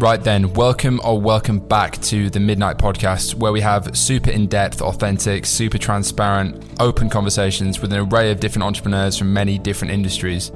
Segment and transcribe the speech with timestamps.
[0.00, 4.46] Right then, welcome or welcome back to the Midnight Podcast, where we have super in
[4.46, 9.92] depth, authentic, super transparent, open conversations with an array of different entrepreneurs from many different
[9.92, 10.52] industries.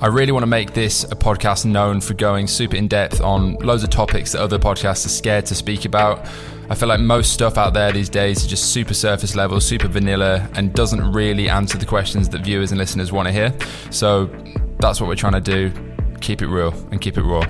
[0.00, 3.54] I really want to make this a podcast known for going super in depth on
[3.56, 6.24] loads of topics that other podcasts are scared to speak about.
[6.70, 9.88] I feel like most stuff out there these days is just super surface level, super
[9.88, 13.52] vanilla, and doesn't really answer the questions that viewers and listeners want to hear.
[13.90, 14.26] So
[14.78, 15.72] that's what we're trying to do
[16.20, 17.44] keep it real and keep it raw.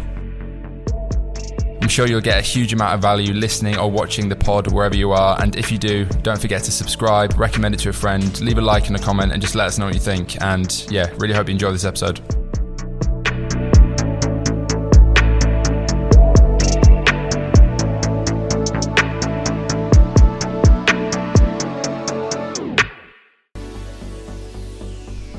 [1.84, 4.96] I'm sure you'll get a huge amount of value listening or watching the pod wherever
[4.96, 5.38] you are.
[5.42, 8.62] And if you do, don't forget to subscribe, recommend it to a friend, leave a
[8.62, 10.40] like and a comment, and just let us know what you think.
[10.40, 12.43] And yeah, really hope you enjoy this episode.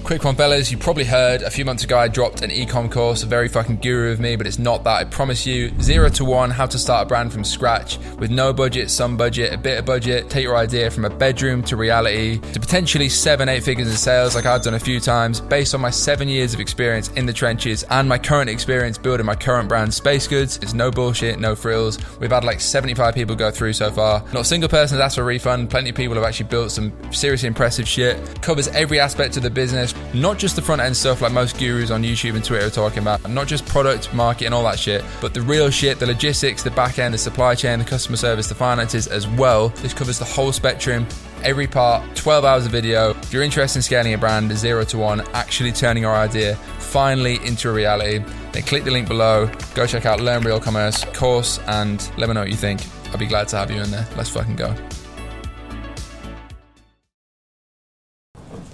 [0.06, 0.72] Quick one, fellas.
[0.72, 3.78] You probably heard a few months ago I dropped an ecom course, a very fucking
[3.78, 4.98] guru of me, but it's not that.
[5.00, 8.54] I promise you, zero to one, how to start a brand from scratch with no
[8.54, 10.30] budget, some budget, a bit of budget.
[10.30, 14.36] Take your idea from a bedroom to reality to potentially seven, eight figures in sales,
[14.36, 17.34] like I've done a few times, based on my seven years of experience in the
[17.34, 20.58] trenches and my current experience building my current brand, Space Goods.
[20.58, 21.98] It's no bullshit, no frills.
[22.20, 24.24] We've had like 75 people go through so far.
[24.34, 25.72] Not a single person has asked for a refund.
[25.72, 28.44] Plenty of people have actually built some seriously impressive shit.
[28.44, 31.92] Covers every aspect of the business not just the front end stuff like most gurus
[31.92, 35.04] on YouTube and Twitter are talking about, not just product, market, and all that shit,
[35.22, 38.48] but the real shit, the logistics, the back end, the supply chain, the customer service,
[38.48, 39.70] the finances as well.
[39.70, 41.08] This covers the whole spectrum
[41.44, 43.12] every part, 12 hours of video.
[43.12, 47.46] If you're interested in scaling a brand, zero to one, actually turning your idea finally
[47.46, 51.60] into a reality, then click the link below, go check out Learn Real Commerce course,
[51.68, 52.82] and let me know what you think.
[53.12, 54.08] I'll be glad to have you in there.
[54.16, 54.76] Let's fucking go.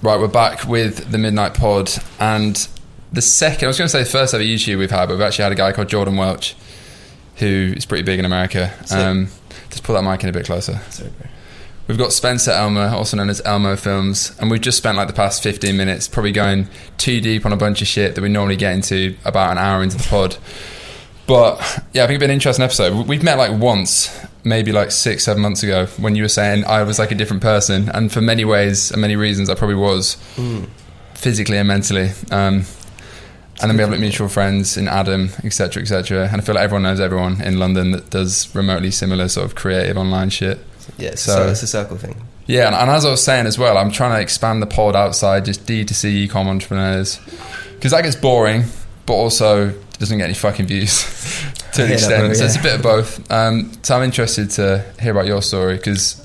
[0.04, 2.68] Right, we're back with the Midnight Pod, and
[3.14, 5.22] the second, I was going to say the first ever YouTube we've had, but we've
[5.22, 6.56] actually had a guy called Jordan Welch,
[7.36, 8.74] who is pretty big in America.
[8.90, 9.28] Um,
[9.70, 10.82] just pull that mic in a bit closer.
[10.90, 11.12] Sorry.
[11.88, 15.14] We've got Spencer Elmer, also known as Elmo Films, and we've just spent like the
[15.14, 18.56] past 15 minutes probably going too deep on a bunch of shit that we normally
[18.56, 20.36] get into about an hour into the pod.
[21.28, 21.58] But
[21.94, 23.08] yeah, I think it's been an interesting episode.
[23.08, 24.10] We've met like once,
[24.44, 27.42] maybe like six, seven months ago, when you were saying I was like a different
[27.42, 30.18] person, and for many ways and many reasons, I probably was,
[31.14, 32.10] physically and mentally.
[32.32, 32.66] Um,
[33.62, 36.28] and then we have like mutual friends in Adam, etc., etc.
[36.32, 39.54] And I feel like everyone knows everyone in London that does remotely similar sort of
[39.56, 40.60] creative online shit.
[40.98, 42.16] Yeah, it's, So- so, it's a circle thing.
[42.48, 44.96] Yeah, and, and as I was saying as well, I'm trying to expand the pod
[44.96, 47.20] outside just D2C e-com entrepreneurs
[47.76, 48.64] because that gets boring,
[49.06, 51.04] but also doesn't get any fucking views
[51.74, 52.36] to an extent.
[52.36, 53.32] So it's a bit of both.
[53.32, 56.20] Um, so I'm interested to hear about your story because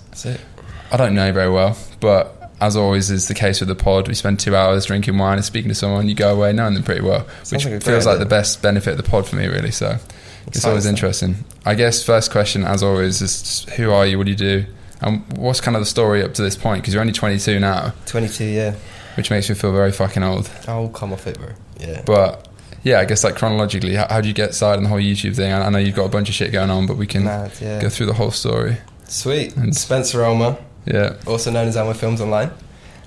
[0.91, 4.09] I don't know you very well, but as always is the case with the pod,
[4.09, 6.09] we spend two hours drinking wine and speaking to someone.
[6.09, 8.93] You go away knowing them pretty well, Sounds which like feels like the best benefit
[8.93, 9.71] of the pod for me, really.
[9.71, 9.99] So
[10.47, 11.37] it's always interesting.
[11.67, 14.17] I guess first question, as always, is who are you?
[14.17, 14.65] What do you do?
[15.03, 16.81] And what's kind of the story up to this point?
[16.81, 18.75] Because you're only 22 now, 22, yeah.
[19.19, 20.51] which makes me feel very fucking old.
[20.67, 21.51] I'll come off it, bro.
[21.79, 22.01] Yeah.
[22.07, 22.46] But
[22.87, 25.35] yeah, I guess like chronologically, how, how do you get started on the whole YouTube
[25.35, 25.51] thing?
[25.53, 27.51] I, I know you've got a bunch of shit going on, but we can Mad,
[27.61, 27.83] yeah.
[27.83, 28.77] go through the whole story.
[29.09, 29.57] Sweet.
[29.57, 32.51] And- Spencer Elmer, Yeah, also known as Elmo Films Online.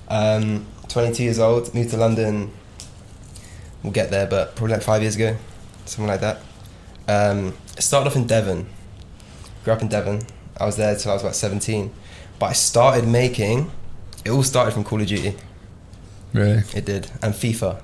[0.08, 2.50] Um, 22 years old, moved to London.
[3.82, 5.34] We'll get there, but probably like five years ago,
[5.86, 6.40] something like that.
[7.08, 8.68] Um, started off in Devon.
[9.64, 10.20] Grew up in Devon.
[10.58, 11.90] I was there till I was about 17.
[12.38, 13.70] But I started making.
[14.26, 15.36] It all started from Call of Duty.
[16.34, 16.64] really.
[16.74, 17.80] It did, and FIFA.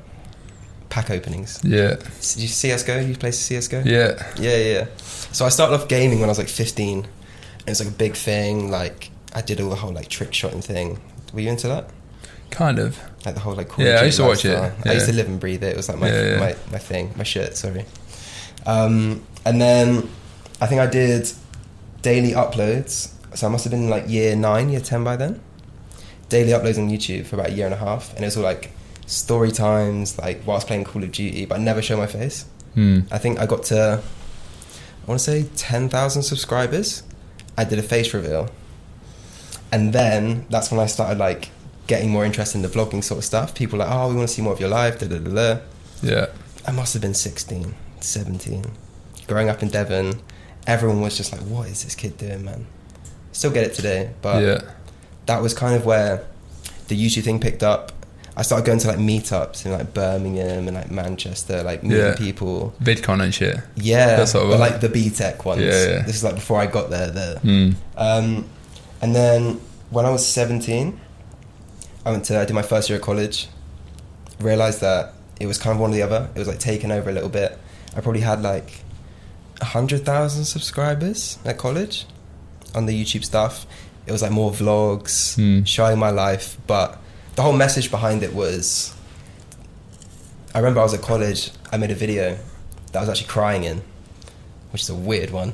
[0.97, 1.61] Pack openings.
[1.63, 3.01] Yeah, Did you CS:GO?
[3.01, 3.83] You play CS:GO?
[3.85, 4.73] yeah, Yeah, yeah.
[4.79, 4.87] yeah.
[5.31, 6.99] So I started off gaming when I was like 15.
[7.01, 7.07] And
[7.67, 8.71] it was like a big thing.
[8.71, 10.99] Like I did all the whole like trick shotting thing.
[11.35, 11.91] Were you into that?
[12.51, 12.99] kind of.
[13.27, 14.55] Like the whole like Call Yeah, I used to watch it.
[14.59, 14.91] lifestyle.
[14.91, 15.73] I used to live and breathe it.
[15.75, 16.39] It was like my Yeah, yeah.
[16.39, 17.57] my, my thing, my shit.
[17.59, 17.85] Sorry.
[18.65, 20.09] Um, and then
[20.63, 21.31] I think I did
[22.01, 23.11] daily uploads.
[23.35, 25.41] So I must have been like year nine, year ten by then.
[26.31, 28.45] Daily uploads on YouTube for about a year and a half, and it was all
[28.45, 28.71] like
[29.07, 32.45] story times, like whilst playing Call of Duty, but I never show my face.
[32.75, 33.01] Hmm.
[33.11, 37.03] I think I got to, I want to say 10,000 subscribers.
[37.57, 38.51] I did a face reveal.
[39.73, 41.51] And then that's when I started like
[41.87, 43.55] getting more interest in the vlogging sort of stuff.
[43.55, 45.31] People were like, oh, we want to see more of your life, da da da
[45.31, 45.61] da.
[46.03, 46.27] Yeah,
[46.67, 48.65] I must have been 16, 17.
[49.27, 50.21] Growing up in Devon,
[50.67, 52.67] everyone was just like, what is this kid doing, man?
[53.33, 54.61] Still get it today, but yeah,
[55.27, 56.25] that was kind of where
[56.89, 57.93] the YouTube thing picked up.
[58.39, 62.15] I started going to like meetups in like Birmingham and like Manchester, like meeting Yeah.
[62.17, 62.75] people.
[62.83, 63.57] VidCon and shit.
[63.77, 65.63] Yeah, That sort of but like the B Tech ones.
[65.63, 66.03] Yeah, yeah.
[66.03, 67.11] This is like before I got there.
[67.11, 67.37] There.
[67.39, 67.71] Hmm.
[67.97, 68.45] Um,
[69.01, 69.61] and then
[69.91, 71.01] when I was seventeen,
[72.05, 73.49] I went to I did my first year at college.
[74.39, 76.29] Realized that it was kind of one or the other.
[76.35, 77.59] It was like taken over a little bit.
[77.97, 78.81] I probably had like
[79.63, 82.05] hundred thousand subscribers at college
[82.75, 83.67] on the YouTube stuff.
[84.07, 85.65] It was like more vlogs, Hmm.
[85.65, 86.99] showing my life, but
[87.37, 88.95] the whole message behind it was.
[90.55, 91.51] I remember I was at college.
[91.71, 92.39] I made a video
[92.93, 93.83] that I was actually crying in,
[94.71, 95.53] which is a weird one,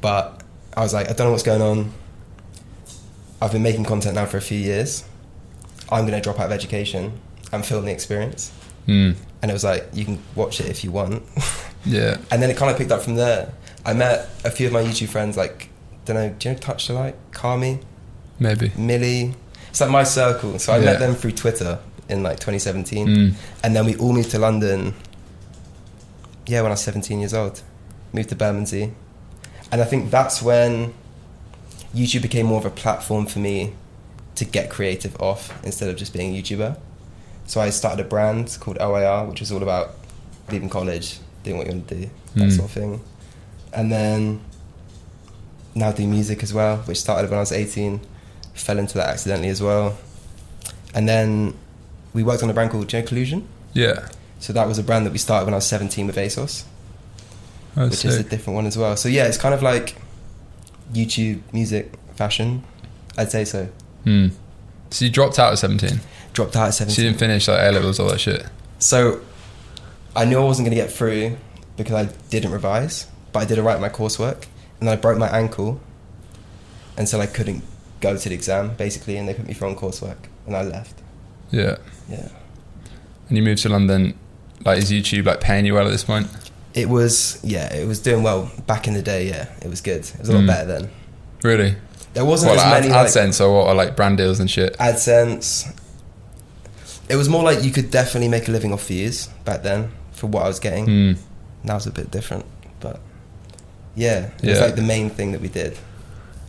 [0.00, 0.42] but
[0.76, 1.92] I was like, I don't know what's going on.
[3.42, 5.04] I've been making content now for a few years.
[5.90, 7.20] I'm gonna drop out of education
[7.52, 8.52] and film the experience.
[8.86, 9.16] Mm.
[9.42, 11.22] And it was like, you can watch it if you want.
[11.86, 12.16] Yeah.
[12.30, 13.52] And then it kind of picked up from there.
[13.84, 15.68] I met a few of my YouTube friends, like,
[16.06, 17.14] don't know, do you know Touch the Light?
[17.32, 17.80] Kami,
[18.38, 18.72] Maybe.
[18.76, 19.34] Millie.
[19.74, 20.56] It's like my circle.
[20.60, 20.84] So I Yeah.
[20.84, 23.08] met them through Twitter in like 2017.
[23.08, 23.34] Mm.
[23.64, 24.94] And then we all moved to London,
[26.46, 27.60] yeah, when I was 17 years old.
[28.12, 28.92] Moved to Bermondsey.
[29.72, 30.94] And I think that's when
[31.92, 33.72] YouTube became more of a platform for me
[34.36, 36.76] to get creative off instead of just being a YouTuber.
[37.46, 39.96] So I started a brand called OIR, which was all about
[40.52, 42.52] leaving college, doing what you want to do, that Mm.
[42.56, 43.00] sort of thing.
[43.72, 44.38] And then
[45.74, 48.00] now do music as well, which started when I was 18.
[48.54, 49.96] Fell into that accidentally as well.
[50.94, 51.54] And then
[52.12, 53.46] we worked on a brand called Joe Collusion.
[53.72, 54.08] Yeah.
[54.38, 56.64] So that was a brand that we started when I was 17 with ASOS,
[57.76, 58.96] Oh, which is a different one as well.
[58.96, 59.96] So yeah, it's kind of like
[60.92, 62.62] YouTube, music, fashion.
[63.16, 63.68] I'd say so.
[64.04, 64.32] Mm.
[64.90, 66.00] So you dropped out at 17.
[66.32, 67.04] Dropped out at So 17.
[67.04, 68.46] you didn't finish like A levels, all that shit.
[68.78, 69.20] So
[70.14, 71.36] I knew I wasn't going to get through
[71.76, 74.44] because I didn't revise, but I did alright in my coursework,
[74.78, 75.80] and then I broke my ankle,
[76.96, 77.64] and so I couldn't
[78.08, 80.96] go to the exam basically, and they put me through on coursework, and I left.
[81.50, 81.76] Yeah.
[82.08, 82.28] Yeah,
[83.28, 84.14] And you moved to London.
[84.64, 86.26] Like, is YouTube like paying you well at this point?
[86.74, 89.28] it was yeah, it was doing well back in the day.
[89.28, 90.02] Yeah, it was good.
[90.14, 90.46] It was a lot Mm.
[90.52, 90.90] better then.
[91.44, 91.76] Really?
[92.14, 93.66] There wasn't What, as like, many ad, like, AdSense or what?
[93.68, 94.76] Or like brand deals and shit?
[94.78, 95.72] AdSense.
[97.08, 100.26] It was more like you could definitely make a living off views back then for
[100.26, 100.86] what I was getting.
[100.86, 101.18] Mm.
[101.62, 102.44] Now it's a bit different,
[102.80, 102.98] but
[103.94, 105.76] yeah, it was like the main thing that we did.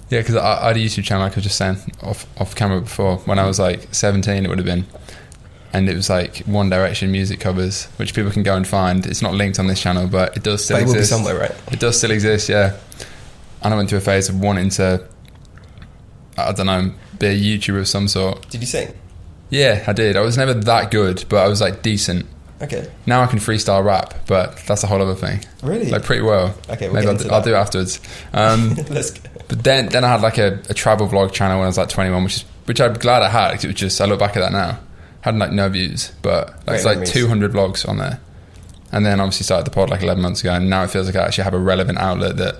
[0.10, 2.56] Yeah, because I, I had a YouTube channel, like I was just saying off off
[2.56, 3.18] camera before.
[3.19, 4.86] When I was like 17, it would have been,
[5.74, 9.06] and it was like One Direction music covers, which people can go and find.
[9.06, 11.18] It's not linked on this channel, but it does still but it will be exist.
[11.18, 11.74] somewhere, right?
[11.74, 12.78] It does still exist, yeah.
[13.62, 15.07] And I went through a phase of wanting to,
[16.38, 18.48] I don't know, be a YouTuber of some sort.
[18.50, 18.94] Did you sing?
[19.50, 20.16] Yeah, I did.
[20.16, 22.28] I was never that good, but I was like decent.
[22.62, 22.90] Okay.
[23.06, 25.44] Now I can freestyle rap, but that's a whole other thing.
[25.62, 25.90] Really?
[25.90, 26.56] Like pretty well.
[26.69, 28.00] okay, we'll Maybe I'll, I'll do it afterwards.
[28.34, 29.30] Um, Let's go.
[29.47, 31.89] But then, then I had like a, a travel vlog channel when I was like
[31.89, 33.51] 21, which is which I'm glad I had.
[33.53, 34.80] 'cause it was just I look back at that now,
[35.21, 37.12] had like no views, but like, it's like memories.
[37.13, 38.19] 200 vlogs on there.
[38.92, 41.15] And then obviously started the pod like 11 months ago, and now it feels like
[41.15, 42.56] I actually have a relevant outlet that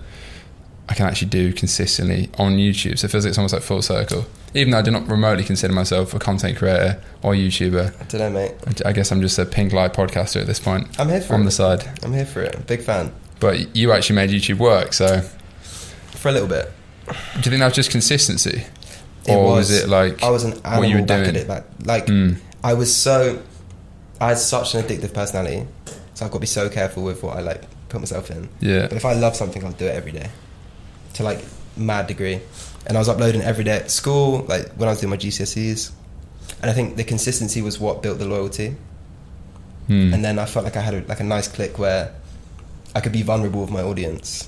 [0.88, 3.00] I can actually do consistently on YouTube.
[3.00, 4.26] So it feels like it's almost like full circle.
[4.54, 8.22] Even though I do not remotely consider myself a content creator or YouTuber, I don't
[8.22, 8.52] know, mate.
[8.86, 11.34] I- I guess I'm just a pink light podcaster at this point I'm here for
[11.34, 11.46] on it.
[11.46, 11.90] the side.
[12.04, 12.68] I'm here for it.
[12.68, 13.12] Big fan.
[13.40, 15.22] But you actually made YouTube work, so
[16.12, 16.72] For a little bit.
[17.08, 18.64] Do you think that was just consistency?
[19.28, 21.36] It or was, was it like I was an animal what you were back doing?
[21.36, 21.48] at it.
[21.48, 23.42] Back, like Mm, I was so,
[24.22, 25.66] I had such an addictive personality,
[26.14, 28.50] so I've got to be so careful with what I like put myself in.
[28.60, 28.88] yeah.
[28.88, 30.30] But if I love something, I'll do it every day,
[31.16, 31.44] to like
[31.78, 32.40] mad degree.
[32.88, 35.92] And I was uploading every day at school, like when I was doing my GCSEs.
[36.62, 38.76] And I think the consistency was what built the loyalty.
[39.88, 40.14] Hmm.
[40.14, 42.14] And then I felt like I had a, like a nice click where
[42.96, 44.48] I could be vulnerable with my audience,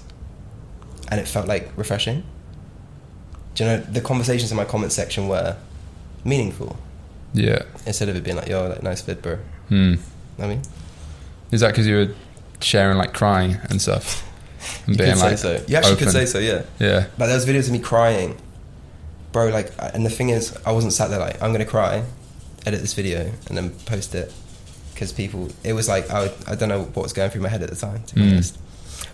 [1.10, 2.24] and it felt like refreshing.
[3.58, 5.58] Do you know the conversations in my comment section were
[6.24, 6.78] meaningful
[7.34, 7.64] yeah.
[7.88, 9.96] instead of it being like, "Yo, like nice vid, bro." Hmm.
[10.38, 10.62] I mean,
[11.52, 12.14] Is that because you were
[12.62, 14.24] sharing like crying and stuff?
[14.86, 15.66] And you being could like, say so.
[15.68, 16.62] You actually could say so, yeah.
[16.80, 17.08] yeah.
[17.18, 18.38] But there was videos of me crying,
[19.32, 19.48] bro.
[19.50, 22.04] Like, and the thing is, I wasn't sat there like, I'm gonna cry,
[22.68, 24.32] edit this video, and then post it,
[24.94, 25.50] because people.
[25.64, 27.76] It was like I, I don't know what was going through my head at the
[27.76, 28.32] time, to be Mm.
[28.34, 28.58] honest.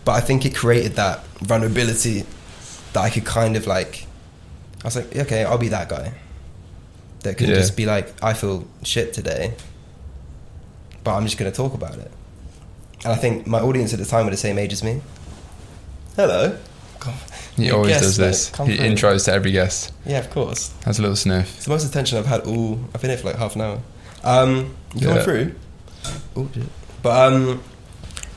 [0.03, 2.25] But I think it created that vulnerability
[2.91, 4.07] that I could kind of like.
[4.83, 6.13] I was like, okay, I'll be that guy.
[7.21, 7.55] That can Yeah.
[7.55, 9.53] just be like, I feel shit today,
[11.03, 12.11] but I'm just gonna talk about it.
[13.03, 15.01] And I think my audience at the time were the same age as me.
[16.15, 16.57] Hello.
[16.99, 17.13] God.
[17.55, 18.47] He New always does this.
[18.49, 18.75] He through.
[18.77, 19.91] intros to every guest.
[20.05, 20.71] Yeah, of course.
[20.85, 21.55] Has a little sniff.
[21.57, 22.79] It's the most attention I've had all.
[22.95, 23.79] I've been here for like half an hour.
[24.23, 25.23] Um, you coming Yeah.
[25.23, 25.55] through?
[26.35, 26.63] Oh, shit.
[27.01, 27.61] But um,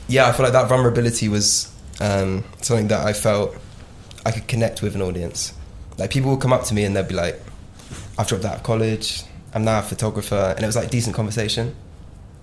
[0.07, 3.55] yeah, I feel like that vulnerability was um, something that I felt
[4.25, 5.53] I could connect with an audience.
[5.97, 7.39] Like people would come up to me and they'd be like,
[8.17, 9.23] "I've dropped out of college.
[9.53, 11.75] I'm now a photographer," and it was like decent conversation.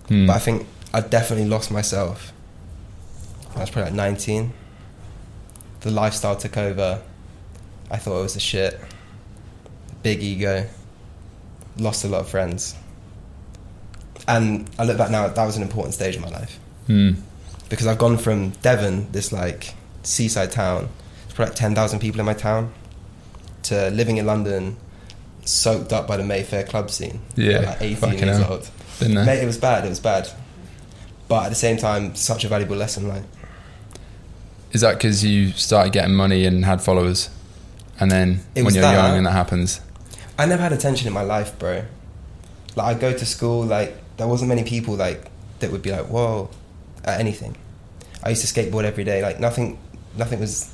[0.09, 0.27] Hmm.
[0.27, 2.33] But I think I definitely lost myself.
[3.57, 4.53] I was probably like 19.
[5.81, 7.03] The lifestyle took over.
[7.91, 8.81] I thought it was a shit.
[10.03, 10.67] Big ego.
[11.77, 12.75] Lost a lot of friends.
[14.27, 16.59] And I look back now, that was an important stage in my life.
[16.87, 17.13] Hmm.
[17.69, 20.89] Because I've gone from Devon, this like seaside town,
[21.25, 22.73] it's probably like ten thousand people in my town,
[23.65, 24.77] to living in London,
[25.45, 27.21] soaked up by the Mayfair club scene.
[27.37, 28.53] Yeah, like eighteen years hell.
[28.55, 28.71] old.
[28.99, 29.25] There.
[29.25, 29.85] Mate, it was bad.
[29.85, 30.29] It was bad,
[31.29, 33.09] but at the same time, such a valuable lesson.
[33.09, 33.25] Like,
[34.73, 37.29] Is that because you started getting money and had followers,
[38.01, 38.93] and then It when you're that.
[38.95, 39.81] young and that happens?
[40.39, 41.83] I never had attention in my life, bro.
[42.77, 45.31] Like I go to school, like there wasn't many people like
[45.61, 46.51] that would be like, whoa,
[47.05, 47.57] at anything.
[48.23, 49.23] I used to skateboard every day.
[49.23, 49.79] Like nothing,
[50.17, 50.73] nothing was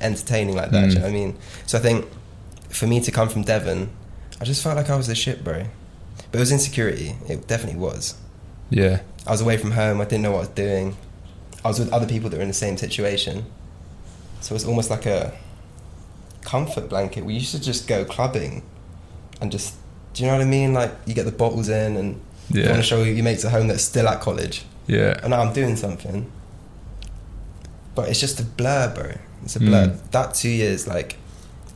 [0.00, 0.84] entertaining like that.
[0.84, 0.88] Mm.
[0.88, 1.38] do you know what I mean?
[1.66, 2.06] So I think
[2.68, 3.90] for me to come from Devon,
[4.40, 5.64] I just felt like I was the shit, bro.
[6.30, 7.16] But it was insecurity.
[7.28, 8.14] It definitely was.
[8.70, 10.00] Yeah, I was away from home.
[10.00, 10.96] I didn't know what I was doing.
[11.64, 13.44] I was with other people that were in the same situation.
[14.40, 15.36] So it was almost like a
[16.42, 17.24] comfort blanket.
[17.24, 18.62] We used to just go clubbing
[19.40, 19.74] and just,
[20.14, 20.72] do you know what I mean?
[20.72, 23.50] Like you get the bottles in and you yeah, want to show your mates at
[23.50, 24.64] home that's still at college.
[24.86, 25.18] yeah.
[25.22, 26.30] And now I'm doing something.
[27.94, 29.12] But it's just a blur, bro.
[29.42, 29.88] It's a blur.
[29.88, 30.10] Mm.
[30.10, 31.16] That two years, like,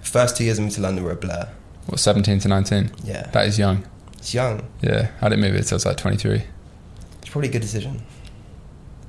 [0.01, 1.49] first two years I moved to London were a blur.
[1.87, 2.91] What, 17 to 19?
[3.05, 3.29] Yeah.
[3.31, 3.85] That is young.
[4.19, 4.67] It's young.
[4.81, 6.43] Yeah, I didn't move it till I was like 23.
[7.21, 8.03] It's probably a good decision.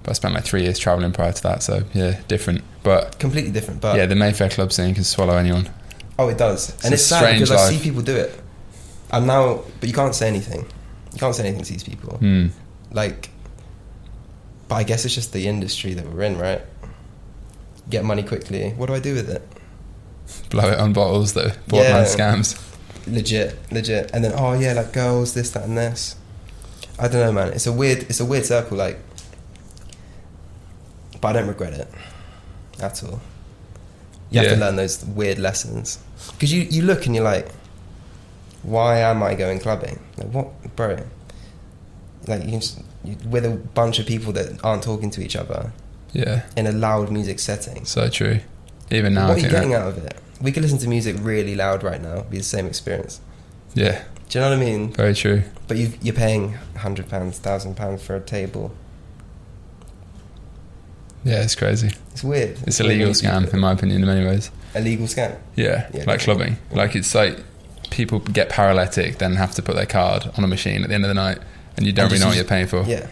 [0.03, 2.63] But I spent like three years traveling prior to that, so yeah, different.
[2.83, 3.81] But Completely different.
[3.81, 5.69] But yeah, the Mayfair club scene can swallow anyone.
[6.19, 8.39] Oh, it does, and it's sad strange because I see people do it.
[9.11, 10.65] And now, but you can't say anything.
[11.13, 12.17] You can't say anything to these people.
[12.17, 12.47] Hmm.
[12.91, 13.29] Like,
[14.67, 16.61] but I guess it's just the industry that we're in, right?
[17.89, 18.71] Get money quickly.
[18.71, 19.41] What do I do with it?
[20.49, 21.51] Blow it on bottles though.
[21.67, 22.05] borderline Yeah.
[22.05, 22.61] scams.
[23.07, 24.09] Legit, legit.
[24.13, 26.15] And then, oh yeah, like girls, this, that, and this.
[26.97, 27.53] I don't know, man.
[27.53, 28.77] It's a weird, it's a weird circle.
[28.77, 28.97] Like,
[31.21, 31.87] but I don't regret it
[32.81, 33.21] at all.
[34.31, 35.99] You have to learn those weird lessons
[36.31, 37.47] because you you look and you're like,
[38.63, 39.99] why am I going clubbing?
[40.17, 40.97] Like what, bro?
[42.27, 45.71] Like you just you, with a bunch of people that aren't talking to each other
[46.15, 47.83] Yeah, in a loud music setting.
[47.85, 48.39] so true.
[48.89, 50.15] Even now, what I are you getting that, out of it?
[50.41, 53.19] We could listen to music really loud right now, be the same experience.
[53.73, 54.91] yeah, Do you know what I mean?
[54.93, 55.43] very true.
[55.67, 58.71] But you you're paying hundred pounds, thousand pounds for a table.
[61.23, 61.91] Yeah, it's crazy.
[62.11, 62.57] It's weird.
[62.67, 64.51] It's a legal scam, in my opinion, in many ways.
[64.75, 65.35] A legal scam.
[65.55, 66.57] Yeah, Yeah, like clubbing.
[66.71, 67.39] Like it's like
[67.89, 71.03] people get paralytic, then have to put their card on a machine at the end
[71.03, 71.39] of the night,
[71.77, 72.83] and you don't And really know what you're paying for.
[72.83, 73.07] Yeah.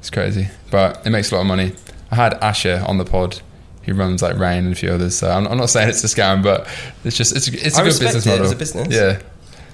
[0.00, 1.74] It's crazy, but it makes a lot of money.
[2.12, 3.40] I had Asher on the pod,
[3.84, 5.16] who runs like Rain and a few others.
[5.16, 6.68] So I'm, I'm not saying it's a scam, but
[7.04, 8.44] it's just it's a, it's a I good business it model.
[8.44, 8.88] as a business.
[8.94, 9.20] Yeah,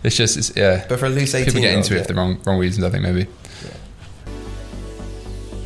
[0.03, 0.87] it's just it's yeah.
[0.89, 2.85] But for a loose eighteen, People get into it for the wrong wrong reasons.
[2.85, 3.27] I think maybe.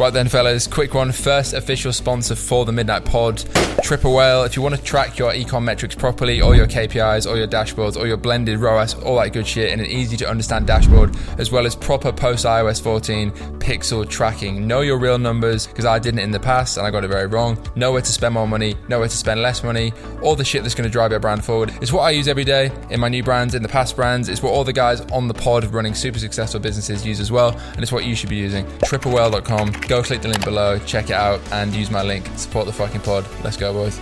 [0.02, 1.12] Right then, fellas, quick one.
[1.12, 3.38] First official sponsor for the Midnight Pod,
[3.84, 4.42] Triple Whale.
[4.42, 7.96] If you want to track your ecom metrics properly, all your KPIs, all your dashboards,
[7.96, 11.52] all your blended ROAS, all that good shit in an easy to understand dashboard, as
[11.52, 13.30] well as proper post iOS 14
[13.60, 14.66] pixel tracking.
[14.66, 17.28] Know your real numbers, because I didn't in the past and I got it very
[17.28, 17.56] wrong.
[17.76, 20.64] Know where to spend more money, know where to spend less money, all the shit
[20.64, 21.72] that's going to drive your brand forward.
[21.80, 24.28] It's what I use every day in my new brands, in the past brands.
[24.28, 27.56] It's what all the guys on the pod running super successful businesses use as well,
[27.74, 28.66] and it's what you should be using.
[28.80, 29.91] TripleWhale.com.
[29.92, 32.26] Go click the link below, check it out, and use my link.
[32.36, 33.26] Support the fucking pod.
[33.44, 34.00] Let's go, boys.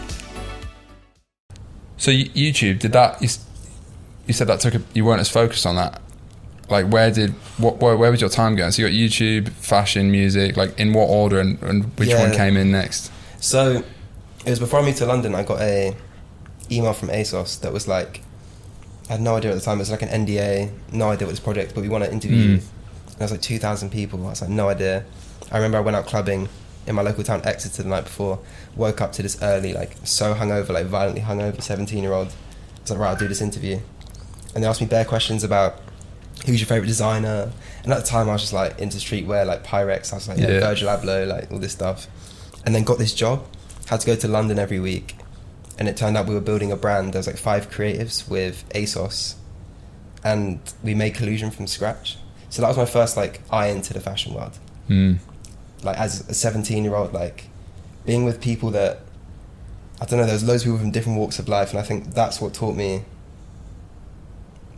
[1.97, 3.21] So YouTube did that?
[3.21, 3.29] You,
[4.29, 6.01] you said that took a, you weren't as focused on that.
[6.69, 8.71] Like, where did what where, where was your time going?
[8.71, 10.57] So you got YouTube, fashion, music.
[10.57, 13.11] Like, in what order and, and which one came in next?
[13.41, 13.83] So
[14.47, 15.35] it was before I moved to London.
[15.35, 15.97] I got a
[16.71, 18.23] email from ASOS that was like,
[19.09, 19.79] I had no idea at the time.
[19.79, 22.59] It was like an NDA, no idea what this project, but we want to interview.
[22.59, 22.63] Mm.
[23.09, 24.25] And there was like two thousand people.
[24.25, 25.05] I was like, no idea.
[25.51, 26.49] I remember I went out clubbing
[26.87, 28.39] in my local town, Exeter, the night before.
[28.77, 32.29] Woke up to this early, like so hungover, like violently hungover, seventeen year old.
[32.29, 33.79] I was like, right, I'll do this interview.
[34.55, 35.81] And they asked me bare questions about
[36.47, 37.53] who's your favorite designer.
[37.85, 40.13] And at the time, I was just like into streetwear, like Pyrex.
[40.13, 40.61] I was like, yeah, Yeah.
[40.61, 42.07] Virgil Abloh, like all this stuff.
[42.65, 43.45] And then got this job.
[43.87, 45.17] Had to go to London every week.
[45.79, 47.13] And it turned out we were building a brand.
[47.13, 49.35] There was like five creatives with ASOS,
[50.23, 52.19] and we made collusion from scratch.
[52.51, 54.59] So that was my first like eye into the fashion world.
[54.89, 55.19] Mm.
[55.83, 57.49] Like as a seventeen year old, like
[58.05, 59.01] being with people that
[60.01, 60.27] I don't know.
[60.27, 62.75] There's loads of people from different walks of life, and I think that's what taught
[62.75, 63.05] me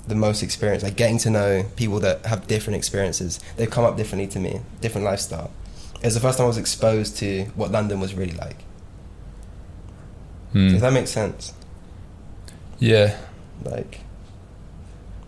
[0.07, 0.83] the most experience.
[0.83, 3.39] Like getting to know people that have different experiences.
[3.57, 5.53] They've come up differently to me, different lifestyle.
[5.97, 8.57] It was the first time I was exposed to what London was really like.
[10.53, 10.75] Mm.
[10.75, 11.55] If that makes sense.
[12.81, 13.17] Yeah.
[13.65, 14.01] Like,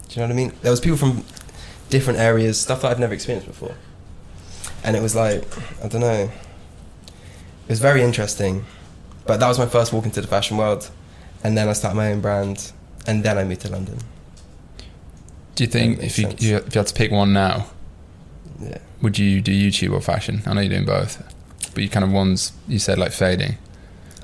[0.08, 0.52] do you know what I mean?
[0.62, 1.24] There was people from
[1.88, 3.76] different areas, stuff that I'd never experienced before,
[4.84, 5.44] and it was like,
[5.82, 6.30] I don't know.
[7.66, 8.64] It was very interesting,
[9.26, 10.90] but that was my first walk into the fashion world,
[11.42, 12.72] and then I started my own brand,
[13.06, 13.98] and then I moved to London.
[15.54, 17.66] Do you think if you, you if you had to pick one now,
[18.60, 20.42] Yeah, would you do YouTube or fashion?
[20.46, 21.22] I know you're doing both,
[21.74, 23.56] but you kind of ones you said like fading.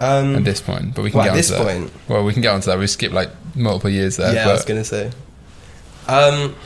[0.00, 1.62] Um, at this point, but we can well, get at onto this that.
[1.62, 2.78] point, Well, we can get onto that.
[2.78, 4.34] We skip like multiple years there.
[4.34, 5.10] yeah, I was gonna say.
[6.08, 6.56] Um,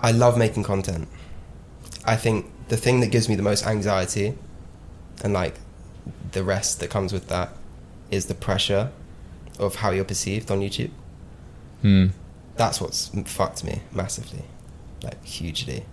[0.00, 1.08] I love making content.
[2.06, 4.34] I think the thing that gives me the most anxiety,
[5.22, 5.56] and like
[6.32, 7.50] the rest that comes with that,
[8.10, 8.90] is the pressure
[9.58, 10.90] of how you're perceived on YouTube.
[11.82, 12.06] Hmm.
[12.56, 14.42] That's what's fucked me massively,
[15.02, 15.84] like hugely.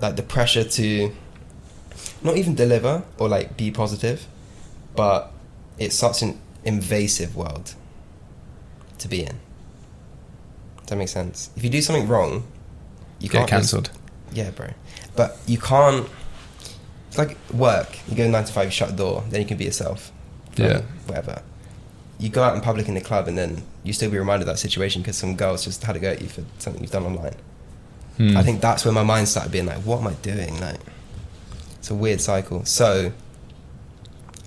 [0.00, 1.12] Like the pressure to
[2.22, 4.26] not even deliver or like be positive,
[4.94, 5.32] but
[5.78, 7.74] it's such an invasive world
[8.98, 9.38] to be in.
[10.78, 11.50] Does that make sense?
[11.56, 12.44] If you do something wrong,
[13.18, 13.90] you get can't just- cancelled.
[14.32, 14.68] yeah, bro.
[15.18, 16.08] But you can't.
[17.08, 17.98] It's like work.
[18.08, 20.12] You go nine to five, you shut the door, then you can be yourself.
[20.54, 20.82] Yeah.
[21.06, 21.42] Whatever.
[22.20, 24.54] You go out in public in the club, and then you still be reminded of
[24.54, 27.04] that situation because some girls just had to go at you for something you've done
[27.04, 27.34] online.
[28.16, 28.36] Hmm.
[28.36, 30.78] I think that's when my mind started being like, "What am I doing?" Like,
[31.78, 32.64] it's a weird cycle.
[32.64, 33.12] So,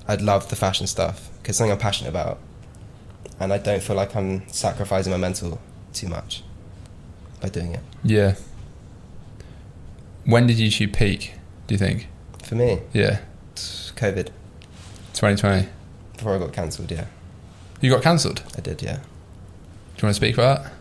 [0.07, 2.39] I'd love the fashion stuff because something I'm passionate about,
[3.41, 5.59] and I don't feel like I'm sacrificing my mental
[5.91, 6.43] too much
[7.41, 7.83] by doing it.
[8.05, 8.35] Yeah.
[10.31, 11.33] When did YouTube peak?
[11.67, 12.07] Do you think?
[12.43, 13.19] For me, Yeah,
[13.53, 14.27] it's COVID
[15.13, 15.67] 2020.
[16.17, 16.89] before I got cancelled.
[16.91, 17.05] Yeah,
[17.81, 18.41] You got cancelled.
[18.57, 18.81] I did.
[18.81, 18.95] Yeah.
[18.95, 18.99] Do
[19.97, 20.73] you want to speak about that?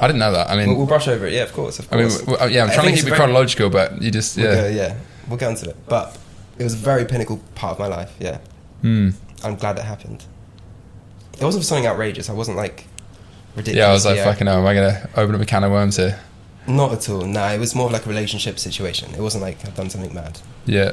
[0.00, 0.48] I didn't know that.
[0.50, 1.34] I mean, we'll, we'll brush over it.
[1.34, 1.78] Yeah, of course.
[1.78, 2.20] Of I mean, course.
[2.20, 4.46] w- w- yeah, I'm I trying to keep it very- chronological, but you just We'll
[4.46, 4.62] yeah.
[4.62, 4.96] go, yeah,
[5.28, 5.76] we'll get onto it.
[5.88, 6.16] But
[6.58, 8.12] it was a very pinnacle part of my life.
[8.18, 8.38] Yeah,
[8.82, 9.10] Hmm.
[9.44, 10.24] I'm glad it happened.
[11.38, 12.30] It wasn't something outrageous.
[12.30, 12.86] I wasn't like
[13.56, 13.76] ridiculous.
[13.78, 15.96] Yeah, I was like, fucking hell, am I gonna open up a can of worms
[15.96, 16.18] here?
[16.70, 17.22] Not at all.
[17.22, 19.14] No, it was more of like a relationship situation.
[19.14, 20.40] It wasn't like I've done something mad.
[20.66, 20.92] Yeah,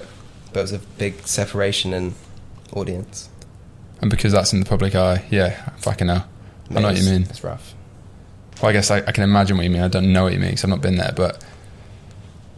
[0.54, 2.16] But it was a big separation in
[2.74, 3.30] audience.
[4.02, 6.28] and because that's in the public eye, yeah, fucking hell.
[6.70, 7.24] I know what you mean.
[7.24, 7.74] It's rough.
[8.62, 9.82] Well, I guess I, I can imagine what you mean.
[9.84, 11.44] I don't know what you mean because I've not been there, but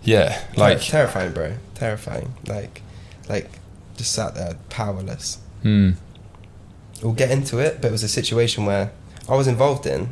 [0.03, 1.53] yeah, Like like, terrifying, bro.
[1.75, 2.33] Terrifying.
[2.47, 2.81] Like,
[3.27, 3.49] like
[3.97, 5.39] just sat there powerless.
[5.61, 5.91] hmm,
[7.03, 8.91] we'll get into it, but it was a situation where
[9.27, 10.09] I was involved in,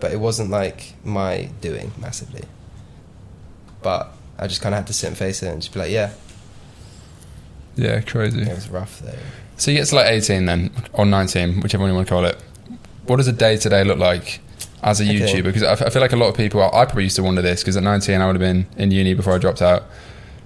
[0.00, 2.42] but it wasn't like my doing massively.
[3.82, 5.90] But I just kind of had to sit and face it and just be like,
[5.90, 6.12] yeah,
[7.76, 8.42] yeah, crazy.
[8.42, 9.14] it was rough though.
[9.56, 12.24] So you get to like 18 then, or 19, whichever one you want to call
[12.24, 12.36] it.
[13.06, 14.40] What does a day to day look like
[14.82, 15.18] as a Okay.
[15.20, 15.44] YouTuber?
[15.44, 17.42] Because I, f- I feel like a lot of people, I probably used to wonder
[17.42, 19.82] this because at 19 I would have been in uni before I dropped out.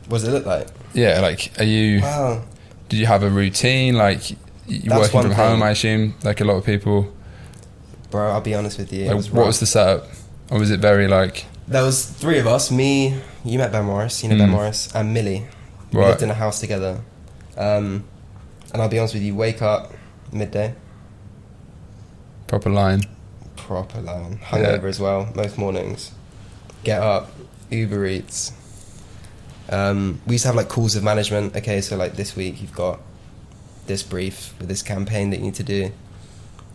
[0.08, 0.66] What does it look like?
[0.92, 2.42] Yeah, like, are you, Wow.
[2.88, 3.94] did you have a routine?
[3.94, 4.36] Like, you
[4.90, 5.62] That's working from home.
[5.62, 7.12] I assume, like a lot of people.
[8.14, 9.06] Bro, I'll be honest with you.
[9.06, 9.46] Like, was what rough.
[9.48, 10.06] was the setup?
[10.48, 12.70] Or was it very like, There was three of us.
[12.70, 14.52] Me, you met Ben Morris, you know Ben Mm.
[14.52, 15.48] Morris, and Millie.
[15.92, 16.10] We Right.
[16.10, 17.00] lived in a house together.
[17.58, 18.04] Um,
[18.72, 19.92] and I'll be honest with you, wake up
[20.30, 20.74] midday,
[22.46, 23.02] proper line?
[23.56, 26.12] proper line, hungover as well, most mornings.
[26.84, 27.32] Get up,
[27.70, 28.52] Uber Eats.
[29.70, 31.56] Um, we used to have like calls of management.
[31.56, 33.00] Okay, so like this week you've got
[33.88, 35.90] this brief with this campaign that you need to do.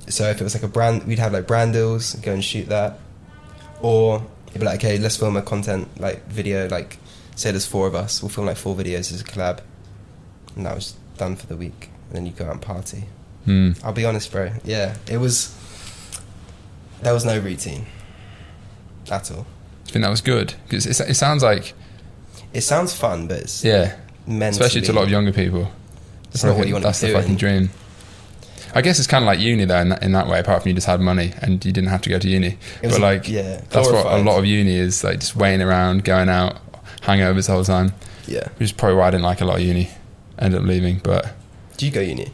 [0.10, 2.68] So if it was like a brand, we'd have like brand deals, go and shoot
[2.70, 3.00] that,
[3.82, 6.68] or it'd be like, okay, let's film a content like video.
[6.68, 6.98] Like,
[7.36, 9.62] say there's four of us, we'll film like four videos as a collab,
[10.56, 11.90] and that was done for the week.
[12.08, 13.04] And then you go out and party.
[13.46, 13.72] Hmm.
[13.84, 14.52] I'll be honest, bro.
[14.64, 15.56] Yeah, it was.
[17.02, 17.86] There was no routine
[19.10, 19.46] at all.
[19.88, 21.74] I think that was good because it, it sounds like,
[22.54, 23.96] It sounds fun, but it's yeah,
[24.28, 25.72] especially to a lot of younger people.
[26.32, 27.70] It's not what you want That's the fucking dream.
[28.76, 30.40] I guess it's kind of like uni though, in that, in that way.
[30.40, 33.00] Apart from you just had money and you didn't have to go to uni, but
[33.00, 36.58] like yeah, that's what a lot of uni is like, just waiting around, going out,
[37.02, 37.94] hangovers all the whole time.
[38.28, 38.48] Yeah.
[38.58, 39.90] Which is probably why I didn't like a lot of uni.
[40.38, 41.34] Ended up leaving, but
[41.78, 42.32] Do you go uni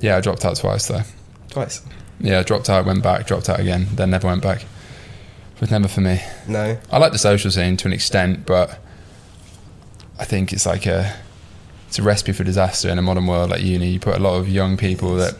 [0.00, 1.02] yeah, I dropped out twice though.
[1.50, 1.80] twice?
[2.20, 4.62] Yeah, I dropped out, went back, dropped out again, then never went back.
[4.62, 6.20] It was never for me.
[6.48, 6.76] No.
[6.90, 8.78] I like the social scene to an extent, but
[10.18, 11.14] I think it's like a
[11.88, 13.88] it's a recipe for disaster in a modern world like uni.
[13.90, 15.34] You put a lot of young people that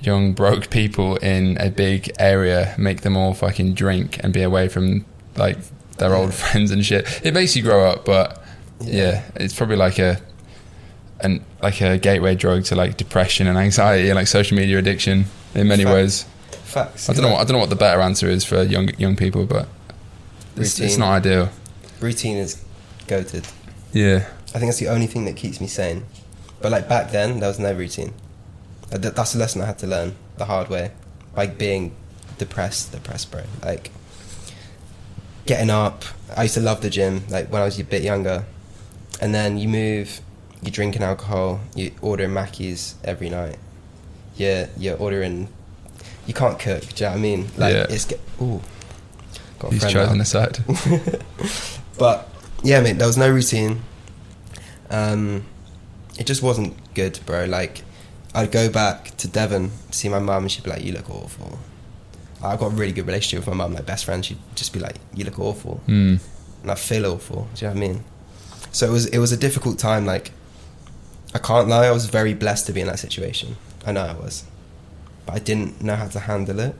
[0.00, 4.68] young broke people in a big area, make them all fucking drink and be away
[4.68, 5.04] from
[5.36, 5.58] like
[5.98, 7.20] their old friends and shit.
[7.24, 8.42] It makes you grow up, but
[8.80, 10.20] yeah, it's probably like a
[11.20, 15.24] and like a gateway drug to like depression and anxiety and like social media addiction
[15.54, 15.94] in many Fact.
[15.94, 16.24] ways.
[16.62, 17.08] Facts.
[17.08, 17.30] I don't know.
[17.32, 19.68] What, I don't know what the better answer is for young young people, but
[20.56, 21.48] it's, it's not ideal.
[22.00, 22.62] Routine is
[23.06, 23.50] goated.
[23.92, 26.04] Yeah, I think that's the only thing that keeps me sane.
[26.60, 28.12] But like back then, there was no routine.
[28.92, 30.92] Uh, th- That's a lesson I had to learn the hard way.
[31.36, 31.94] Like being
[32.38, 33.42] depressed, depressed, bro.
[33.62, 33.90] Like
[35.46, 36.04] getting up.
[36.36, 37.22] I used to love the gym.
[37.28, 38.44] Like when I was a bit younger,
[39.20, 40.20] and then you move,
[40.62, 43.58] you're drinking alcohol, you're ordering Mackies every night.
[44.36, 45.48] Yeah, you're ordering.
[46.26, 46.82] You can't cook.
[46.94, 47.48] Do you know what I mean?
[47.56, 47.86] Like Yeah.
[47.88, 48.20] it's get.
[48.40, 48.60] Ooh.
[49.58, 50.22] Got a he's friend chosen now.
[50.22, 50.58] a side.
[51.98, 52.28] But
[52.62, 53.82] yeah, mate, there was no routine.
[54.88, 55.44] Um,
[56.16, 57.44] it just wasn't good, bro.
[57.46, 57.82] Like,
[58.38, 61.10] I'd go back to Devon to see my mum, and she'd be like, "You look
[61.10, 61.58] awful."
[62.42, 64.24] I've got a really good relationship with my mum, like best friend.
[64.24, 66.20] She'd just be like, "You look awful," Mm.
[66.62, 67.48] and I feel awful.
[67.54, 68.04] Do you know what I mean?
[68.70, 70.06] So it was it was a difficult time.
[70.06, 70.30] Like,
[71.34, 73.56] I can't lie, I was very blessed to be in that situation.
[73.84, 74.44] I know I was,
[75.26, 76.76] but I didn't know how to handle it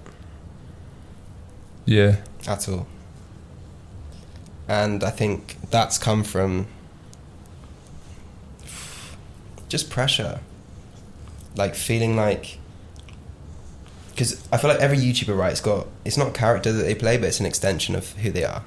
[1.86, 2.16] Yeah.
[2.46, 2.86] at all.
[4.68, 6.66] And I think that's come from
[9.68, 10.40] just pressure.
[11.58, 12.56] Like feeling like
[14.10, 16.94] because I feel like every YouTuber, right, it's got it's not a character that they
[16.94, 18.62] play, but it's an extension of who they are.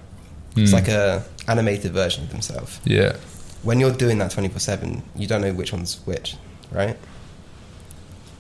[0.56, 0.74] It's Mm.
[0.74, 2.80] like a animated version of themselves.
[2.86, 3.16] Yeah.
[3.64, 6.36] When you're doing that twenty four seven, you don't know which one's which,
[6.72, 6.98] right?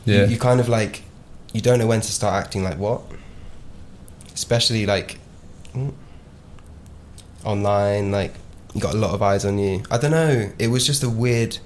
[0.06, 0.24] Yeah.
[0.26, 1.04] You, you kind of like
[1.54, 3.02] you don't know when to start acting like what.
[4.34, 5.18] Especially like
[5.76, 5.94] mm,
[7.44, 8.34] online, like
[8.74, 9.84] you got a lot of eyes on you.
[9.92, 10.52] I don't know.
[10.60, 11.58] It was just a weird.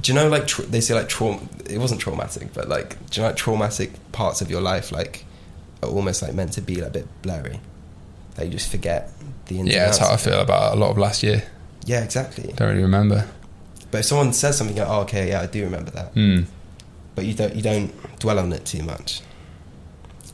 [0.00, 1.40] Do you know like tra- they say like trauma?
[1.68, 5.24] It wasn't traumatic, but like do you know like traumatic parts of your life like
[5.82, 7.60] are almost like meant to be like, a bit blurry.
[8.36, 9.10] Like you just forget
[9.46, 11.42] the ins yeah, that's how I feel about a lot of last year.
[11.84, 12.52] Yeah, exactly.
[12.56, 13.28] Don't really remember.
[13.90, 16.14] But if someone says something, like, oh, okay, yeah, I do remember that.
[16.14, 16.46] Mm.
[17.14, 19.20] but you don't you don't dwell on it too much.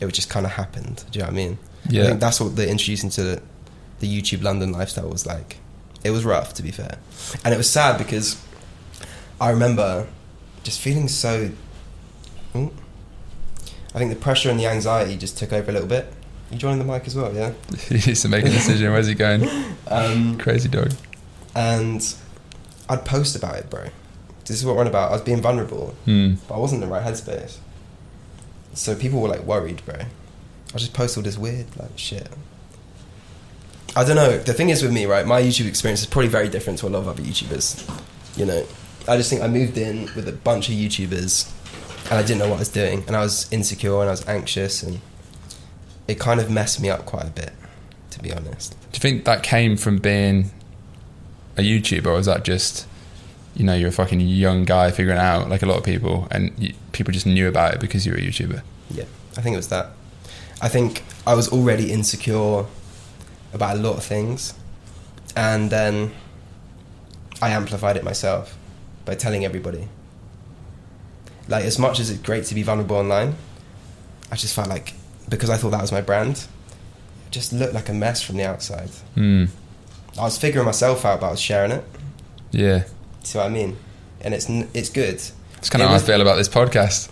[0.00, 1.04] It just kind of happened.
[1.10, 1.58] Do you know what I mean?
[1.88, 2.04] Yeah.
[2.04, 3.42] I think that's what the introducing to the,
[3.98, 5.56] the YouTube London lifestyle was like.
[6.04, 6.98] It was rough, to be fair,
[7.44, 8.40] and it was sad because
[9.40, 10.06] I remember
[10.62, 11.50] just feeling so.
[12.56, 12.72] Ooh.
[13.94, 16.12] I think the pressure and the anxiety just took over a little bit.
[16.50, 17.52] You joining the mic as well, yeah?
[17.88, 18.92] he needs to make a decision.
[18.92, 19.48] Where's he going?
[19.90, 20.92] Um, Crazy dog.
[21.54, 22.14] and
[22.90, 23.86] I'd post about it, bro.
[24.44, 25.08] This is what we're on about.
[25.08, 25.94] I was being vulnerable.
[26.06, 26.36] Mm.
[26.46, 27.56] but I wasn't in the right headspace.
[28.74, 29.94] So people were like worried, bro.
[29.96, 32.28] I just post all this weird like shit.
[33.96, 34.36] I don't know.
[34.38, 35.26] The thing is with me, right?
[35.26, 37.88] My YouTube experience is probably very different to a lot of other YouTubers.
[38.36, 38.66] You know,
[39.08, 41.50] I just think I moved in with a bunch of YouTubers,
[42.04, 44.26] and I didn't know what I was doing, and I was insecure and I was
[44.28, 45.00] anxious, and
[46.06, 47.52] it kind of messed me up quite a bit,
[48.10, 48.72] to be honest.
[48.72, 50.50] Do you think that came from being
[51.56, 52.86] a YouTuber, or was that just,
[53.54, 56.52] you know, you're a fucking young guy figuring out, like a lot of people, and
[56.58, 58.62] you, people just knew about it because you were a YouTuber?
[58.90, 59.04] Yeah,
[59.36, 59.92] I think it was that.
[60.60, 62.66] I think I was already insecure
[63.54, 64.52] about a lot of things,
[65.34, 66.12] and then
[67.40, 68.57] I amplified it myself
[69.08, 69.88] by telling everybody.
[71.48, 73.36] Like, as much as it's great to be vulnerable online,
[74.30, 74.92] I just felt like
[75.30, 76.46] because I thought that was my brand,
[77.26, 78.90] it just looked like a mess from the outside.
[79.16, 79.48] Mm.
[80.18, 81.84] I was figuring myself out, but I was sharing it.
[82.50, 82.84] Yeah.
[83.22, 83.78] See what I mean?
[84.20, 85.14] And it's it's good.
[85.56, 87.10] It's kind of It how was- I feel about this podcast.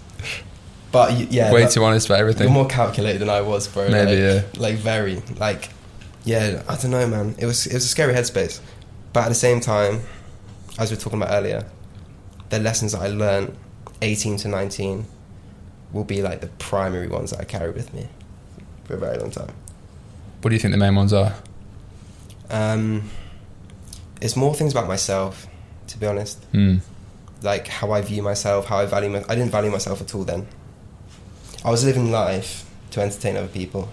[0.92, 2.44] But yeah, Way too honest about everything.
[2.44, 3.88] You're more calculated than I was, bro.
[3.88, 4.60] Maybe, like, yeah.
[4.60, 5.70] Like very, like,
[6.24, 6.62] yeah.
[6.68, 7.34] I don't know, man.
[7.38, 8.60] It was it was a scary headspace,
[9.14, 10.00] but at the same time,
[10.78, 11.64] as we were talking about earlier,
[12.50, 13.56] the lessons that I learned,
[14.02, 15.06] 18 to 19,
[15.92, 18.08] will be like the primary ones that I carry with me
[18.84, 19.52] for a very long time.
[20.40, 21.34] What do you think the main ones are?
[22.50, 23.10] Um,
[24.20, 25.46] it's more things about myself,
[25.88, 26.50] to be honest.
[26.52, 26.80] Mm.
[27.42, 29.24] Like how I view myself, how I value my.
[29.28, 30.46] I didn't value myself at all then.
[31.64, 33.88] I was living life to entertain other people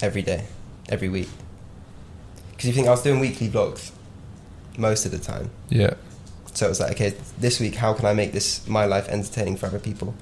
[0.00, 0.46] every day,
[0.88, 1.28] every week.
[2.50, 3.92] Because you think I was doing weekly vlogs
[4.76, 5.50] most of the time.
[5.68, 5.94] Yeah.
[6.54, 9.56] So it was like, okay, this week, how can I make this my life entertaining
[9.56, 10.14] for other people?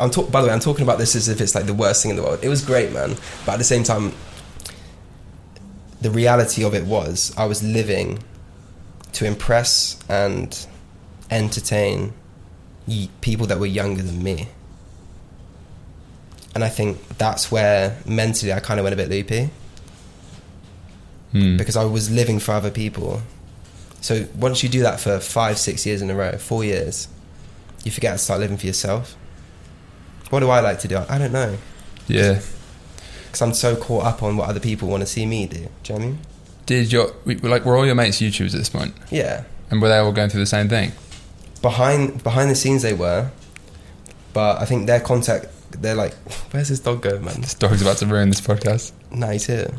[0.00, 2.02] I'm talk- by the way, I'm talking about this as if it's like the worst
[2.02, 2.38] thing in the world.
[2.42, 4.12] It was great, man, but at the same time,
[6.00, 8.20] the reality of it was I was living
[9.14, 10.56] to impress and
[11.30, 12.12] entertain
[12.86, 14.48] y- people that were younger than me.
[16.54, 19.50] And I think that's where mentally I kind of went a bit loopy
[21.34, 21.58] Mm.
[21.58, 23.20] because I was living for other people.
[24.00, 27.08] So once you do that for five, six years in a row, four years,
[27.84, 29.16] you forget to start living for yourself.
[30.30, 30.98] What do I like to do?
[31.08, 31.56] I don't know.
[32.06, 32.40] yeah.
[33.26, 35.56] Because I'm so caught up on what other people want to see me do.
[35.56, 36.18] Do you know what I mean?
[36.66, 39.44] Did your like were all your mates YouTubers at this point, Yeah.
[39.70, 40.92] and were they all going through the same thing?
[41.62, 43.30] Behind behind the scenes they were,
[44.32, 46.14] but I think their contact, they're like,
[46.52, 47.40] where's this dog going, man?
[47.40, 48.92] This dog's about to ruin this podcast.
[49.10, 49.70] No, he's here.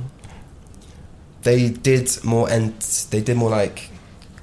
[1.43, 2.79] They did more and
[3.11, 3.89] they did more like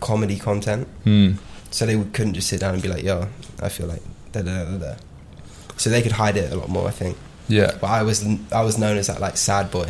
[0.07, 0.87] comedy content.
[1.05, 1.33] Hmm.
[1.71, 3.27] So they couldn't just sit down and be like, "Yo,
[3.61, 4.95] I feel like da da da da." da."
[5.77, 7.16] So they could hide it a lot more, I think.
[7.49, 7.73] Yeah.
[7.81, 9.88] But I was I was known as that like sad boy,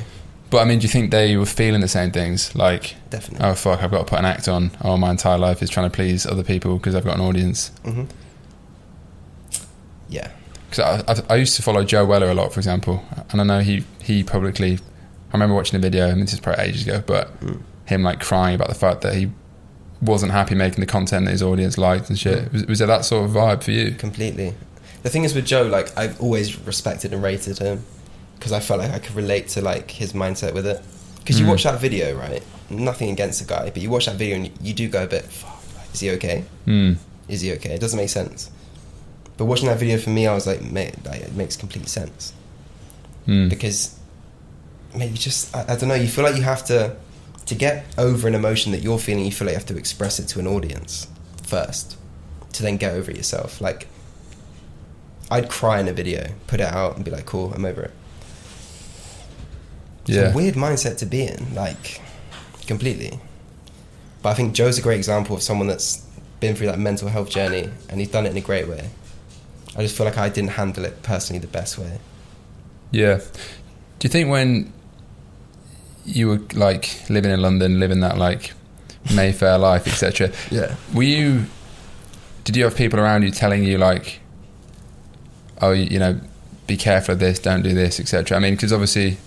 [0.50, 2.55] But I mean, do you think they were feeling the same things?
[2.55, 3.46] Like, definitely.
[3.46, 4.70] oh fuck, I've got to put an act on.
[4.83, 7.70] Oh, my entire life is trying to please other people because I've got an audience.
[7.85, 8.05] hmm
[10.09, 10.31] Yeah,
[10.70, 13.44] Because I, I, I used to follow Joe Weller a lot, for example, and I
[13.44, 14.74] know he he publicly.
[15.31, 17.61] I remember watching a video, and this is probably ages ago, but Mm.
[17.87, 19.31] him like crying about the fact that he
[20.02, 22.44] wasn't happy making the content that his audience liked and shit.
[22.46, 22.52] Mm.
[22.52, 23.92] Was, was there that sort of vibe for you?
[23.92, 24.54] completely.
[25.02, 27.85] The thing is with Joe, like I've always respected and rated him
[28.37, 30.82] because I felt like I could relate to like his mindset with it.
[31.18, 31.50] Because you Mm.
[31.50, 32.42] watch that video, right?
[32.70, 35.24] Nothing against the guy, but you watch that video and you, do go a bit,
[35.24, 36.44] "Fuck, like, is he okay?
[36.66, 36.96] Mm.
[37.28, 37.74] Is he okay?
[37.74, 38.50] It doesn't make sense.
[39.37, 42.32] But watching that video for me, I was like, mate, like, it makes complete sense
[43.26, 43.48] Mm.
[43.48, 43.96] because
[44.94, 45.94] maybe just I, I don't know.
[45.94, 46.94] You feel like you have to
[47.46, 49.24] to get over an emotion that you're feeling.
[49.24, 51.06] You feel like you have to express it to an audience
[51.42, 51.96] first
[52.52, 53.61] to then get over it yourself.
[53.61, 53.87] Like
[55.30, 57.90] I'd cry in a video, put it out, and be like, "Cool, I'm over it."
[60.06, 60.30] It's Yeah.
[60.30, 62.00] a weird mindset to be in, like
[62.66, 63.18] completely.
[64.22, 66.02] But I think Joe's a great example of someone that's
[66.40, 68.88] been through that mental health journey, and he's done it in a great way.
[69.76, 71.98] I just feel like I didn't handle it personally the best way.
[72.92, 73.16] Yeah.
[73.98, 74.72] Do you think when
[76.07, 78.53] you were like living in London, living that like
[79.14, 80.75] Mayfair life, etc., Yeah.
[80.95, 81.47] were you?
[82.45, 84.21] Did you have people around you telling you like,
[85.61, 86.21] oh, you, know,
[86.66, 88.37] be careful of this, don't do this, etc.
[88.37, 89.19] I mean, because obviously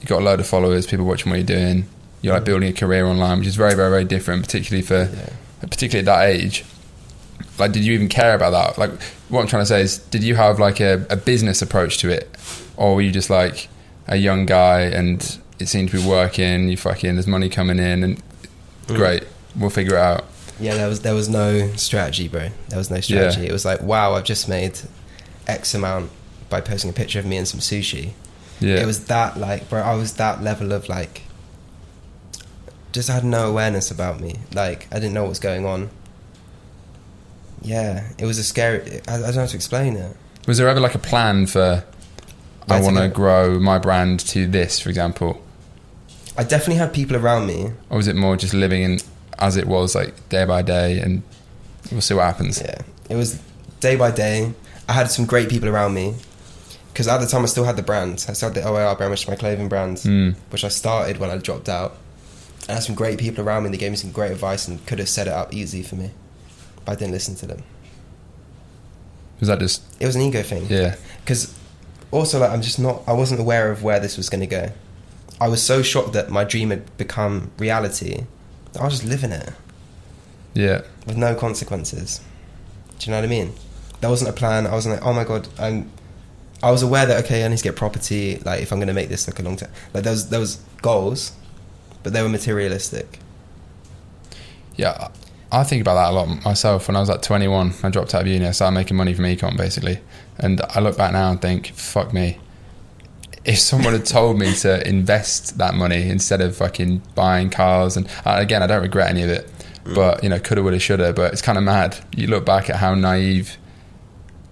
[0.00, 1.86] you've got a load of followers, people watching what you're doing.
[2.22, 2.44] You're like mm-hmm.
[2.46, 5.28] building a career online, which is very, very, very different, particularly for Yeah.
[5.62, 6.64] particularly at that age.
[7.58, 8.78] Like, did you even care about that?
[8.78, 11.98] Like, what I'm trying to say is, did you have like a, a business approach
[11.98, 12.34] to it,
[12.76, 13.68] or were you just like
[14.08, 16.68] a young guy and it seemed to be working?
[16.68, 18.22] You fucking there's money coming in and
[18.86, 18.94] Mm.
[18.96, 19.24] great,
[19.56, 20.26] we'll figure it out.
[20.60, 22.50] Yeah, there was there was no strategy, bro.
[22.68, 23.46] There was no strategy.
[23.46, 24.78] It was like, wow, I've just made
[25.48, 26.10] X amount
[26.48, 28.10] by posting a picture of me and some sushi.
[28.60, 29.82] Yeah, It was that like, bro.
[29.82, 31.22] I was that level of like,
[32.92, 34.36] just had no awareness about me.
[34.54, 35.90] Like, I didn't know what was going on.
[37.62, 39.00] Yeah, it was a scary.
[39.08, 40.16] I, I don't know how to explain it.
[40.46, 41.84] Was there ever like a plan for?
[42.66, 45.40] Where I want to grow my brand to this, for example,
[46.38, 47.72] I definitely had people around me.
[47.90, 49.00] or was it more just living in
[49.38, 51.22] as it was, like day by day, and
[51.90, 52.60] we'll see what happens?
[52.60, 53.40] Yeah, it was
[53.80, 54.52] day by day.
[54.88, 56.14] I had some great people around me
[56.92, 58.24] because at the time I still had the brand.
[58.28, 60.34] I still had the OAR brand, which is my clothing brand, Mm.
[60.50, 61.96] which I started when I dropped out.
[62.68, 63.70] I had some great people around me.
[63.70, 66.10] They gave me some great advice and could have set it up easy for me,
[66.84, 67.62] but I didn't listen to them.
[69.40, 70.66] Was that just It was an ego thing.
[70.68, 70.96] yeah?
[71.24, 71.54] Because
[72.10, 73.02] also, like, I'm just not.
[73.06, 74.70] I wasn't aware of where this was going to go.
[75.40, 78.24] I was so shocked that my dream had become reality.
[78.78, 79.52] I was just living it
[80.54, 82.20] Yeah, with no consequences.
[82.98, 83.52] Do you know what I mean?
[84.00, 84.66] There wasn't a plan.
[84.66, 85.90] I wasn't like, oh my god, I'm.
[86.62, 88.38] I was aware that okay, I need to get property.
[88.44, 90.40] Like, if I'm going to make this like a long term, like there was there
[90.40, 91.32] was goals,
[92.02, 93.18] but they were materialistic.
[94.76, 95.08] Yeah,
[95.52, 96.88] I think about that a lot myself.
[96.88, 98.46] When I was like 21, I dropped out of uni.
[98.46, 100.00] I started making money from ecom basically,
[100.38, 102.38] and I look back now and think, fuck me.
[103.46, 108.08] If someone had told me to invest that money instead of fucking buying cars, and
[108.24, 109.48] uh, again, I don't regret any of it,
[109.84, 111.12] but you know, coulda, woulda, shoulda.
[111.12, 111.96] But it's kind of mad.
[112.16, 113.56] You look back at how naive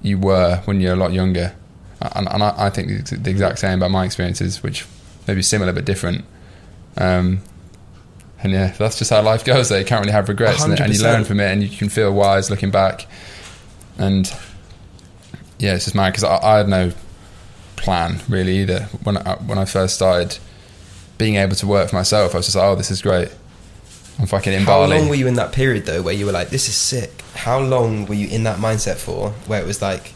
[0.01, 1.55] you were when you're a lot younger,
[2.01, 4.87] and, and I, I think the the exact same about my experiences, which
[5.27, 6.25] maybe similar but different.
[6.97, 7.41] Um,
[8.43, 9.71] and yeah, that's just how life goes.
[9.71, 11.89] Though you can't really have regrets, and, and you learn from it, and you can
[11.89, 13.07] feel wise looking back.
[13.99, 14.33] And
[15.59, 16.93] yeah, it's just mad because I, I had no
[17.85, 20.38] plan really either when I, when I first started
[21.18, 22.35] being able to work for myself.
[22.35, 23.29] I was just like, oh, this is great.
[24.18, 24.99] I'm fucking in How Bali.
[24.99, 27.23] long were you in that period though, where you were like, "This is sick"?
[27.35, 30.14] How long were you in that mindset for, where it was like,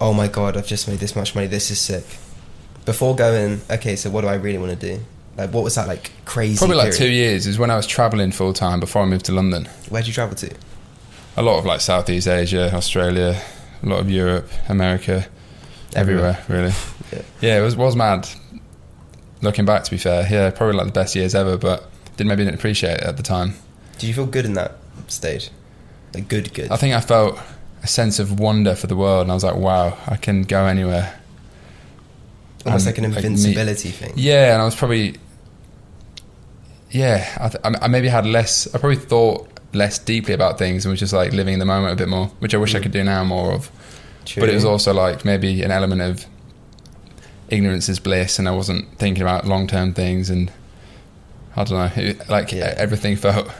[0.00, 1.46] "Oh my god, I've just made this much money.
[1.46, 2.04] This is sick."
[2.84, 5.02] Before going, okay, so what do I really want to do?
[5.38, 6.58] Like, what was that like crazy?
[6.58, 6.98] Probably like period?
[6.98, 9.64] two years is when I was traveling full time before I moved to London.
[9.88, 10.50] Where'd you travel to?
[11.36, 13.40] A lot of like Southeast Asia, Australia,
[13.82, 15.26] a lot of Europe, America,
[15.94, 16.72] everywhere, really.
[17.12, 17.22] Yeah.
[17.40, 18.28] Yeah, it was was mad.
[19.42, 22.44] Looking back, to be fair, yeah, probably like the best years ever, but didn't maybe
[22.44, 23.54] didn't appreciate it at the time.
[23.98, 24.76] Did you feel good in that
[25.08, 25.50] stage?
[26.14, 26.70] Like good, good.
[26.70, 27.38] I think I felt
[27.82, 30.66] a sense of wonder for the world, and I was like, wow, I can go
[30.66, 31.18] anywhere.
[32.64, 34.12] Almost and, like an like, invincibility thing.
[34.14, 35.16] Yeah, and I was probably,
[36.90, 38.72] yeah, I, th- I maybe had less.
[38.74, 41.94] I probably thought less deeply about things and was just like living in the moment
[41.94, 42.82] a bit more, which I wish I Mm.
[42.82, 43.70] could do now more of.
[44.24, 44.40] True.
[44.42, 46.26] But it was also like maybe an element of
[47.48, 50.50] ignorance is bliss, and I wasn't thinking about long term things, and
[51.56, 52.74] I don't know, it, like Yeah.
[52.76, 53.50] everything felt.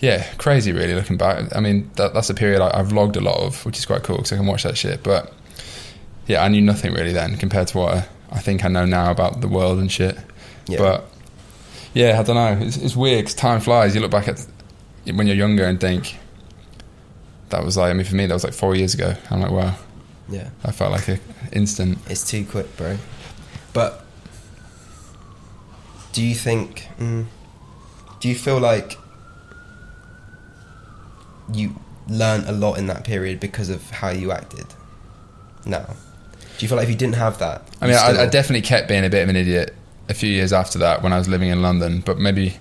[0.00, 0.72] Yeah, crazy.
[0.72, 3.64] Really, looking back, I mean, that, that's a period I, I've vlogged a lot of,
[3.64, 5.02] which is quite cool because I can watch that shit.
[5.02, 5.32] But
[6.26, 9.10] yeah, I knew nothing really then compared to what I, I think I know now
[9.10, 10.18] about the world and shit.
[10.66, 10.78] Yeah.
[10.78, 11.08] But
[11.94, 12.66] yeah, I don't know.
[12.66, 13.94] It's, it's weird because time flies.
[13.94, 14.44] You look back at
[15.14, 16.16] when you're younger and think
[17.50, 17.90] that was like.
[17.90, 19.14] I mean, for me, that was like four years ago.
[19.30, 19.74] I'm like, wow,
[20.28, 21.20] yeah, I felt like an
[21.52, 21.98] instant.
[22.08, 22.98] it's too quick, bro.
[23.72, 24.04] But
[26.12, 26.88] do you think?
[26.98, 27.26] Mm,
[28.20, 28.98] do you feel like
[31.52, 31.74] you
[32.08, 34.66] learned a lot in that period because of how you acted.
[35.66, 37.62] Now, do you feel like if you didn't have that?
[37.80, 39.74] I mean, I, I definitely kept being a bit of an idiot
[40.08, 42.56] a few years after that when I was living in London, but maybe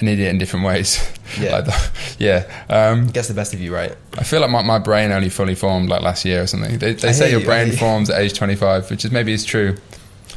[0.00, 1.00] an idiot in different ways.
[1.40, 1.52] Yeah.
[1.56, 2.64] like the, yeah.
[2.68, 3.94] Um, gets the best of you, right?
[4.18, 6.78] I feel like my, my brain only fully formed like last year or something.
[6.78, 9.76] They, they say your you, brain forms at age 25, which is maybe is true,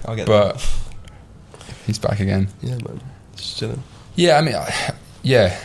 [0.06, 0.62] I'll get but
[1.86, 2.48] he's back again.
[2.62, 3.02] Yeah, man.
[3.36, 3.84] Just chilling.
[4.16, 5.58] Yeah, I mean, I- yeah,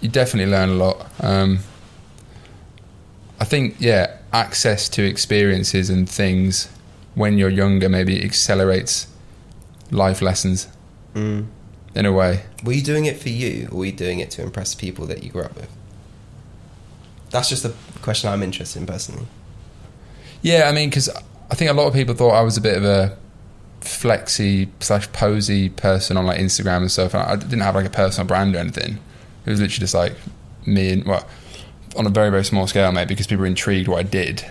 [0.00, 1.10] you definitely learn a lot.
[1.20, 1.60] Um,
[3.40, 6.68] I think, yeah, access to experiences and things
[7.14, 9.06] when you're younger maybe accelerates
[9.90, 10.68] life lessons
[11.14, 11.46] Mm.
[11.94, 12.44] In a way.
[12.64, 15.22] Were you doing it for you, or were you doing it to impress people that
[15.22, 15.70] you grew up with?
[17.30, 19.26] That's just a question I'm interested in personally.
[20.42, 21.08] Yeah, I mean, because
[21.50, 23.16] I think a lot of people thought I was a bit of a
[23.80, 27.14] flexy slash posy person on like Instagram and stuff.
[27.14, 28.98] And I didn't have like a personal brand or anything.
[29.46, 30.14] It was literally just like
[30.66, 31.26] me and well,
[31.96, 34.44] on a very very small scale, maybe because people were intrigued what I did.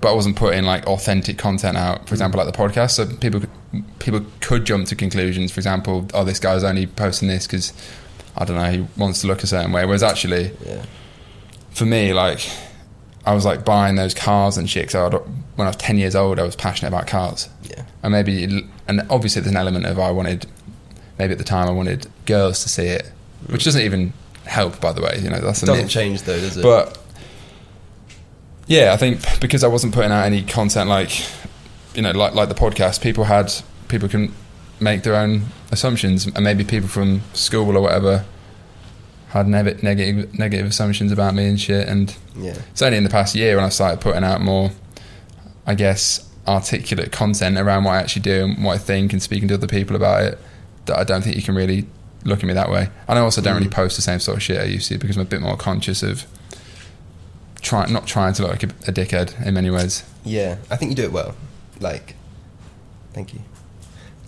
[0.00, 2.00] But I wasn't putting like authentic content out.
[2.00, 2.12] For mm.
[2.12, 3.50] example, like the podcast, so people could,
[3.98, 5.52] people could jump to conclusions.
[5.52, 7.72] For example, oh, this guy's only posting this because
[8.36, 9.84] I don't know he wants to look a certain way.
[9.84, 10.84] Whereas actually, Yeah.
[11.70, 12.40] for me, like
[13.26, 14.90] I was like buying those cars and shit.
[14.90, 15.08] So
[15.56, 17.82] when I was ten years old, I was passionate about cars, Yeah.
[18.02, 20.46] and maybe and obviously there's an element of I wanted
[21.18, 23.10] maybe at the time I wanted girls to see it,
[23.46, 24.12] which doesn't even
[24.46, 25.20] help, by the way.
[25.22, 25.90] You know that's doesn't myth.
[25.90, 26.62] change though, does it?
[26.62, 26.98] But
[28.66, 31.10] yeah, I think because I wasn't putting out any content like
[31.94, 33.52] you know like like the podcast, people had
[33.88, 34.32] people can
[34.80, 38.24] make their own assumptions, and maybe people from school or whatever
[39.28, 41.86] had neg- negative negative assumptions about me and shit.
[41.88, 42.56] And yeah.
[42.70, 44.70] it's only in the past year when I started putting out more,
[45.66, 49.48] I guess, articulate content around what I actually do and what I think, and speaking
[49.48, 50.38] to other people about it.
[50.86, 51.86] That I don't think you can really
[52.24, 52.88] look at me that way.
[53.08, 53.72] And I also don't really Mm.
[53.74, 56.02] post the same sort of shit I used to because I'm a bit more conscious
[56.02, 56.26] of
[57.60, 60.02] trying not trying to look like a, a dickhead in many ways.
[60.24, 61.34] Yeah, I think you do it well.
[61.80, 62.14] Like,
[63.12, 63.40] thank you.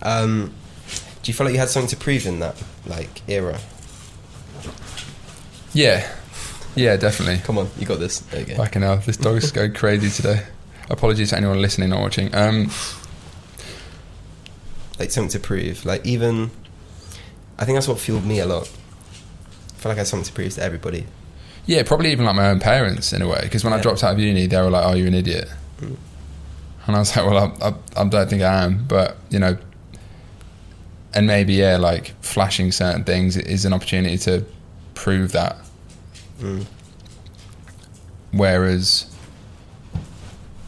[0.01, 0.53] Um,
[1.21, 3.59] do you feel like you had something to prove in that like era?
[5.73, 6.07] Yeah,
[6.75, 7.37] yeah, definitely.
[7.45, 8.19] Come on, you got this.
[8.19, 8.55] There you go.
[8.55, 10.43] Fucking hell, this dog's going crazy today.
[10.89, 12.33] Apologies to anyone listening or watching.
[12.35, 12.69] Um,
[14.99, 15.85] Like something to prove.
[15.85, 16.51] Like even,
[17.57, 18.69] I think that's what fueled me a lot.
[19.71, 21.05] I feel like I had something to prove to everybody.
[21.65, 23.39] Yeah, probably even like my own parents in a way.
[23.43, 25.49] Because when I dropped out of uni, they were like, "Oh, you're an idiot,"
[25.81, 25.95] Mm.
[26.87, 29.57] And I was like, "Well, I, I, I don't think I am," but you know,
[31.13, 34.45] and maybe yeah, like flashing certain things is an opportunity to
[34.93, 35.57] prove that.
[36.39, 36.65] Mm.
[38.31, 39.05] Whereas,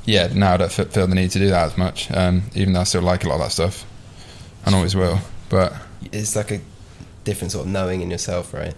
[0.06, 2.12] yeah, now I don't f- feel the need to do that as much.
[2.12, 3.86] Um, even though I still like a lot of that stuff,
[4.65, 5.19] and always will.
[5.49, 5.73] But
[6.12, 6.62] It's like a
[7.23, 8.73] different sort of knowing in yourself, right?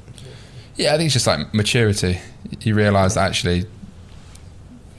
[0.75, 2.19] Yeah, I think it's just like maturity.
[2.61, 3.65] You realise that actually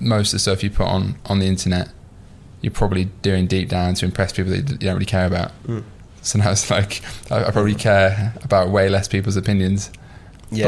[0.01, 1.89] most of the stuff you put on on the internet,
[2.61, 5.53] you're probably doing deep down to impress people that you don't really care about.
[5.67, 5.85] Mm.
[6.23, 9.91] So now it's like I, I probably care about way less people's opinions,
[10.51, 10.65] Yeah,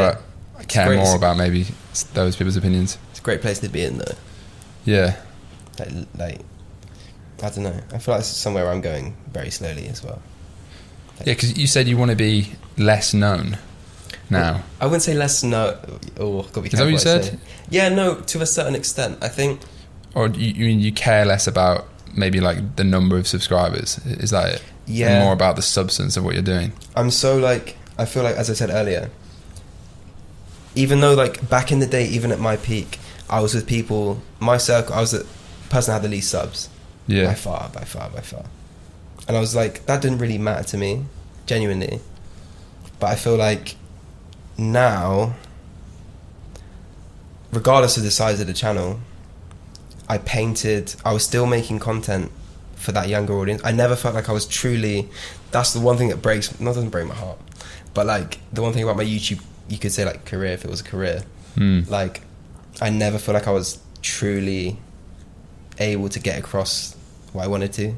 [0.57, 1.67] but I care more about maybe
[2.15, 2.99] those people's opinions.
[3.11, 4.15] it's a great place to be in though.
[4.85, 5.17] Yeah,
[5.79, 6.41] Like, like
[7.43, 7.81] I don't know.
[7.93, 10.23] I feel like it's somewhere I'm going very slowly as well.
[11.19, 13.59] yeah, because you said you want to be less known
[14.31, 14.63] now.
[14.81, 15.77] I wouldn't say less known.
[16.19, 17.39] Oh, got to be Is that what you said?
[17.69, 18.15] Yeah, no.
[18.21, 19.61] To a certain extent, I think.
[20.15, 23.99] Or you, you mean you care less about maybe like the number of subscribers?
[24.07, 24.63] Is that it?
[24.87, 25.21] Yeah.
[25.23, 26.73] more about the substance of what you're doing.
[26.97, 29.11] I'm so like I feel like as I said earlier,
[30.75, 34.21] even though like back in the day, even at my peak, I was with people.
[34.41, 35.27] My circle, I was the
[35.69, 36.69] person that had the least subs
[37.07, 38.45] Yeah, by far, by far, by far.
[39.29, 41.05] And I was like, that didn't really matter to me,
[41.47, 42.01] genuinely.
[42.99, 43.77] But I feel like
[44.59, 45.35] now,
[47.53, 49.01] regardless of the size of the channel,
[50.11, 50.95] I painted.
[51.05, 52.33] I was still making content
[52.75, 53.63] for that younger audience.
[53.65, 55.09] I never felt like I was truly.
[55.53, 56.59] That's the one thing that breaks.
[56.61, 57.39] Not doesn't break my heart,
[57.95, 60.71] but like the one thing about my YouTube, you could say like career if it
[60.71, 61.23] was a career.
[61.55, 61.83] Hmm.
[61.89, 62.23] Like,
[62.81, 64.79] I never felt like I was truly
[65.79, 66.97] able to get across
[67.33, 67.95] what I wanted to,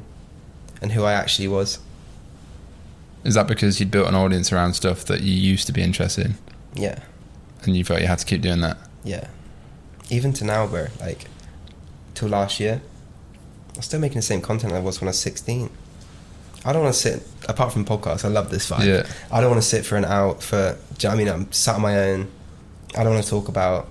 [0.81, 1.79] and who I actually was.
[3.23, 6.25] Is that because you'd built an audience around stuff that you used to be interested
[6.27, 6.35] in,
[6.75, 6.99] Yeah,
[7.63, 8.77] and you felt you had to keep doing that?
[9.03, 9.27] yeah.
[10.09, 10.87] Even to now, bro.
[10.99, 11.25] Like,
[12.13, 12.81] till last year,
[13.75, 15.69] I'm still making the same content I was when I was 16.
[16.65, 17.27] I don't want to sit.
[17.49, 18.85] Apart from podcasts, I love this vibe.
[18.85, 19.07] Yeah.
[19.31, 20.35] I don't want to sit for an hour.
[20.35, 22.31] For you know I mean, I'm sat on my own.
[22.95, 23.89] I don't want to talk about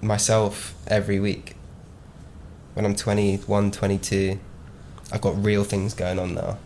[0.00, 1.56] myself every week.
[2.74, 4.38] When I'm 21, 22,
[5.12, 6.58] I've got real things going on now,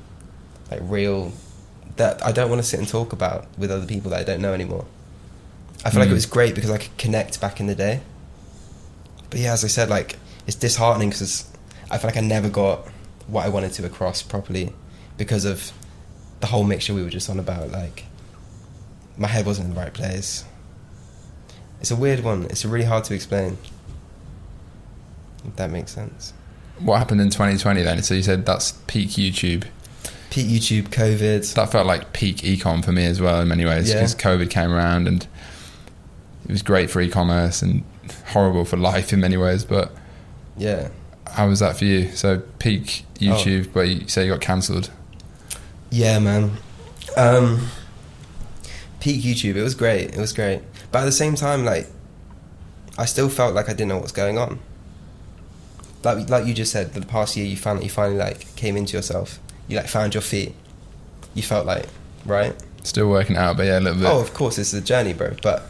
[0.70, 1.32] like real
[1.97, 4.40] that I don't want to sit and talk about with other people that I don't
[4.40, 4.84] know anymore.
[5.84, 6.12] I feel like Mm.
[6.12, 8.01] it was great because I could connect back in the day.
[9.30, 10.16] But yeah, as I said, like
[10.47, 11.51] it's disheartening because
[11.90, 12.86] I feel like I never got
[13.26, 14.72] what I wanted to across properly
[15.16, 15.72] because of
[16.40, 17.70] the whole mixture we were just on about.
[17.70, 18.05] Like
[19.16, 20.44] my head wasn't in the right place.
[21.80, 22.44] It's a weird one.
[22.44, 23.59] It's really hard to explain.
[25.44, 26.32] If that makes sense.
[26.78, 28.03] What happened in 2020 then?
[28.03, 29.64] So you said that's peak YouTube.
[30.30, 31.55] Peak YouTube, COVID.
[31.55, 33.94] That felt like peak ecom for me as well in many ways Yeah.
[33.97, 35.26] because COVID came around and
[36.44, 37.82] it was great for e-commerce and
[38.28, 39.64] horrible for life in many ways.
[39.64, 39.92] But
[40.57, 40.88] Yeah.
[41.32, 42.11] how was that for you?
[42.12, 43.24] So peak Oh.
[43.24, 44.90] YouTube, where you say you got cancelled.
[45.90, 46.52] Yeah, man.
[47.16, 47.68] Um,
[49.00, 49.57] peak YouTube.
[49.57, 50.14] It was great.
[50.14, 50.62] It was great.
[50.92, 51.88] But at the same time, like,
[52.98, 54.59] I still felt like I didn't know what was going on.
[56.04, 58.76] Like, like you just said, the past year you found that you finally like came
[58.76, 59.38] into yourself.
[59.68, 60.54] You like found your feet.
[61.34, 61.86] You felt like
[62.24, 62.54] right.
[62.84, 64.09] Still working out, but yeah, a little bit.
[64.09, 65.34] Oh, of course, it's a journey, bro.
[65.42, 65.64] But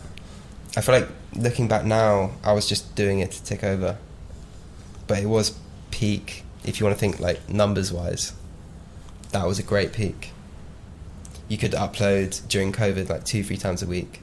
[0.76, 3.96] I feel like looking back now, I was just doing it to tick over.
[5.06, 5.58] But it was
[5.90, 8.32] peak, if you want to think like numbers wise.
[9.32, 10.32] That was a great peak.
[11.48, 14.20] You could upload during COVID like two, three times a week.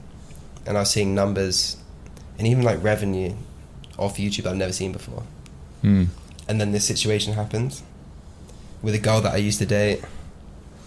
[0.66, 1.76] And I was seeing numbers
[2.38, 3.34] and even like revenue
[3.98, 5.22] off YouTube I've never seen before.
[5.82, 6.04] Hmm.
[6.48, 7.80] And then this situation happened
[8.82, 10.02] with a girl that I used to date.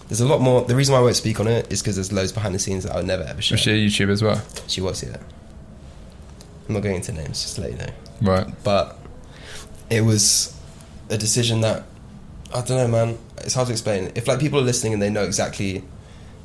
[0.08, 0.62] There's a lot more.
[0.62, 2.84] The reason why I won't speak on it is because there's loads behind the scenes
[2.84, 3.56] that I would never ever share.
[3.56, 4.42] Was she a YouTube as well?
[4.66, 5.16] She was, yeah.
[6.68, 7.90] I'm not going into names, just to let you know.
[8.22, 8.46] Right.
[8.64, 8.98] But
[9.90, 10.58] it was
[11.10, 11.84] a decision that
[12.54, 13.18] I don't know, man.
[13.38, 14.10] It's hard to explain.
[14.14, 15.84] If like people are listening and they know exactly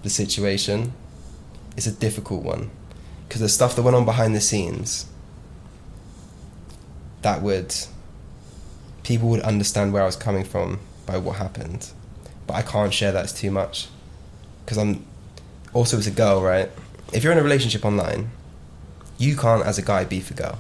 [0.04, 0.94] the situation,
[1.78, 2.70] it's a difficult one
[3.28, 5.06] because there's stuff that went on behind the scenes
[7.22, 7.74] that would
[9.04, 11.90] people would understand where I was coming from by what happened,
[12.48, 13.24] but I can't share that.
[13.24, 13.88] It's too much
[14.64, 15.06] because I'm
[15.74, 16.70] also as a girl, right?
[17.12, 18.32] If you're in a relationship online,
[19.18, 20.60] you can't as a guy beef a girl.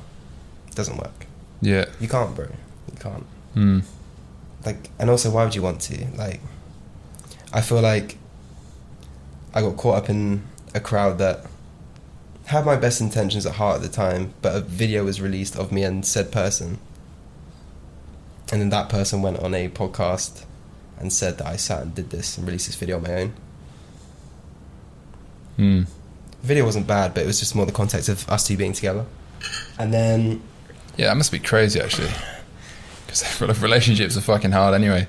[0.68, 1.26] It doesn't work.
[1.62, 1.86] Yeah.
[2.00, 2.48] You can't, bro.
[3.04, 3.26] Can't.
[3.54, 3.80] Hmm.
[4.66, 6.08] Like, and also, why would you want to?
[6.16, 6.40] Like,
[7.52, 8.18] I feel like
[9.54, 10.44] I got caught up in
[10.74, 11.46] a crowd that
[12.46, 15.72] had my best intentions at heart at the time, but a video was released of
[15.72, 16.80] me and said person.
[18.52, 20.46] And then that person went on a podcast
[20.98, 23.34] and said that I sat and did this and released this video on my own.
[25.58, 25.82] Hmm.
[26.42, 28.74] The video wasn't bad, but it was just more the context of us two being
[28.74, 29.06] together.
[29.78, 30.42] And then
[30.98, 32.12] Yeah, that must be crazy actually.
[33.14, 35.08] Because relationships are fucking hard anyway.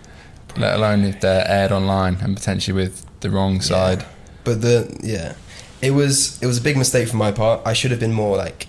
[0.57, 4.01] Let alone if they're aired online and potentially with the wrong side.
[4.01, 4.09] Yeah.
[4.45, 5.35] But the yeah,
[5.81, 7.63] it was it was a big mistake from my part.
[7.65, 8.69] I should have been more like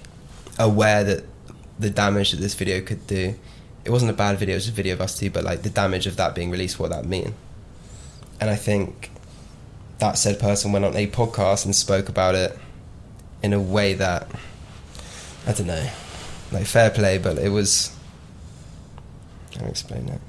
[0.57, 1.25] aware that
[1.77, 3.35] the damage that this video could do.
[3.83, 5.29] It wasn't a bad video; it was a video of us two.
[5.29, 7.35] But like the damage of that being released, what that mean?
[8.39, 9.11] And I think
[9.99, 12.57] that said person went on a podcast and spoke about it
[13.43, 14.27] in a way that
[15.45, 15.87] I don't know,
[16.51, 17.94] like fair play, but it was.
[19.55, 20.21] How do I explain it?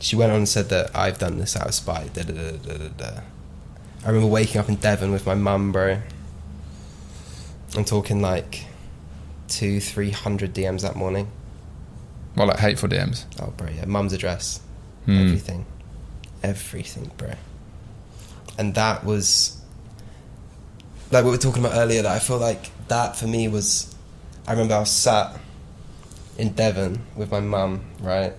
[0.00, 2.12] She went on and said that I've done this out of spite.
[2.14, 3.20] Da, da, da, da, da, da.
[4.04, 5.98] I remember waking up in Devon with my mum, bro.
[7.76, 8.64] I'm talking like
[9.48, 11.30] two, three hundred DMs that morning.
[12.36, 13.24] Well, like hateful DMs.
[13.40, 14.60] Oh, bro, yeah, mum's address,
[15.06, 15.18] Hmm.
[15.18, 15.66] everything,
[16.42, 17.32] everything, bro.
[18.58, 19.56] And that was
[21.10, 22.02] like we were talking about earlier.
[22.02, 23.94] That I feel like that for me was.
[24.46, 25.34] I remember I was sat
[26.38, 28.32] in Devon with my mum, right?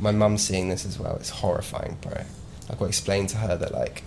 [0.00, 1.16] My mum's seeing this as well.
[1.16, 2.12] It's horrifying, bro.
[2.12, 2.26] Like
[2.68, 4.02] I got to explain to her that like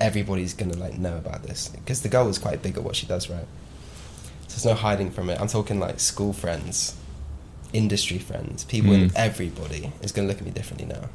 [0.00, 3.06] everybody's gonna like know about this because the girl was quite big at what she
[3.06, 3.46] does, right?
[4.48, 5.40] So there's no hiding from it.
[5.40, 6.96] I'm talking like school friends,
[7.72, 9.12] industry friends, people, in Mm.
[9.14, 11.08] everybody is gonna look at me differently now.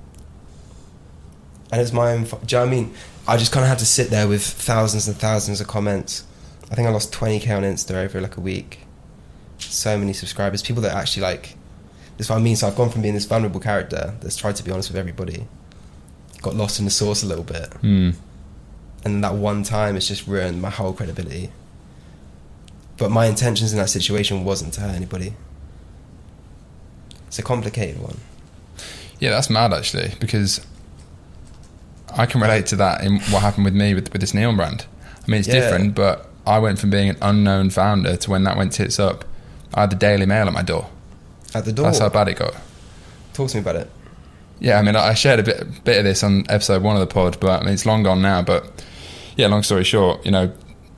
[1.71, 2.25] And it's my own.
[2.25, 2.93] fu- Do you know what I mean?
[3.27, 6.23] I just kind of had to sit there with thousands and thousands of comments.
[6.71, 8.79] I think I lost 20k on Insta over like a week.
[9.59, 11.55] So many subscribers, people that actually like.
[12.17, 12.55] That's what I mean.
[12.55, 15.45] So I've gone from being this vulnerable character that's tried to be honest with everybody,
[16.41, 18.11] got lost in the sauce a little bit, Hmm.
[19.05, 21.51] and that one time it's just ruined my whole credibility.
[22.97, 25.33] But my intentions in that situation wasn't to hurt anybody.
[27.27, 28.17] It's a complicated one.
[29.19, 30.65] Yeah, that's mad actually because
[32.11, 34.85] I can relate to that in what happened with me with, with this neon brand.
[35.25, 35.55] I mean, it's Yeah.
[35.61, 39.25] different, but I went from being an unknown founder to when that went tits up,
[39.73, 40.89] I had the Daily Mail at my door.
[41.53, 41.85] At the door.
[41.85, 42.55] That's how bad it got.
[43.33, 43.89] Talk to me about it.
[44.59, 47.13] Yeah, I mean, I shared a bit bit of this on episode one of the
[47.13, 48.41] pod, but I mean, it's long gone now.
[48.41, 48.83] But
[49.37, 50.51] yeah, long story short, you know,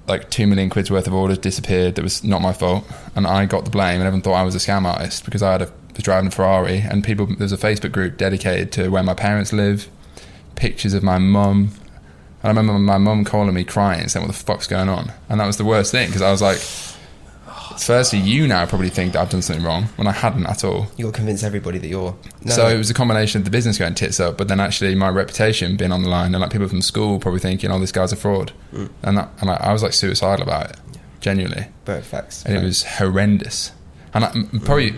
[0.07, 1.95] like two million quid's worth of orders disappeared.
[1.95, 3.99] That was not my fault, and I got the blame.
[3.99, 6.31] And everyone thought I was a scam artist because I had a was driving a
[6.31, 7.27] Ferrari, and people.
[7.27, 9.89] There's a Facebook group dedicated to where my parents live,
[10.55, 11.71] pictures of my mum,
[12.43, 15.39] And I remember my mum calling me crying, saying, "What the fuck's going on?" And
[15.39, 16.59] that was the worst thing because I was like,
[17.79, 20.87] firstly, you now probably think that I've done something wrong when I hadn't at all.
[20.97, 22.15] You got to convince everybody that you're.
[22.43, 24.93] No, so it was a combination of the business going tits up, but then actually
[24.95, 27.91] my reputation being on the line, and like people from school probably thinking, "Oh, this
[27.91, 28.89] guy's a fraud," Mm.
[29.03, 30.77] and that, and I, I was like suicidal about it,
[31.19, 32.43] genuinely, Bro, facts.
[32.45, 33.71] and it was horrendous.
[34.13, 34.31] And I,
[34.65, 34.95] probably,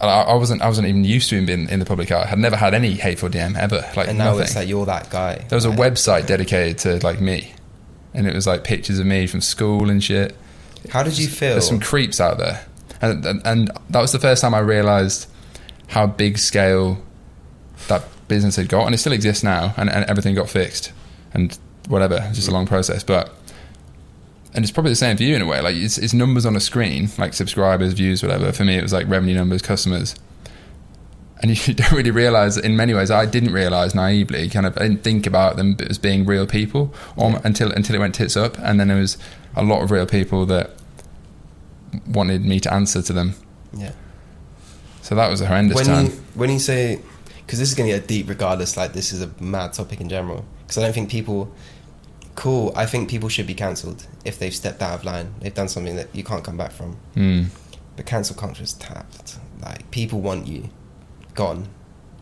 [0.00, 2.22] I, I wasn't, I wasn't even used to being in the public eye.
[2.22, 4.42] I had never had any hateful DM ever, like and now nothing.
[4.42, 5.44] it's like you're that guy.
[5.48, 7.54] there was a website dedicated to like me,
[8.12, 10.36] and it was like pictures of me from school and shit.
[10.90, 11.50] How did you feel?
[11.50, 12.66] There's some creeps out there,
[13.00, 15.28] and, and and that was the first time I realised
[15.88, 17.02] how big scale
[17.88, 20.92] that business had got, and it still exists now, and, and everything got fixed,
[21.32, 21.58] and
[21.88, 23.34] whatever, it's just a long process, but.
[24.56, 25.60] And it's probably the same for you in a way.
[25.60, 28.52] Like it's, it's numbers on a screen, like subscribers, views, whatever.
[28.52, 30.14] For me, it was like revenue numbers, customers,
[31.42, 32.56] and you don't really realize.
[32.56, 34.48] In many ways, I didn't realize naively.
[34.48, 37.40] Kind of, I didn't think about them as being real people, or, Yeah.
[37.42, 39.18] until until it went tits up, and then it was
[39.56, 40.70] a lot of real people that
[42.08, 43.34] wanted me to answer to them.
[43.72, 43.92] yeah.
[45.02, 46.04] So that was a horrendous when time.
[46.06, 46.98] you when you say
[47.44, 50.08] because this is going to get deep regardless like this is a mad topic in
[50.08, 51.52] general because i don't think people
[52.36, 55.68] cool i think people should be cancelled if they've stepped out of line they've done
[55.68, 57.48] something that you can't come back from Mm.
[57.96, 60.70] but cancel culture is tapped like people want you
[61.34, 61.68] gone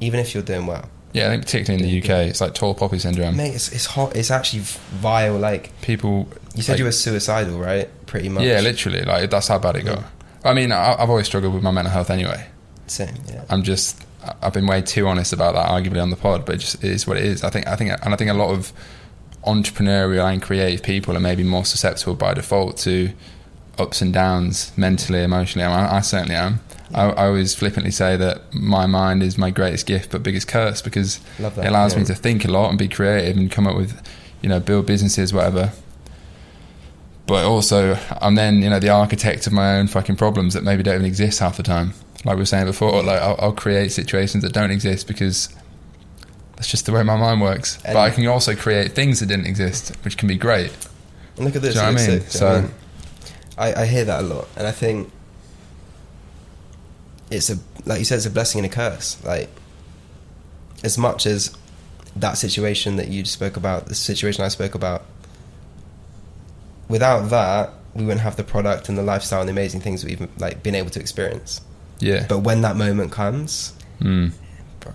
[0.00, 2.74] even if you're doing well Yeah, I think particularly in the UK, it's like tall
[2.74, 3.36] poppy syndrome.
[3.36, 6.28] mate it's, it's hot it's actually vile like People.
[6.54, 9.02] you said like- you were suicidal right pretty much Yeah, literally.
[9.02, 10.04] Like that's how bad it got.
[10.44, 12.46] I mean, I, I've always struggled with my mental health anyway.
[12.86, 14.04] same yeah I'm just
[14.40, 17.06] I've been way too honest about that arguably on the pod, but it just is
[17.06, 17.42] what it is.
[17.44, 18.72] I think I think and I think a lot of
[19.44, 23.12] entrepreneurial and creative people are maybe more susceptible by default to
[23.78, 25.64] ups and downs mentally, emotionally.
[25.66, 26.60] I, I certainly am.
[26.94, 30.82] I, I always flippantly say that my mind is my greatest gift but biggest curse
[30.82, 34.00] because it allows me to think a lot and be creative and come up with,
[34.42, 35.72] you know, build businesses, whatever.
[37.26, 40.82] But also, I'm then, you know, the architect of my own fucking problems that maybe
[40.82, 41.94] don't even exist half the time.
[42.24, 45.48] Like we were saying before, like I'll, I'll create situations that don't exist because
[46.56, 47.78] that's just the way my mind works.
[47.84, 50.72] but I can also create things that didn't exist, which can be great.
[51.36, 51.74] And look at this.
[51.74, 52.20] Do you know what I mean?
[52.20, 52.74] sick, do you know what I So- mean?
[53.58, 55.10] I, I hear that a lot, and I think
[57.30, 59.22] it's a like you said, it's a blessing and a curse.
[59.24, 59.48] Like
[60.84, 61.56] as much as
[62.16, 65.04] that situation that you spoke about, the situation I spoke about,
[66.88, 70.28] without that, we wouldn't have the product and the lifestyle and the amazing things we've
[70.38, 71.60] like been able to experience.
[72.00, 72.26] Yeah.
[72.28, 74.32] But when that moment comes, Mm.
[74.80, 74.92] bro,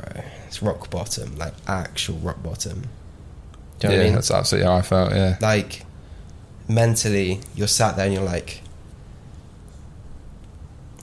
[0.48, 2.82] it's rock bottom, like actual rock bottom.
[3.80, 4.14] Do yeah, you know what I mean?
[4.16, 5.12] that's absolutely how I felt.
[5.14, 5.38] Yeah.
[5.42, 5.84] like
[6.68, 8.62] mentally you're sat there and you're like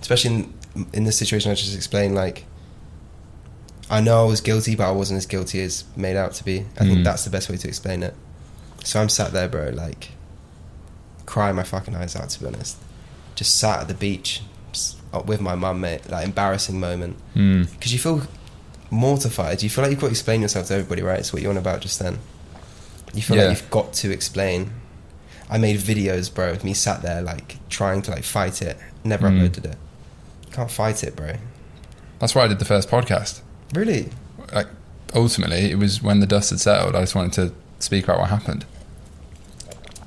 [0.01, 2.45] especially in, in this situation i just explained like
[3.91, 6.61] i know i was guilty but i wasn't as guilty as made out to be
[6.79, 7.05] i think Mm.
[7.05, 8.15] that's the best way to explain it
[8.83, 10.11] so i'm sat there bro like
[11.27, 12.77] crying my fucking eyes out to be honest
[13.35, 14.43] just sat at the beach
[15.27, 17.71] with my mum mate like embarrassing moment Mm.
[17.73, 18.23] because you feel
[18.91, 19.61] mortified.
[19.63, 21.19] You feel like you've got to explain yourself to everybody, right?
[21.19, 22.19] It's what you're on about just then.
[23.13, 23.45] You feel Yeah.
[23.47, 24.71] like you've got to explain.
[25.55, 28.77] I made videos, bro, of me sat there like trying to like fight it.
[29.05, 29.39] Never Mm.
[29.49, 29.77] uploaded it.
[30.51, 31.35] Can't fight it, bro.
[32.19, 33.41] That's why I did the first podcast.
[33.73, 34.11] Really?
[34.53, 34.67] Like,
[35.15, 36.97] ultimately, it was when the dust had settled.
[36.97, 38.65] I just wanted to speak about what happened.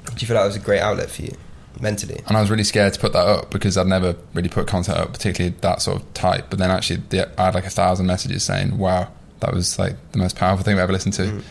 [0.06, 1.36] Do you feel like it was a great outlet for you
[1.80, 2.20] mentally?
[2.28, 4.98] and I was really scared to put that up because I'd never really put content
[4.98, 6.48] up, particularly that sort of type.
[6.50, 9.10] But then actually, the, I had like a thousand messages saying, "Wow,
[9.41, 11.43] that was like the most powerful thing I've ever listened to," Mm.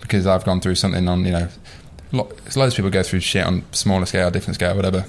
[0.00, 1.48] because I've gone through something on you know,
[2.12, 5.04] loads of people go through shit on smaller scale, different scale, whatever.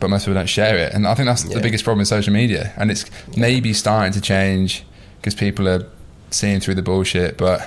[0.00, 1.54] But most people don't share it, and I think that's Yeah.
[1.54, 2.72] the biggest problem with social media.
[2.76, 3.04] And it's
[3.36, 4.84] maybe starting to change
[5.20, 5.86] because people are
[6.30, 7.38] seeing through the bullshit.
[7.38, 7.60] But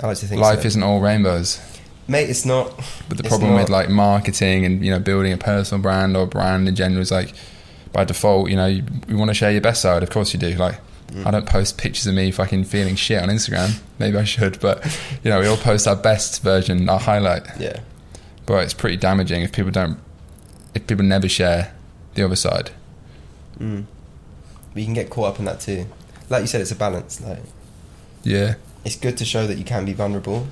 [0.00, 0.66] I like to think life so.
[0.68, 1.58] isn't all rainbows.
[2.06, 2.72] Mate, it's not.
[3.08, 6.26] But the problem not- with like marketing and you know building a personal brand or
[6.26, 7.32] brand in general is like
[7.92, 10.02] by default, you know, you, you want to share your best side.
[10.02, 10.50] Of course you do.
[10.54, 10.76] Like
[11.12, 11.26] Mm.
[11.26, 13.80] I don't post pictures of me fucking feeling shit on Instagram.
[13.98, 14.84] Maybe I should, but
[15.22, 17.42] you know, we all post our best version, our highlight.
[17.58, 17.80] Yeah.
[18.46, 19.98] But it's pretty damaging if people don't,
[20.74, 21.74] if people never share
[22.14, 22.70] the other side.
[23.58, 23.84] Mm.
[24.72, 25.86] But you can get caught up in that too.
[26.30, 27.20] Like you said, it's a balance.
[27.20, 27.40] Like
[28.22, 28.54] Yeah,
[28.84, 30.46] it's good to show that you can be vulnerable,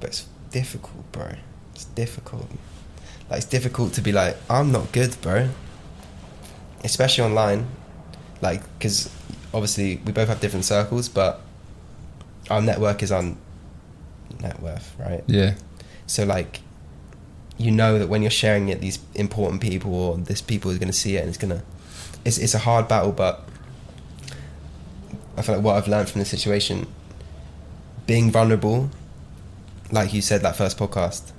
[0.00, 1.34] but it's difficult, bro.
[1.74, 2.48] It's difficult.
[3.28, 5.50] Like it's difficult to be like, I'm not good, bro.
[6.82, 7.66] Especially online,
[8.42, 9.08] like because
[9.54, 11.40] obviously we both have different circles, but
[12.50, 13.38] our network is on
[14.40, 15.22] net worth, right?
[15.26, 15.54] yeah,
[16.06, 16.60] So like,
[17.56, 20.90] you know that when you're sharing it, these important people or this people is going
[20.90, 21.62] to see it, and it's gonna.
[22.24, 23.48] It's it's a hard battle, but
[25.36, 26.86] I feel like what I've learned from this situation,
[28.06, 28.90] being vulnerable,
[29.90, 31.32] like you said, that first podcast,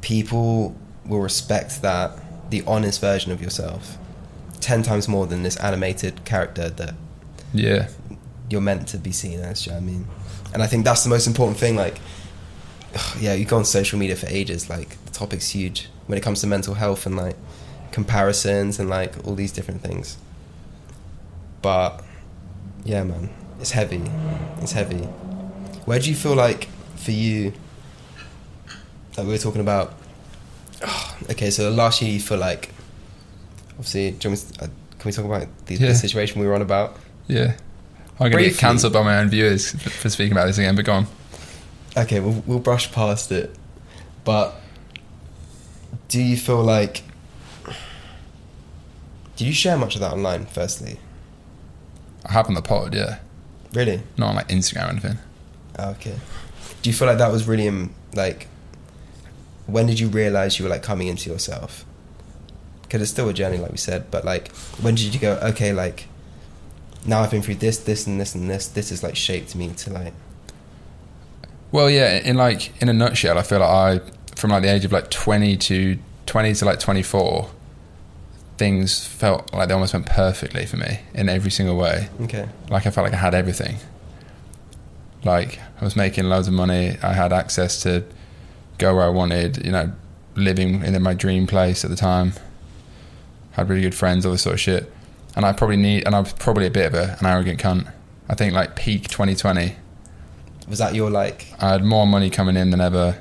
[0.00, 2.18] people will respect that
[2.50, 3.98] the honest version of yourself
[4.62, 6.94] ten times more than this animated character that
[7.52, 7.88] Yeah.
[8.48, 9.66] you're meant to be seen as.
[9.66, 10.06] You know what I mean?
[10.54, 11.76] And I think that's the most important thing.
[11.76, 11.98] Like,
[13.20, 14.68] yeah, you go on social media for ages.
[14.70, 17.36] Like, the topic's huge when it comes to mental health and like
[17.90, 20.16] comparisons and like all these different things.
[21.62, 22.02] But
[22.84, 24.02] yeah, man, it's heavy.
[24.60, 25.04] It's heavy.
[25.86, 27.52] Where do you feel like for you?
[29.16, 29.94] Like we were talking about.
[31.30, 32.70] okay, so last year you feel like.
[33.72, 34.66] Obviously, do you want me to- uh,
[34.98, 35.88] can we talk about the, Yeah.
[35.88, 36.96] the situation we were on about?
[37.26, 37.54] Yeah.
[38.20, 40.84] I'm going to get cancelled by my own viewers for speaking about this again, but
[40.84, 41.06] go on.
[41.96, 43.54] okay, we'll, we'll brush past it.
[44.24, 44.54] But
[46.08, 47.02] do you feel like.
[49.36, 50.98] Did you share much of that online, firstly?
[52.26, 53.18] I have on the pod, yeah.
[53.72, 54.02] Really?
[54.16, 55.18] Not on like Instagram or anything.
[55.78, 56.14] Oh, okay.
[56.82, 58.46] Do you feel like that was really, um, like.
[59.66, 61.84] When did you realize you were, like, coming into yourself?
[62.92, 65.72] Because it's still a journey, like we said, but, like, when did you go, okay,
[65.72, 66.08] like.
[67.06, 68.68] Now I've been through this, this, and this, and this.
[68.68, 70.12] This has, like, shaped me to, like.
[71.72, 74.84] Well, yeah, in like in a nutshell, I feel like I from like the age
[74.84, 77.50] of like 20 to 20 to like 24
[78.58, 82.08] things felt like they almost went perfectly for me in every single way.
[82.20, 82.46] Okay.
[82.68, 83.76] Like I felt like I had everything.
[85.24, 88.04] Like I was making loads of money, I had access to
[88.76, 89.92] go where I wanted, you know,
[90.34, 92.34] living in my dream place at the time.
[93.52, 94.92] Had really good friends, all this sort of shit.
[95.34, 97.90] And I probably need and I was probably a bit of a, an arrogant cunt.
[98.28, 99.76] I think like peak 2020
[100.68, 101.46] Was that your, like.
[101.60, 103.20] I had more money coming in than ever.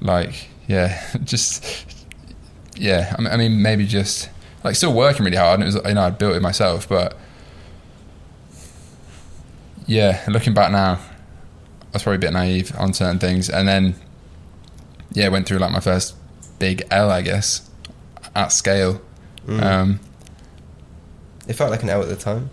[0.00, 2.06] Like, yeah, just
[2.76, 3.14] yeah.
[3.18, 4.28] I mean, maybe just
[4.64, 7.16] like still working really hard, and it was you know I built it myself, but
[9.86, 13.94] yeah, looking back now, I was probably a bit naive on certain things, and then
[15.12, 16.16] yeah, went through like my first
[16.58, 17.68] big L, I guess,
[18.34, 19.00] at scale.
[19.46, 19.62] Mm.
[19.62, 20.00] Um,
[21.48, 22.50] it felt like an L at the time.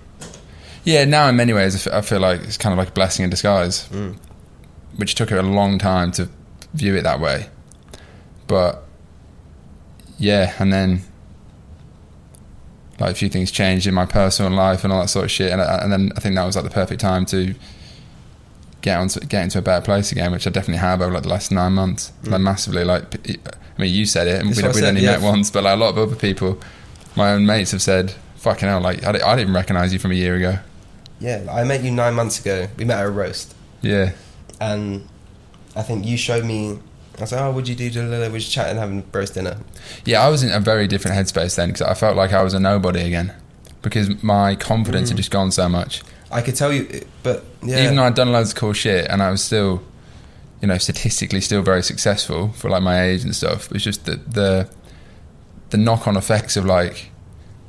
[0.84, 3.30] yeah, now in many ways, I feel like it's kind of like a blessing in
[3.30, 3.88] disguise.
[3.90, 4.18] Mm.
[4.98, 6.28] which took a long time to
[6.74, 7.48] view it that way.
[8.48, 8.84] But
[10.18, 11.02] yeah, and then
[13.00, 15.52] like a few things changed in my personal life and all that sort of shit,
[15.52, 17.54] and, I, and then I think that was like the perfect time to
[18.82, 21.30] get onto get into a better place again, which I definitely have over like the
[21.30, 22.84] last nine months, like massively.
[22.84, 23.38] Like, p-
[23.78, 25.12] I mean, you said it, and That's we, what I we'd said, only yeah.
[25.12, 26.60] met once, but like a lot of other people,
[27.16, 30.16] my own mates have said, "Fucking hell!" Like I, I didn't recognize you from a
[30.16, 30.60] year ago.
[31.20, 32.68] Yeah, I met you nine months ago.
[32.78, 33.55] We met at a roast.
[33.82, 34.14] Yeah,
[34.60, 35.07] and
[35.76, 36.80] I think you showed me.
[37.18, 39.57] I was like, "Oh, what'd you do?" We were just chatting, having roast dinner.
[40.05, 42.53] Yeah, I was in a very different headspace then because I felt like I was
[42.53, 43.34] a nobody again
[43.82, 45.18] because my confidence had mm.
[45.18, 46.03] just gone so much.
[46.32, 49.22] I could tell you, but yeah, Even though I'd done loads of cool shit and
[49.22, 49.82] I was still,
[50.62, 53.66] you know, statistically still very successful for like my age and stuff.
[53.66, 54.70] It was just the the,
[55.70, 57.11] the knock on effects of like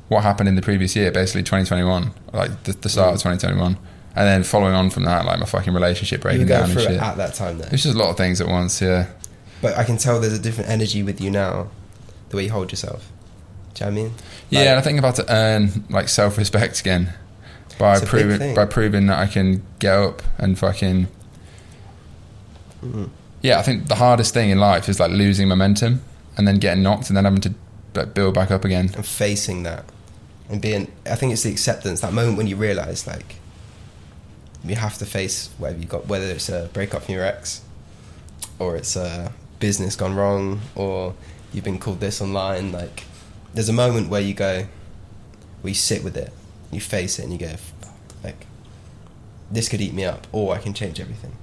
[0.08, 3.76] what happened in the previous year, basically 2021, like the, the start of 2021,
[4.16, 6.72] and then following on from that, like my fucking relationship you were breaking down and
[6.72, 6.92] through shit.
[6.92, 7.58] it at that time.
[7.58, 8.80] There, It's just a lot of things at once.
[8.82, 9.06] Yeah.
[9.62, 11.68] but I can tell there's a different energy with you now,
[12.30, 13.10] the way you hold yourself.
[13.74, 14.14] Do you know what I mean?
[14.50, 17.12] Yeah, Like- and I think I'm about to earn like self respect again
[17.78, 21.06] by It's a big proving by proving that I can get up and fucking.
[22.84, 23.10] Mhm.
[23.42, 26.02] Yeah, I think the hardest thing in life is like losing momentum
[26.36, 27.54] and then getting knocked and then having to
[27.94, 28.90] like, build back up again.
[28.94, 29.84] And facing that,
[30.48, 32.00] and being, I think it's the acceptance.
[32.00, 33.36] That moment when you realize, like,
[34.64, 37.62] you have to face whatever you got, whether it's a breakup from your ex,
[38.58, 41.14] or it's a business gone wrong, or
[41.52, 42.72] you've been called this online.
[42.72, 43.04] Like,
[43.54, 44.66] there's a moment where you go,
[45.62, 46.32] where you sit with it,
[46.70, 47.54] you face it, and you go,
[48.22, 48.46] like,
[49.50, 51.36] this could eat me up, or I can change everything.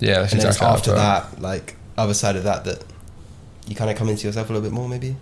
[0.00, 2.84] Yeah, that's and exactly after that, like, other side of that, that
[3.66, 5.16] you kind of come into yourself a little bit more, maybe.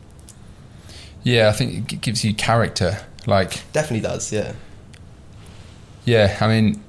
[1.25, 2.99] Yeah, I think it gives you character.
[3.27, 4.53] Like, Definitely does, yeah.
[6.05, 6.83] yeah, I mean,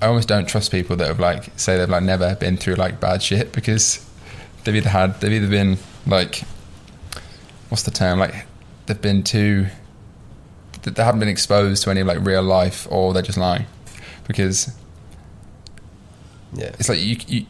[0.00, 2.98] I almost don't trust people that have like say they've like never been through like
[3.00, 4.04] bad shit because
[4.64, 6.42] they've either had they've either been like
[7.70, 8.46] what's the term like
[8.86, 9.66] they've been too
[10.82, 13.64] that they haven't been exposed to any like real life or they're just lying
[14.28, 14.70] because
[16.52, 16.70] Yeah.
[16.78, 17.46] it's like you, you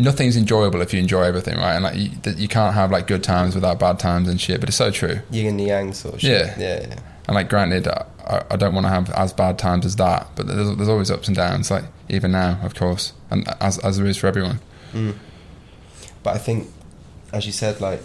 [0.00, 3.22] nothing's enjoyable if you enjoy everything right and like you, you can't have like good
[3.22, 6.20] times without bad times and shit but it's so true yin and yang sort of
[6.20, 6.46] shit.
[6.46, 6.58] Yeah.
[6.58, 6.98] Yeah, yeah.
[7.26, 8.06] and like granted I,
[8.50, 11.28] I don't want to have as bad times as that but there's, there's always ups
[11.28, 14.60] and downs like even now of course and as, as there is for everyone
[14.92, 15.14] Mm.
[16.22, 16.68] But I think,
[17.32, 18.00] as you said, like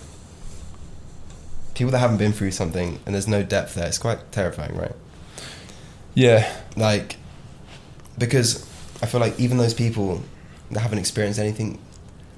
[1.73, 4.93] people that haven't been through something and there's no depth there, it's quite terrifying, right?
[6.13, 7.17] yeah Like,
[8.17, 8.65] because
[9.01, 10.23] I feel like even those people
[10.71, 11.79] that haven't experienced anything,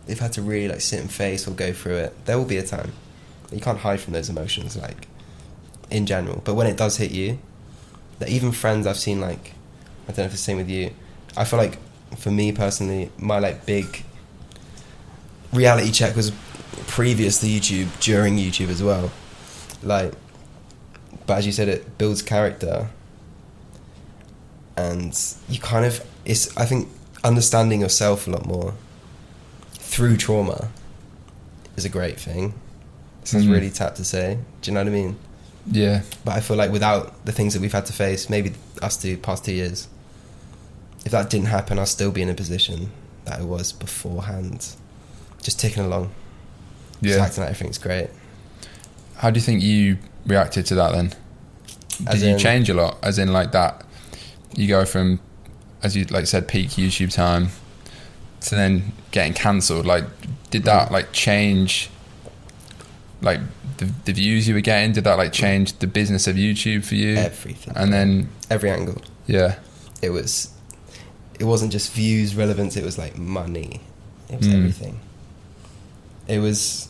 [0.08, 2.26] they've had to really like sit and face or go through it.
[2.26, 2.94] There will be a time.
[3.52, 5.08] You can't hide from those emotions, like
[5.90, 6.42] in general.
[6.44, 7.40] But when it does hit you,
[8.20, 9.54] that even friends I've seen, like
[10.06, 10.92] I don't know if it's the same with you.
[11.36, 11.78] I feel like
[12.18, 14.04] for me personally, my like big
[15.54, 16.32] reality check was
[16.88, 19.12] previous to YouTube, during YouTube as well.
[19.84, 20.14] Like,
[21.26, 22.90] but as you said, it builds character,
[24.78, 25.18] and
[25.50, 26.56] you kind of it's.
[26.58, 26.88] I think
[27.24, 28.74] understanding yourself a lot more
[29.88, 30.70] through trauma
[31.76, 32.54] is a great thing.
[33.24, 33.52] Sounds Mhm.
[33.52, 34.38] really tap to say.
[34.62, 35.18] Do you know what I mean?
[35.72, 36.02] Yeah.
[36.24, 39.18] But I feel like without the things that we've had to face, maybe us two
[39.18, 39.88] past two years,
[41.06, 42.92] if that didn't happen, I'll still be in a position
[43.26, 44.66] that I was beforehand,
[45.42, 46.12] just ticking along,
[47.02, 47.26] just Yeah.
[47.26, 48.10] acting like everything's great.
[49.16, 51.14] How do you think you reacted to that then?
[51.98, 52.98] Did As you in- change a lot?
[53.02, 53.84] As in, like that,
[54.56, 55.20] you go from,
[55.84, 57.50] as you like said, peak YouTube time
[58.48, 59.86] to then getting cancelled.
[59.86, 60.06] Like,
[60.50, 60.92] did that Mm.
[60.92, 61.90] like change,
[63.22, 63.40] like
[63.78, 64.94] the, the views you were getting?
[64.94, 67.16] Did that like change the business of YouTube for you?
[67.18, 69.02] Everything, And then, every angle.
[69.28, 69.56] yeah,
[70.02, 70.50] It was,
[71.40, 72.76] it wasn't just views, relevance.
[72.78, 73.82] It was like money.
[74.30, 74.56] It was Mm.
[74.58, 75.00] everything.
[76.28, 76.90] It was,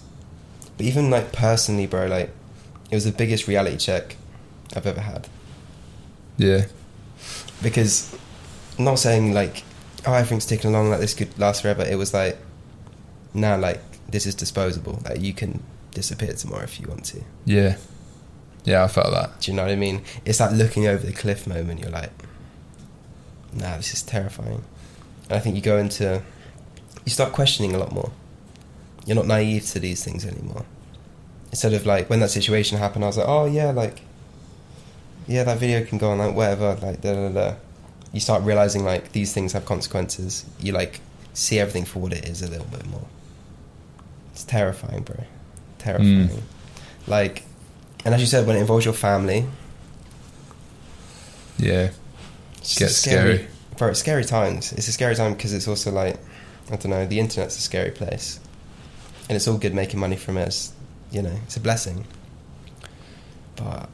[0.78, 2.32] but even like personally, bro, like
[2.91, 4.16] it was the biggest reality check
[4.76, 5.28] I've ever had.
[6.38, 6.66] yeah,
[7.62, 8.16] because
[8.78, 9.64] I'm not saying like
[10.08, 11.84] oh everything's ticking along like this could last forever.
[11.84, 12.38] It was like
[13.34, 15.01] now like this is disposable.
[15.05, 17.22] Like you can disappear tomorrow if you want to.
[17.45, 17.78] Yeah,
[18.64, 18.84] yeah.
[18.84, 19.41] I felt that.
[19.41, 20.01] do you know what I mean?
[20.26, 22.12] It's that looking over the cliff moment you're like
[23.53, 24.64] nah this is terrifying.
[25.30, 26.24] And I think you go into
[27.05, 28.12] you start questioning a lot more.
[29.05, 30.66] You're not naive to these things anymore.
[31.51, 34.01] Instead of like when that situation happened I was like oh yeah like
[35.28, 37.55] yeah that video can go on like whatever like da da da
[38.14, 40.45] you start realizing like these things have consequences.
[40.60, 41.01] You like
[41.34, 43.05] see everything for what it is a little bit more.
[44.32, 45.24] It's terrifying bro.
[45.78, 46.30] Terrifying.
[46.30, 46.41] Mm.
[47.08, 47.43] like
[48.05, 49.45] and as you said when it involves your family.
[51.58, 51.89] Yeah,
[52.58, 53.47] it's Gets just scary.
[53.78, 54.74] bro it's scary times.
[54.74, 56.18] It's a scary time because it's also like
[56.72, 58.39] i don't know the internet's a scary place.
[59.30, 60.47] And it's all good making money from it.
[60.47, 60.72] It's,
[61.12, 62.05] you know it's a blessing.
[63.55, 63.89] But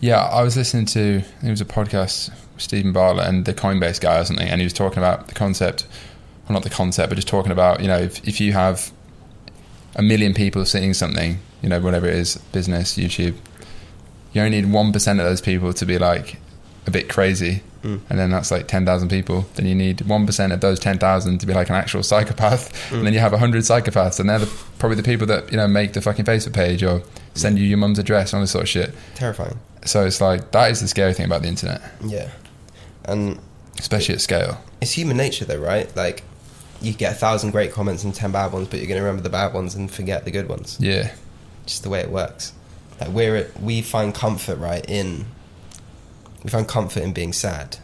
[0.00, 4.18] Yeah, I was listening to it was a podcast Steven Bartlett and the Coinbase guy
[4.20, 5.86] or something, and he was talking about the concept,
[6.48, 8.92] well, not the concept, but just talking about you know if, if you have
[9.96, 13.34] a million people seeing something, you know whatever it is, business, YouTube,
[14.32, 16.38] you only need one percent of those people to be like
[16.86, 18.00] a bit crazy, Mm.
[18.08, 19.44] and then that's like ten thousand people.
[19.56, 22.72] Then you need one percent of those ten thousand to be like an actual psychopath,
[22.90, 22.98] Mm.
[22.98, 25.68] and then you have hundred psychopaths, and they're the, probably the people that you know
[25.68, 27.02] make the fucking Facebook page or
[27.34, 28.94] send you your mum's address and all this sort of shit.
[29.16, 32.30] terrifying So it's like that is the scary thing about the internet, yeah
[33.04, 33.38] and
[33.78, 34.58] especially at scale.
[34.80, 36.22] it's human nature though right like
[36.80, 39.22] you get a thousand great comments and ten bad ones but you're going to remember
[39.22, 41.12] the bad ones and forget the good ones Yeah,
[41.66, 42.52] just the way it works.
[43.00, 45.24] Like we're we find comfort right in
[46.42, 47.78] we find comfort in being sad.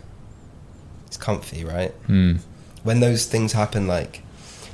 [1.07, 1.93] It's comfy, right?
[2.07, 2.41] mm.
[2.83, 4.23] When those things happen, like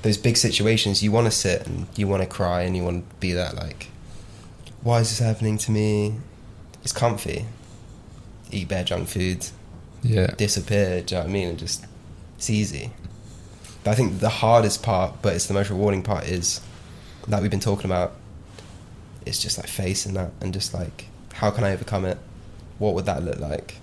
[0.02, 3.08] those big situations, you want to sit and you want to cry and you want
[3.08, 3.88] to be that like,
[4.82, 6.16] why is this happening to me?
[6.82, 7.46] It's comfy.
[8.50, 9.46] Eat bare junk food,
[10.06, 11.02] yeah, disappear.
[11.02, 11.48] Do you know what I mean?
[11.48, 11.84] And just
[12.36, 12.90] it's easy.
[13.84, 16.60] But I think the hardest part, but it's the most rewarding part, is
[17.28, 18.12] that we've been talking about.
[19.24, 22.18] It's just like facing that and just like, how can I overcome it?
[22.78, 23.74] What would that look like?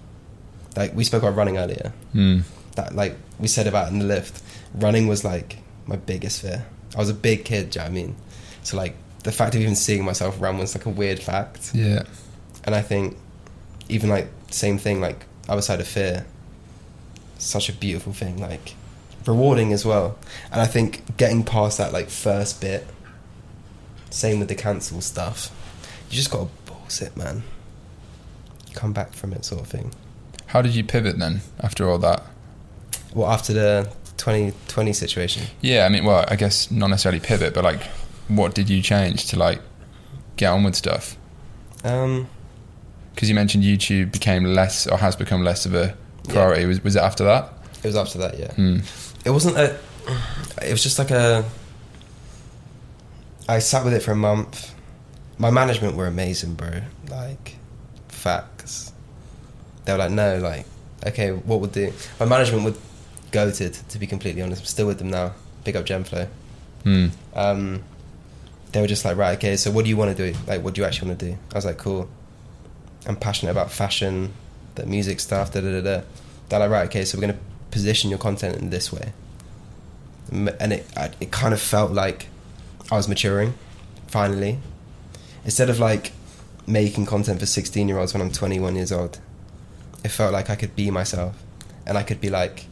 [0.76, 1.92] Like we spoke about running earlier.
[2.16, 2.44] mm.
[2.76, 4.42] That like we said about in the lift,
[4.74, 6.66] running was like my biggest fear.
[6.96, 7.72] I was a big kid.
[7.72, 8.16] Do you know what I mean?
[8.64, 11.72] So like the fact of even seeing myself run was like a weird fact.
[11.74, 12.04] yeah,
[12.64, 13.18] And I think
[13.90, 16.26] even like same thing, like other side of fear,
[17.38, 18.76] such a beautiful thing, like
[19.26, 20.18] rewarding as well.
[20.52, 22.86] And I think getting past that like first bit,
[24.10, 25.50] same with the cancel stuff,
[26.10, 27.44] you just gotta balls it, man.
[28.74, 29.94] Come back from it, sort of thing.
[30.48, 32.24] How did you pivot then after all that?
[33.14, 37.64] Well, after the 2020 situation, Yeah, I mean, well, I guess not necessarily pivot, but
[37.64, 37.84] like,
[38.28, 39.60] what did you change to like
[40.38, 41.18] get on with stuff?
[41.84, 42.28] um,
[43.14, 45.96] Because you mentioned YouTube became less or has become less of a
[46.30, 46.66] priority.
[46.66, 47.54] Was was it after that?
[47.84, 48.52] it was after that, yeah.
[48.52, 49.26] Mm.
[49.26, 49.78] It wasn't a.
[50.62, 51.44] It was just like a.
[53.48, 54.74] I sat with it for a month.
[55.38, 56.82] My management were amazing, bro.
[57.10, 57.56] Like,
[58.08, 58.94] facts.
[59.84, 60.66] They were like, no, like,
[61.06, 61.92] okay, what would do?
[62.20, 62.78] My management would
[63.32, 64.62] go to, to be completely honest.
[64.62, 65.34] I'm still with them now.
[65.66, 66.28] Big up Gemflow.
[66.86, 67.12] Mm.
[67.34, 67.84] Um,
[68.72, 70.38] they were just like, right, okay, so what do you want to do?
[70.48, 71.38] Like, what do you actually want to do?
[71.52, 72.08] I was like, cool.
[73.08, 74.34] I'm passionate about fashion,
[74.76, 76.04] the music stuff, da da da da.
[76.50, 77.40] They're like, right, okay, so we're going to
[77.72, 79.12] position your content in this way.
[80.32, 82.28] And it I, it kind of felt like
[82.92, 83.54] I was maturing
[84.08, 84.60] finally
[85.46, 86.12] instead of like
[86.68, 89.20] making content for 16 year olds when I'm 21 years old
[90.04, 91.36] it felt like I could be myself
[91.86, 92.66] and I could be like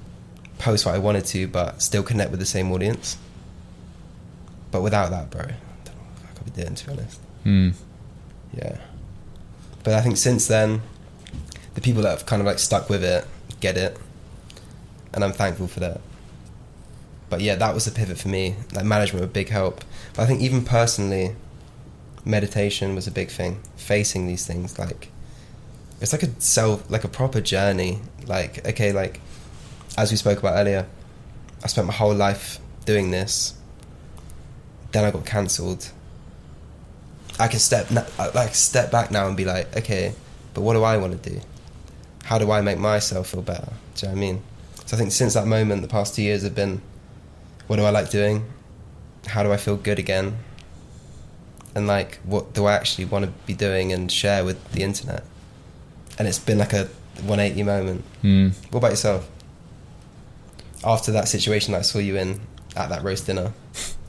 [0.60, 3.18] post what I wanted to but still connect with the same audience
[4.72, 7.20] but without that bro I don't know what I could be doing to be honest
[7.46, 7.74] Mm.
[8.54, 8.78] yeah
[9.84, 10.82] but I think since then
[11.74, 13.26] the people that have kind of like stuck with it
[13.60, 13.98] get it.
[15.14, 16.02] And I'm thankful for that.
[17.30, 18.56] But yeah that was the pivot for me.
[18.74, 19.84] Like management a big help.
[20.14, 21.36] But I think even personally
[22.24, 25.10] meditation was a big thing facing these things like
[26.00, 28.00] it's like a self like a proper journey.
[28.28, 29.22] Like okay like
[29.98, 30.88] as we spoke about earlier
[31.64, 33.54] I spent my whole life doing this.
[34.92, 35.92] Then I got cancelled
[37.40, 37.90] I can step
[38.36, 40.14] like step back now and be like okay
[40.54, 41.40] but what do I want to do?
[42.24, 43.72] How do I make myself feel better?
[43.96, 44.44] Do you know what I mean?
[44.86, 46.82] So I think since that moment the past two years have been
[47.68, 48.46] what do I like doing?
[49.28, 50.38] How do I feel good again?
[51.74, 55.24] And like what do I actually want to be doing and share with the internet?
[56.20, 56.90] And it's been like a
[57.24, 58.04] 180 moment.
[58.24, 58.54] Mm.
[58.72, 59.30] what about yourself?
[60.84, 62.42] After that situation that I saw you in
[62.76, 63.54] at that roast dinner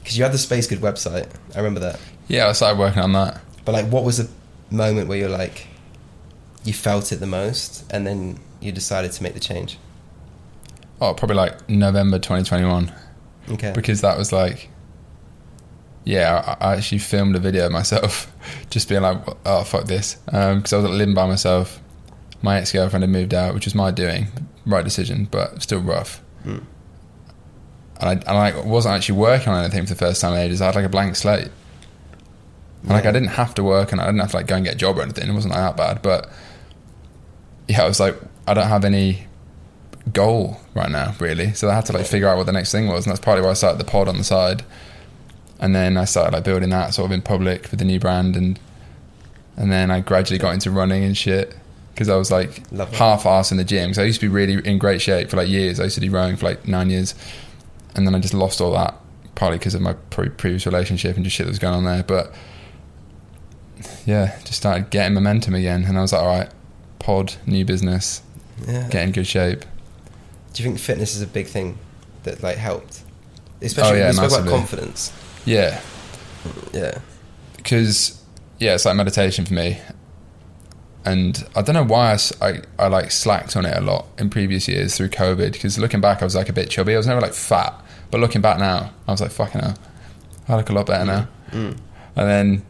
[0.03, 1.29] because you had the Space Good website.
[1.55, 2.01] I remember that.
[2.29, 3.41] Yeah, I started working on that.
[3.65, 4.29] but like what was the
[4.71, 5.67] moment where you're like
[6.65, 9.79] you felt it the most and then you decided to make the change?
[11.01, 12.93] Oh, probably like November 2021.
[13.51, 13.73] okay.
[13.75, 14.69] Because that was like
[16.05, 18.33] yeah I, I actually filmed a video of myself
[18.71, 20.15] just being like oh fuck this.
[20.27, 21.81] Because i was living by myself.
[22.45, 24.27] My ex-girlfriend had moved out which was my doing
[24.67, 26.21] right decision but still rough.
[26.45, 26.65] Mm.
[28.03, 30.61] And I, and I wasn't actually working on anything for the first time in ages.
[30.61, 31.49] I had like a blank slate.
[32.83, 34.65] And, like i didn't have to work and i didn't have to like go and
[34.65, 35.29] get a job or anything.
[35.29, 36.03] It wasn't like that bad.
[36.03, 36.31] But
[37.69, 38.17] yeah i was like
[38.49, 39.27] i don't have any
[40.11, 41.53] goal right now, really.
[41.53, 43.45] So I had to like figure out what the next thing was, and that's partly
[43.45, 44.65] why I started the pod on the side.
[45.61, 48.37] And then I started like building that sort of in public with the new brand,
[48.37, 48.59] and
[49.57, 51.57] and then I gradually got into running and shit.
[51.93, 53.91] Because I was like half ass in the gym.
[53.91, 55.79] Because I used to be really in great shape for like years.
[55.79, 57.15] I used to do rowing for like nine years,
[57.95, 58.95] and then I just lost all that
[59.35, 62.03] partly because of my pre- previous relationship and just shit that was going on there.
[62.03, 62.35] But
[64.07, 66.51] yeah, just started getting momentum again, and I was like, all right,
[66.99, 68.23] pod, new business,
[68.67, 68.89] yeah.
[68.89, 69.65] get in good shape.
[70.53, 71.79] do you think fitness is a big thing
[72.23, 73.03] that like helped?
[73.61, 75.13] Especially Oh, yeah, we spoke about confidence.
[75.45, 75.81] Yeah,
[76.73, 76.99] yeah.
[77.57, 78.23] Because
[78.59, 79.79] yeah, it's like meditation for me,
[81.05, 84.69] and I don't know why I I like slacked on it a lot in previous
[84.69, 85.53] years through COVID.
[85.53, 86.95] Because looking back, I was like a bit chubby.
[86.95, 87.75] I was never like fat,
[88.11, 89.75] but looking back now, I was like fucking hell,
[90.49, 91.29] I look a lot better now.
[91.51, 91.77] mm.
[92.17, 92.63] And then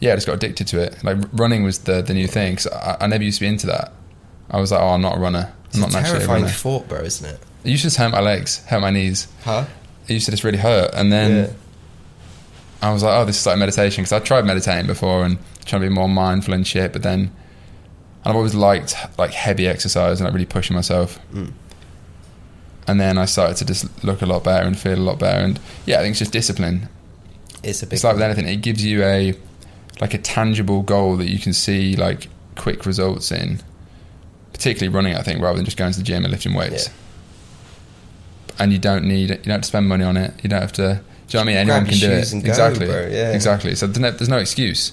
[0.00, 1.02] yeah, I just got addicted to it.
[1.04, 2.56] Like running was the the new thing.
[2.56, 3.92] Cause I, I never used to be into that.
[4.50, 5.52] I was like, oh, I'm not a runner.
[5.66, 6.48] it's I'm a not a terrifying runner.
[6.54, 9.28] thought bro isn't it It used to just hurt my legs, hurt my knees.
[9.44, 9.64] huh
[10.08, 11.30] It used to just really hurt, and then.
[11.46, 11.52] yeah
[12.82, 15.82] I was like, oh, this is like meditation because I tried meditating before and trying
[15.82, 16.92] to be more mindful and shit.
[16.92, 17.30] But then,
[18.24, 21.18] and I've always liked like heavy exercise and like really pushing myself.
[21.32, 21.52] Mm.
[22.86, 25.44] And then I started to just look a lot better and feel a lot better.
[25.44, 26.88] And yeah, I think it's just discipline.
[27.62, 29.34] it's a big It's like with anything; it gives you a
[30.00, 33.60] like a tangible goal that you can see like quick results in.
[34.52, 36.88] Particularly running, I think, rather than just going to the gym and lifting weights.
[36.88, 36.92] Yeah.
[38.60, 40.34] And you don't need you don't have to spend money on it.
[40.42, 40.82] You don't have to.
[40.82, 41.56] Do you know what I mean?
[41.56, 42.32] Anyone can do it.
[42.32, 42.86] and go, exactly.
[42.86, 43.32] yeah.
[43.32, 43.74] Exactly.
[43.74, 44.92] So there's no, there's no excuse,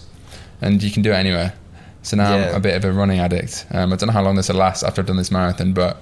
[0.61, 1.53] and you can do it anywhere.
[2.01, 2.49] So now Yeah.
[2.49, 3.65] I'm a bit of a running addict.
[3.71, 5.97] Um, I don't know how long this will last after I've done this marathon, but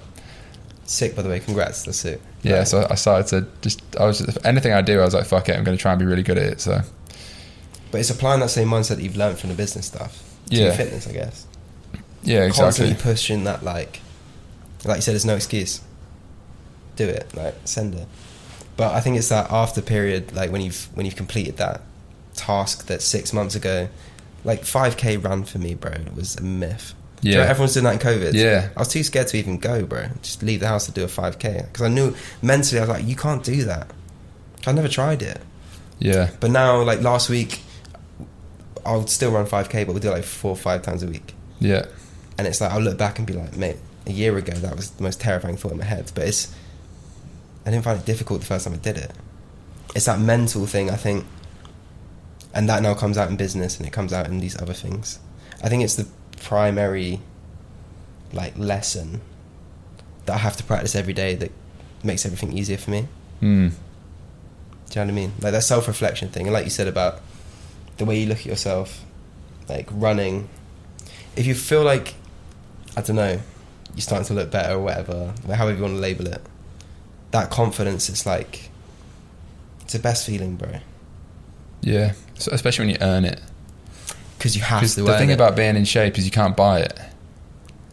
[0.84, 2.64] sick by the way congrats that's it yeah.
[2.64, 5.48] So I started to just I was just, anything I do, I was like, fuck
[5.48, 6.60] it, I'm going to try and be really good at it.
[6.60, 6.80] So
[7.90, 10.72] but it's applying that same mindset that you've learned from the business stuff to Yeah.
[10.76, 11.46] fitness I guess
[12.22, 12.62] yeah, exactly.
[12.64, 14.00] constantly pushing that like
[14.84, 15.80] like you said there's no excuse
[16.96, 18.06] do it like send it
[18.76, 21.80] but i think it's that after period like when you've when you've completed that
[22.34, 23.88] task that six months ago
[24.44, 27.50] like 5k run for me bro was a myth Do you know Yeah.
[27.50, 28.70] everyone's doing that in covid Yeah.
[28.76, 31.08] i was too scared to even go bro just leave the house to do a
[31.08, 33.88] 5k because i knew mentally i was like you can't do that
[34.66, 35.40] i never tried it
[35.98, 36.30] Yeah.
[36.40, 37.60] but now like last week
[38.86, 41.34] i'll still run 5k but we'll do it like four or five times a week
[41.60, 41.86] Yeah.
[42.38, 43.76] and it's like I'll look back and be like, mate,
[44.06, 46.10] a year ago that was the most terrifying thought in my head.
[46.14, 46.54] But it's
[47.66, 49.10] I didn't find it difficult the first time I did it.
[49.94, 51.26] It's that mental thing, I think,
[52.58, 55.20] and that now comes out in business and it comes out in these other things.
[55.62, 57.20] I think it's the primary
[58.32, 59.20] like lesson
[60.26, 61.52] that I have to practice every day that
[62.02, 63.06] makes everything easier for me.
[63.40, 63.70] Mm.
[63.70, 63.74] Do
[64.90, 65.32] you know what I mean?
[65.40, 67.20] Like that self reflection thing, and like you said about
[67.96, 69.04] the way you look at yourself,
[69.68, 70.48] like running.
[71.36, 72.14] If you feel like,
[72.96, 73.38] I don't know,
[73.94, 76.42] you're starting to look better or whatever, however you want to label it,
[77.30, 78.68] that confidence, it's like
[79.82, 80.80] It's the best feeling, bro.
[81.82, 83.40] Yeah, so especially when you earn it.
[84.36, 85.02] Because you have Because to.
[85.02, 85.34] the earn thing it.
[85.34, 86.98] about being in shape is you can't buy it.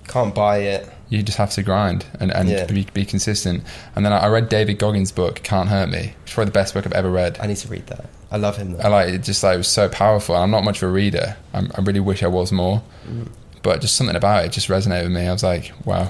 [0.07, 0.87] can't buy it.
[1.09, 2.65] You just have to grind and, and Yeah.
[2.65, 3.63] be, be consistent.
[3.95, 6.13] And then I I read David Goggins' book, Can't Hurt Me.
[6.23, 7.37] It's probably the best book I've ever read.
[7.41, 8.05] I need to read that.
[8.31, 8.79] I love him though.
[8.83, 9.23] I like it.
[9.23, 10.35] Just like it was so powerful.
[10.35, 11.37] I'm not much of a reader.
[11.53, 13.27] I'm, I really wish I was more, Mm.
[13.63, 15.27] but just something about it just resonated with me.
[15.27, 16.09] I was like, wow.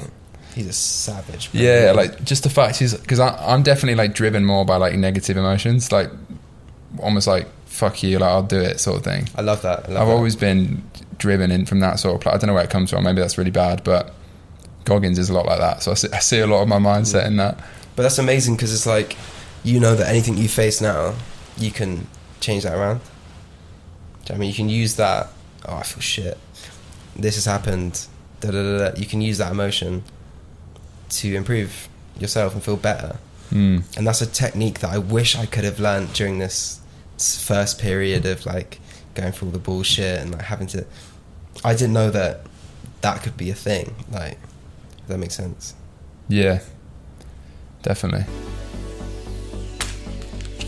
[0.56, 1.52] He's a savage.
[1.52, 1.62] bro.
[1.62, 5.36] Yeah, like just the fact is because I'm definitely like driven more by like negative
[5.38, 6.10] emotions, like
[7.00, 9.28] almost like fuck you, like I'll do it sort of thing.
[9.36, 9.86] I love that.
[9.90, 10.14] I love I've that.
[10.14, 10.84] always been
[11.18, 12.22] driven in from that sort of.
[12.22, 13.04] Pl- I don't know where it comes from.
[13.04, 14.14] Maybe that's really bad, but
[14.86, 15.84] Goggins is a lot like that.
[15.84, 17.60] So I see, I see a lot of my mindset in that.
[17.96, 19.16] But that's amazing because it's like
[19.64, 21.16] you know that anything you face now,
[21.58, 22.08] you can
[22.40, 23.00] change that around.
[23.00, 25.28] Do you know what I mean, you can use that.
[25.68, 26.38] Oh, I feel shit.
[27.16, 28.08] This has happened.
[28.40, 29.00] Da, da, da.
[29.00, 30.04] You can use that emotion
[31.10, 31.88] to improve
[32.20, 33.18] yourself and feel better.
[33.52, 33.98] Mm.
[33.98, 36.82] And that's a technique that I wish I could have learned during this
[37.18, 38.80] first period of like
[39.14, 40.86] going through all the bullshit and like having to.
[41.64, 42.42] I didn't know that
[43.02, 43.96] that could be a thing.
[44.12, 44.38] Like,
[45.00, 45.76] if that makes sense.
[46.28, 46.62] Yeah,
[47.82, 48.26] definitely.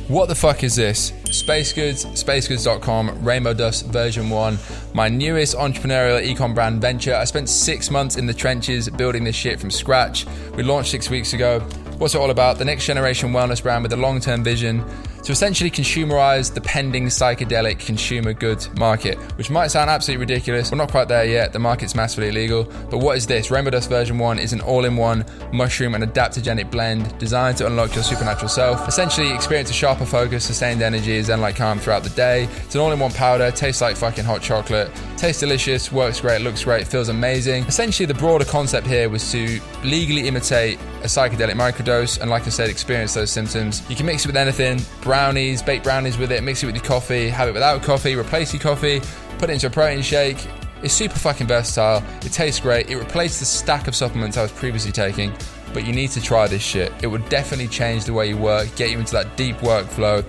[0.08, 1.12] What the fuck is this?
[1.32, 4.58] Space Goods, spacegoods.com, Rainbow Dust version 1,
[4.94, 7.14] my newest entrepreneurial ecom brand venture.
[7.14, 10.26] I spent six months in the trenches building this shit from scratch.
[10.56, 11.60] We launched six weeks ago.
[11.98, 12.58] What's it all about?
[12.58, 14.86] The next generation wellness brand with a long term vision
[15.28, 20.72] to essentially consumerize the pending psychedelic consumer goods market, which might sound absolutely ridiculous.
[20.72, 21.52] We're not quite there yet.
[21.52, 22.64] The market's massively illegal.
[22.90, 23.52] But what is this?
[23.52, 27.68] Rainbow Dust version 1 is an all in one mushroom and adaptogenic blend designed to
[27.68, 28.88] unlock your supernatural self.
[28.88, 32.46] Essentially, experience a sharper focus, sustained energy, zen like calm throughout the day.
[32.64, 36.40] It's an all in one powder, tastes like fucking hot chocolate, tastes delicious, works great,
[36.40, 37.66] looks great, feels amazing.
[37.66, 42.50] Essentially, the broader concept here was to legally imitate a psychedelic microdose and, like I
[42.50, 43.84] said, experience those symptoms.
[43.90, 44.80] You can mix it with anything
[45.18, 48.54] brownies, bake brownies with it, mix it with your coffee, have it without coffee, replace
[48.54, 49.02] your coffee,
[49.40, 50.38] put it into a protein shake.
[50.84, 52.04] It's super fucking versatile.
[52.24, 52.92] It tastes great.
[52.92, 55.34] It replaced the stack of supplements I was previously taking,
[55.74, 56.94] but you need to try this shit.
[57.02, 60.24] It would definitely change the way you work, get you into that deep workflow.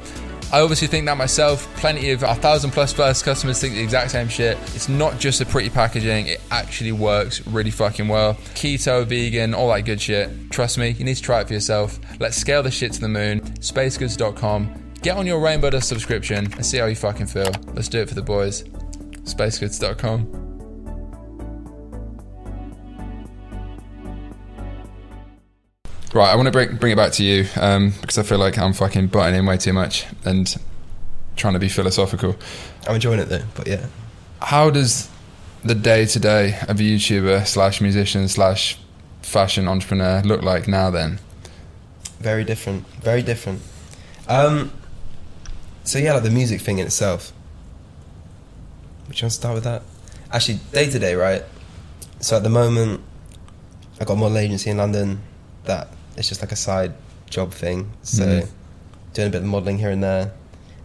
[0.51, 1.69] I obviously think that myself.
[1.77, 4.57] Plenty of a thousand plus first customers think the exact same shit.
[4.75, 8.35] It's not just a pretty packaging, it actually works really fucking well.
[8.55, 10.51] Keto, vegan, all that good shit.
[10.51, 12.01] Trust me, you need to try it for yourself.
[12.19, 13.41] Let's scale the shit to the moon.
[13.41, 14.95] Spacegoods.com.
[15.03, 17.53] Get on your Rainbow Dust subscription and see how you fucking feel.
[17.75, 18.65] Let's do it for the boys.
[19.25, 20.48] Spacegoods.com.
[26.19, 28.59] Right, I want to bring, bring it back to you um, because I feel like
[28.59, 30.53] I'm fucking butting in way too much and
[31.37, 32.35] trying to be philosophical.
[32.89, 33.87] I'm enjoying it though, but yeah.
[34.43, 35.09] How does
[35.63, 38.81] the day to day of a YouTuber slash musician slash
[39.23, 41.21] fashion entrepreneur look like now then?
[42.19, 42.85] Very different.
[43.01, 43.63] Very different.
[44.27, 44.73] Um,
[45.85, 47.33] so yeah, like the music thing in itself.
[49.07, 49.85] Which one to start with that?
[50.33, 51.45] Actually, day to day, right?
[52.19, 53.03] So at the moment,
[54.01, 55.21] I got a model agency in London
[55.63, 56.93] that it's just like a side
[57.31, 57.91] job thing.
[58.03, 58.49] So Mhm.
[59.15, 60.33] doing a bit of modelling here and there.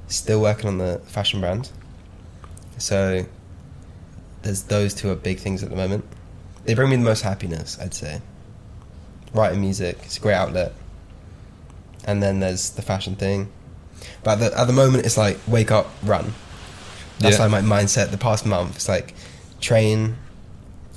[0.08, 1.70] Still working on the fashion brand.
[2.78, 3.26] So
[4.44, 6.06] there's those two are big things at the moment.
[6.66, 8.22] They bring me the most happiness, I'd say.
[9.34, 10.74] Writing music, it's a great outlet.
[12.06, 13.50] And then there's the fashion thing.
[14.24, 16.34] But at the, at the moment, it's like wake up, run.
[17.20, 17.46] That's Yeah.
[17.46, 18.76] like my mindset the past month.
[18.76, 19.14] It's like
[19.62, 20.18] train,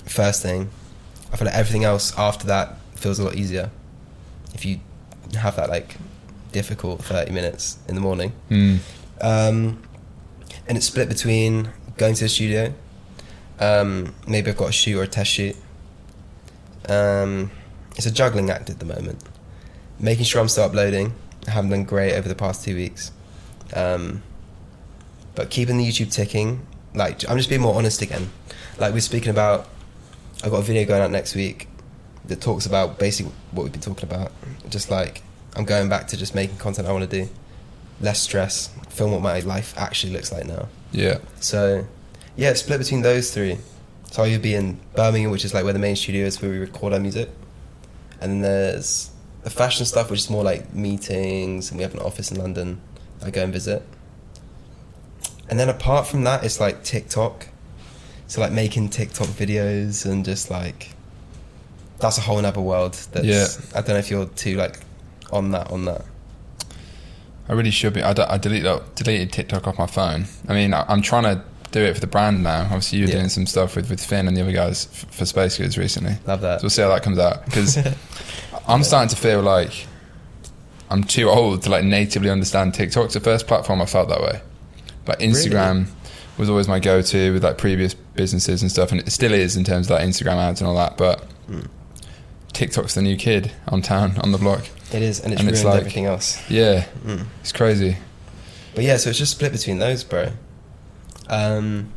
[0.05, 0.70] first thing.
[1.32, 3.70] I feel like everything else after that feels a lot easier.
[4.57, 4.81] If you
[5.35, 5.97] have that like
[6.51, 8.33] difficult 30 minutes in the morning.
[8.49, 8.79] Mm.
[9.21, 9.83] Um,
[10.67, 12.73] and it's split between going to the studio.
[13.61, 15.57] Um, maybe I've got a shoot or a test shoot.
[16.89, 17.51] Um,
[17.97, 19.23] it's a juggling act at the moment.
[20.01, 21.13] Making sure I'm still uploading.
[21.47, 23.13] I haven't done great over the past two weeks.
[23.75, 24.23] Um,
[25.35, 26.67] but keeping the YouTube ticking.
[26.95, 28.31] Like I'm just being more honest again.
[28.79, 29.69] Like we're speaking about.
[30.43, 31.69] I've got a video going out next week
[32.29, 34.33] that talks about basically what we've been talking about.
[34.68, 35.22] Just like
[35.55, 37.31] I'm going back to just making content I want to do
[38.01, 40.68] less stress, film what my life actually looks like now.
[40.93, 41.18] Yeah.
[41.41, 41.87] So,
[42.37, 43.59] yeah, split between those three.
[44.11, 46.59] So you'll be in Birmingham, which is like where the main studio is, where we
[46.59, 47.31] record our music,
[48.20, 49.11] and then there's
[49.43, 52.81] the fashion stuff, which is more like meetings, and we have an office in London.
[53.22, 53.83] I go and visit,
[55.49, 57.49] and then apart from that, it's like TikTok.
[58.29, 60.96] So like making TikTok videos and just like
[61.99, 62.95] that's a whole other world.
[63.13, 63.47] That's, Yeah.
[63.79, 64.79] I don't know if you're too like
[65.33, 66.05] on that on that.
[67.49, 68.03] I really should be.
[68.03, 70.27] I, d- I deleted, deleted TikTok off my phone.
[70.49, 72.63] I mean, I, I'm trying to do it for the brand now.
[72.65, 73.17] Obviously, you're Yeah.
[73.17, 76.17] doing some stuff with, with Finn and the other guys f- for Space Goods recently.
[76.27, 76.61] Love that.
[76.61, 77.77] So we'll see how that comes out because
[78.69, 79.87] I'm starting to feel like
[80.91, 84.41] I'm too old to like natively understand TikTok's the first platform I felt that way.
[85.07, 85.87] Like Instagram
[86.39, 89.63] was always my go-to with like previous businesses and stuff, and it still is in
[89.63, 90.97] terms of like Instagram ads and all that.
[90.99, 91.69] But Mm.
[92.57, 94.65] TikTok's the new kid on town on the block.
[94.91, 96.39] It is, and it's And ruined it's like- everything else.
[96.49, 97.27] Yeah, Mm.
[97.41, 97.99] it's crazy.
[98.75, 100.29] But yeah, so it's just split between those, bro.
[101.29, 101.93] Um,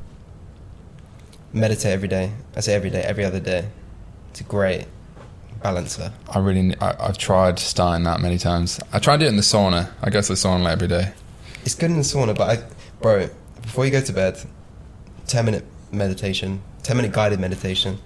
[1.53, 2.31] meditate every day.
[2.57, 3.69] I say every day, every other day.
[4.31, 4.85] It's a great
[5.63, 6.11] balancer.
[6.29, 8.79] I really, I, I've tried starting that many times.
[8.91, 9.89] I try and do it in the sauna.
[10.01, 11.13] I go to the sauna like every day.
[11.63, 12.63] It's good in the sauna, but I,
[13.01, 13.29] bro,
[13.61, 14.37] before you go to bed,
[15.25, 17.99] ten minute meditation, ten minute guided meditation.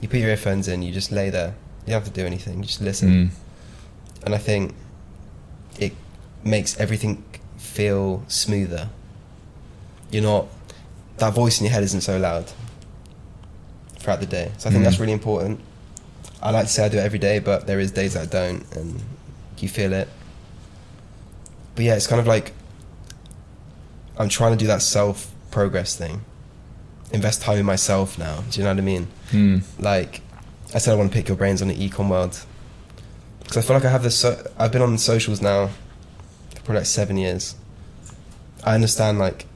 [0.00, 1.54] You put your earphones in, you just lay there.
[1.86, 2.58] You don't have to do anything.
[2.58, 3.08] You just listen.
[3.10, 3.30] Mm.
[4.24, 4.74] and I think
[5.78, 5.92] it
[6.42, 7.22] makes everything
[7.58, 8.88] feel smoother.
[10.10, 10.46] You're not
[11.18, 12.50] that voice in your head isn't so loud
[13.98, 14.50] throughout the day.
[14.58, 14.84] So I think Mm.
[14.86, 15.60] that's really important.
[16.42, 18.26] I like to say I do it every day, but there is days that I
[18.26, 19.02] don't, and
[19.58, 20.08] you feel it.
[21.74, 22.52] But yeah, it's kind of like
[24.18, 26.22] I'm trying to do that self progress thing.
[27.12, 28.42] Invest time in myself now.
[28.50, 29.08] Do you know what I mean?
[29.32, 29.62] Mm.
[29.78, 30.20] like
[30.74, 32.38] I said I want to pick your brains on the ecom world
[33.40, 36.76] because I feel like I have this so- I've been on socials now for probably
[36.80, 37.54] like seven years
[38.64, 39.46] I understand like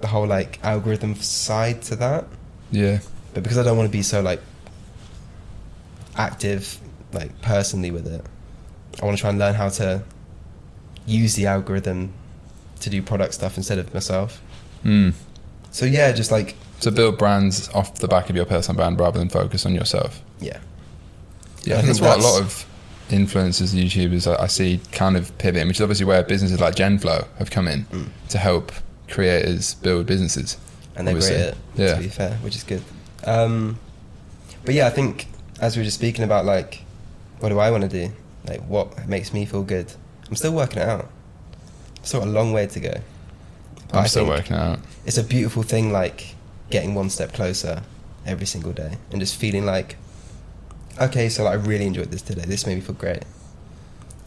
[0.00, 2.26] the whole like algorithm side to that
[2.70, 3.00] Yeah.
[3.34, 4.40] but because I don't want to be so like
[6.16, 6.78] active
[7.12, 8.24] like personally with it
[9.00, 10.02] I want to try and learn how to
[11.06, 12.12] use the algorithm
[12.80, 14.40] to do product stuff instead of myself
[14.84, 15.12] Mm.
[15.72, 19.18] so yeah just like So build brands off the back of your personal brand rather
[19.18, 20.22] than focus on yourself.
[20.40, 20.58] yeah
[21.64, 22.64] Yeah, I think that's what a lot of
[23.10, 27.26] influencers, YouTubers I, I see kind of pivoting, which is obviously where businesses like Genflow
[27.38, 28.08] have come in Mm.
[28.28, 28.70] to help
[29.08, 30.56] creators build businesses.
[30.96, 31.94] and they're great at Yeah.
[31.94, 32.82] to be fair, which is good.
[33.24, 33.78] Um,
[34.64, 35.26] but yeah, I think
[35.60, 36.82] as we were just speaking about, like,
[37.40, 38.12] what do I want to do?
[38.46, 39.92] Like, what makes me feel good?
[40.28, 41.08] I'm still working it out.
[42.02, 42.94] Still a long way to go.
[43.88, 44.80] But I'm I still working it out.
[45.06, 46.34] It's a beautiful thing, like
[46.70, 47.82] getting one step closer
[48.26, 49.96] every single day, and just feeling like,
[51.00, 52.44] okay, so like, I really enjoyed this today.
[52.46, 53.24] This made me feel great.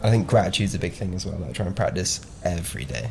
[0.02, 1.38] I think gratitude's a big thing as well.
[1.38, 3.10] Like, try and practice every day,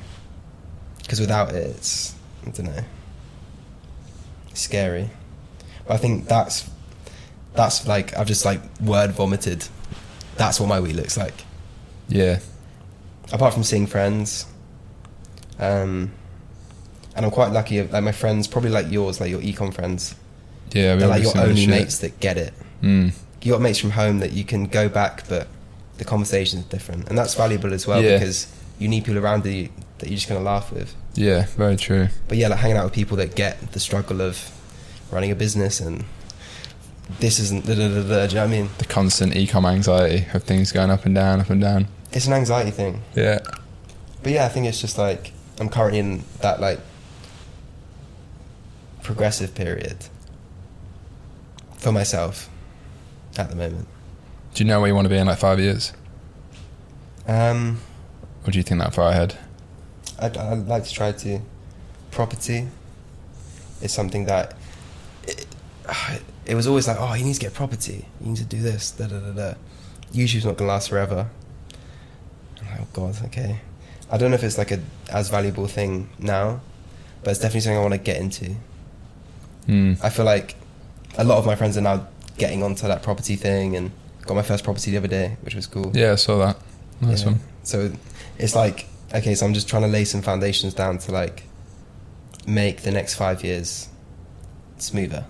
[1.02, 2.14] because without it, it's
[2.46, 2.84] I don't know,
[4.54, 5.10] scary.
[5.86, 6.68] But I think that's
[7.54, 9.66] that's like I've just like word vomited.
[10.36, 11.44] That's what my week looks like.
[12.08, 12.40] Yeah.
[13.32, 14.46] Apart from seeing friends,
[15.58, 16.10] um,
[17.16, 17.82] and I'm quite lucky.
[17.82, 20.14] Like my friends, probably like yours, like your ecom friends.
[20.72, 22.54] Yeah, we They're like your only mates that get it.
[22.82, 23.12] Mm.
[23.42, 25.48] You got mates from home that you can go back, but
[25.98, 28.18] the conversation's different, and that's valuable as well Yeah.
[28.18, 28.46] because
[28.78, 30.94] you need people around you that you're just gonna laugh with.
[31.14, 32.08] Yeah, very true.
[32.28, 34.50] But yeah, like hanging out with people that get the struggle of
[35.10, 36.04] running a business and
[37.18, 38.02] this isn't da da da da.
[38.02, 38.70] Do you know what I mean?
[38.78, 41.88] The constant e-com anxiety of things going up and down, up and down.
[42.12, 43.02] It's an anxiety thing.
[43.14, 43.40] Yeah.
[44.22, 46.78] But yeah, I think it's just like I'm currently in that like
[49.02, 49.96] progressive period
[51.78, 52.48] for myself
[53.38, 53.86] at the moment.
[54.54, 55.92] Do you know where you want to be in like five years?
[57.26, 57.80] Um,
[58.46, 59.36] Or do you think that far ahead?
[60.18, 61.40] I'd, I'd like to try to
[62.10, 62.68] property
[63.80, 64.54] is something that
[65.26, 65.46] it,
[66.44, 68.90] it was always like oh you need to get property you need to do this
[68.90, 69.54] da da da da
[70.12, 71.30] YouTube's not gonna last forever
[72.60, 73.60] I'm like, oh god okay
[74.10, 76.60] I don't know if it's like a as valuable thing now
[77.22, 78.56] but it's definitely something I want to get into
[79.68, 80.02] Mm.
[80.02, 80.54] I feel like
[81.18, 82.06] a lot of my friends are now
[82.38, 83.90] getting onto that property thing and
[84.26, 86.56] got my first property the other day which was cool Yeah, I saw that.
[87.00, 87.30] Nice Yeah.
[87.32, 87.40] one.
[87.62, 87.92] So
[88.38, 91.42] it's like okay, so I'm just trying to lay some foundations down to like
[92.46, 93.88] make the next five years
[94.78, 95.24] smoother.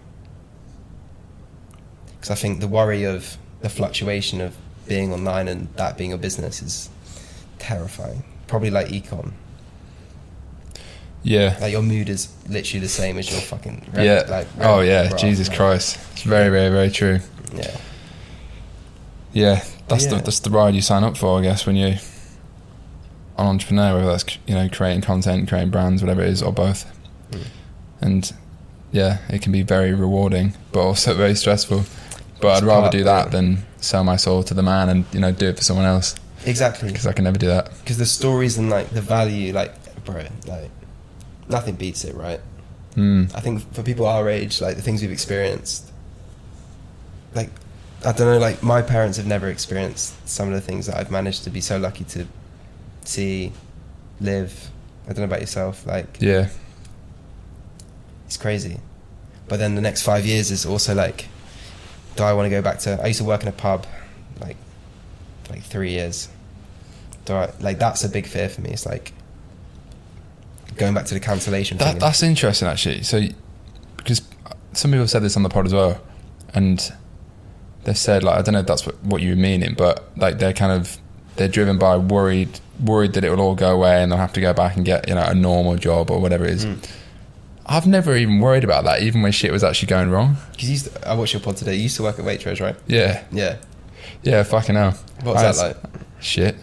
[2.13, 4.55] Because I think the worry of the fluctuation of
[4.87, 6.89] being online and that being a business is
[7.59, 8.23] terrifying.
[8.47, 9.33] Probably like ecom.
[11.23, 11.57] Yeah.
[11.61, 14.25] Like your mood is literally the same as your fucking rev- yeah.
[14.29, 15.15] Like, oh yeah.
[15.17, 15.99] Jesus Christ.
[16.13, 17.21] It's very, very, very true.
[17.55, 17.77] Yeah.
[19.33, 19.65] Yeah.
[19.89, 20.11] That's Yeah.
[20.19, 21.97] the that's the ride you sign up for, I guess, when you're
[23.39, 26.87] an entrepreneur, whether that's you know creating content, creating brands, whatever it is, or both.
[27.33, 27.47] Mm.
[28.01, 28.33] And
[28.93, 31.85] yeah, it can be very rewarding, but also very stressful.
[32.41, 35.21] But It's I'd rather do that than sell my soul to the man and you
[35.21, 36.15] know do it for someone else
[36.47, 36.89] Exactly.
[36.89, 37.71] because I can never do that.
[37.81, 39.73] Because the stories and like the value, like,
[40.05, 40.71] bro, like,
[41.51, 42.41] nothing beats it, right?
[42.95, 43.35] Mm.
[43.35, 45.91] I think for people our age, like the things we've experienced,
[47.35, 47.51] like
[48.05, 51.11] I don't know, like my parents have never experienced some of the things that I've
[51.11, 52.27] managed to be so lucky to
[53.05, 53.53] see,
[54.21, 54.71] live.
[55.05, 56.49] I don't know about yourself, like Yeah.
[58.27, 58.81] it's crazy.
[59.49, 61.27] But then the next five years is also like,
[62.17, 63.01] do I want to go back to?
[63.03, 63.87] I used to work in a pub,
[64.41, 64.57] like,
[65.49, 66.29] like three years.
[67.25, 68.71] do I like that's a big fear for me.
[68.71, 69.13] It's like
[70.77, 71.99] going back to the cancellation That, thing.
[71.99, 73.03] that's interesting, actually.
[73.03, 73.21] So,
[73.97, 74.23] because
[74.73, 76.01] some people have said this on the pod as well,
[76.55, 76.93] and
[77.85, 80.39] they've said like I don't know if that's what, what you were meaning, but like
[80.39, 80.97] they're kind of
[81.37, 84.41] they're driven by worried worried that it will all go away and they'll have to
[84.41, 86.65] go back and get you know a normal job or whatever it is.
[86.67, 86.91] Mm.
[87.67, 90.37] I've never even worried about that, even when shit was actually going wrong.
[90.51, 91.77] Because you used to, I watched your pod today.
[91.77, 92.75] You used to work at Waitrose, right?
[92.89, 93.59] Yeah, Yeah.
[94.25, 94.93] yeah, fucking hell.
[95.23, 96.03] What was I that had like?
[96.21, 96.57] Shit,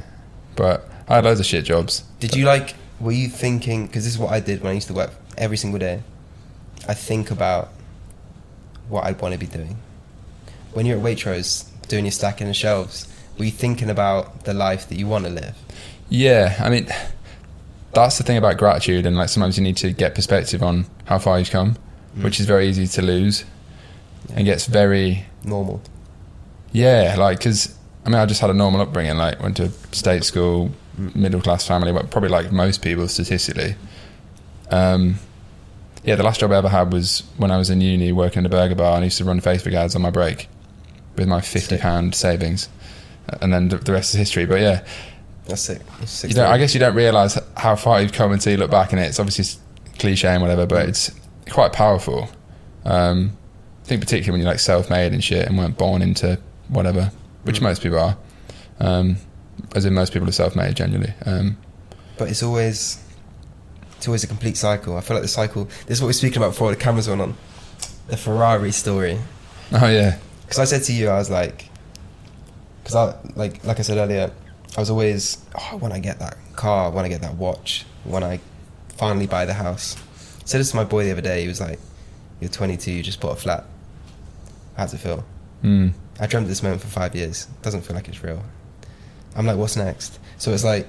[0.57, 2.03] but I had loads of shit jobs.
[2.19, 2.73] Did you like?
[2.99, 3.87] Were you thinking?
[3.87, 6.01] Because this is what I did when I used to work every single day.
[6.87, 7.69] I think about
[8.89, 9.77] what I'd want to be doing.
[10.73, 13.07] When you're at Waitrose doing your stacking the shelves,
[13.37, 15.55] were you thinking about the life that you want to live?
[16.09, 16.87] Yeah, I mean,
[17.93, 21.19] that's the thing about gratitude, and like sometimes you need to get perspective on how
[21.19, 21.77] far you've come,
[22.17, 22.23] Mm.
[22.23, 23.43] which is very easy to lose,
[24.33, 25.81] and gets very Normal.
[26.71, 27.75] yeah, like because
[28.05, 31.65] I mean I just had a normal upbringing, like went to state school, middle class
[31.67, 33.75] family, but probably like most people statistically.
[34.69, 35.15] Um,
[36.03, 38.45] yeah, the last job I ever had was when I was in uni working in
[38.45, 40.47] a burger bar, and I used to run Facebook ads on my break
[41.15, 42.69] with my fifty pound savings,
[43.41, 44.45] and then the the rest is history.
[44.45, 44.83] But yeah,
[45.47, 45.81] That's it.
[45.99, 48.71] That's you don't, I guess you don't realise how far you've come until you look
[48.71, 49.61] back and it's obviously
[49.97, 51.11] cliche and whatever, but it's
[51.49, 52.29] quite powerful.
[52.85, 53.35] Um,
[53.83, 56.37] I think particularly when you're like self-made and shit and weren't born into
[56.67, 57.11] whatever,
[57.43, 57.63] which Mm.
[57.63, 58.17] most people are.
[58.79, 59.17] Um,
[59.75, 61.13] as in most people are self-made generally.
[61.25, 61.57] Um,
[62.17, 63.03] But it's always
[63.97, 64.95] it's always a complete cycle.
[64.97, 65.65] I feel like the cycle.
[65.85, 67.35] This is what we were speaking about before the cameras went on.
[68.07, 69.19] The Ferrari story.
[69.73, 71.69] oh yeah, Because I said to you, I was like,
[72.83, 74.31] because I like like I said earlier,
[74.75, 78.23] I was always oh, when I get that car, when I get that watch, when
[78.23, 78.39] I
[78.97, 79.95] finally buy the house.
[79.97, 81.41] I said this to my boy the other day.
[81.41, 81.79] He was like,
[82.39, 83.65] "You're 22, you just bought a flat.
[84.77, 85.25] How's it feel?"
[85.63, 85.91] mm.
[86.19, 87.47] I dreamt this moment for five years.
[87.61, 88.41] Doesn't feel like it's real.
[89.37, 90.19] I'm like, what's next?
[90.37, 90.87] So it's like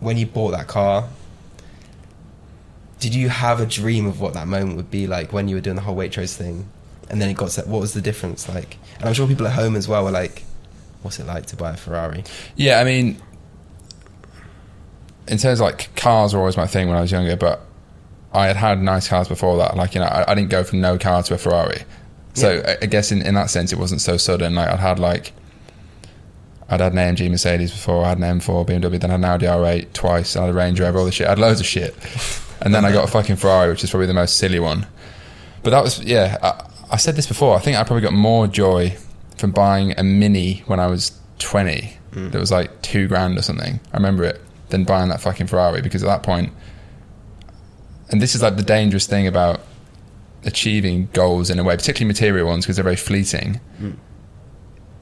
[0.00, 1.08] when you bought that car.
[2.98, 5.62] Did you have a dream of what that moment would be like when you were
[5.62, 6.68] doing the whole Waitrose thing,
[7.08, 7.66] and then it got set?
[7.66, 8.76] What was the difference like?
[8.98, 10.42] And I'm sure people at home as well were like,
[11.00, 12.24] "What's it like to buy a Ferrari?"
[12.56, 12.78] yeah.
[12.78, 13.16] I mean,
[15.28, 17.60] in terms of like cars were always my thing when I was younger, but
[18.34, 19.76] I had had nice cars before that.
[19.76, 21.84] Like you know, I, I didn't go from no car to a Ferrari.
[22.34, 22.76] So Yeah.
[22.82, 24.54] I, I guess in, in that sense, it wasn't so sudden.
[24.54, 25.32] Like I'd had like
[26.70, 29.24] I'd had an AMG Mercedes before, I had an M4 BMW, then I had an
[29.24, 31.26] Audi R8 twice, I had a Range Rover, all this shit.
[31.26, 31.94] I had loads of shit,
[32.62, 34.86] and then I got a fucking Ferrari, which is probably the most silly one.
[35.62, 36.38] But that was yeah.
[36.42, 37.56] I, I said this before.
[37.56, 38.96] I think I probably got more joy
[39.36, 41.96] from buying a Mini when I was twenty.
[42.12, 42.32] Mm.
[42.32, 43.78] That was like two grand or something.
[43.92, 44.40] I remember it.
[44.70, 46.52] Than buying that fucking Ferrari because at that point,
[48.10, 49.60] and this is like the dangerous thing about
[50.44, 53.96] achieving goals in a way, particularly material ones because they're very fleeting, Mm.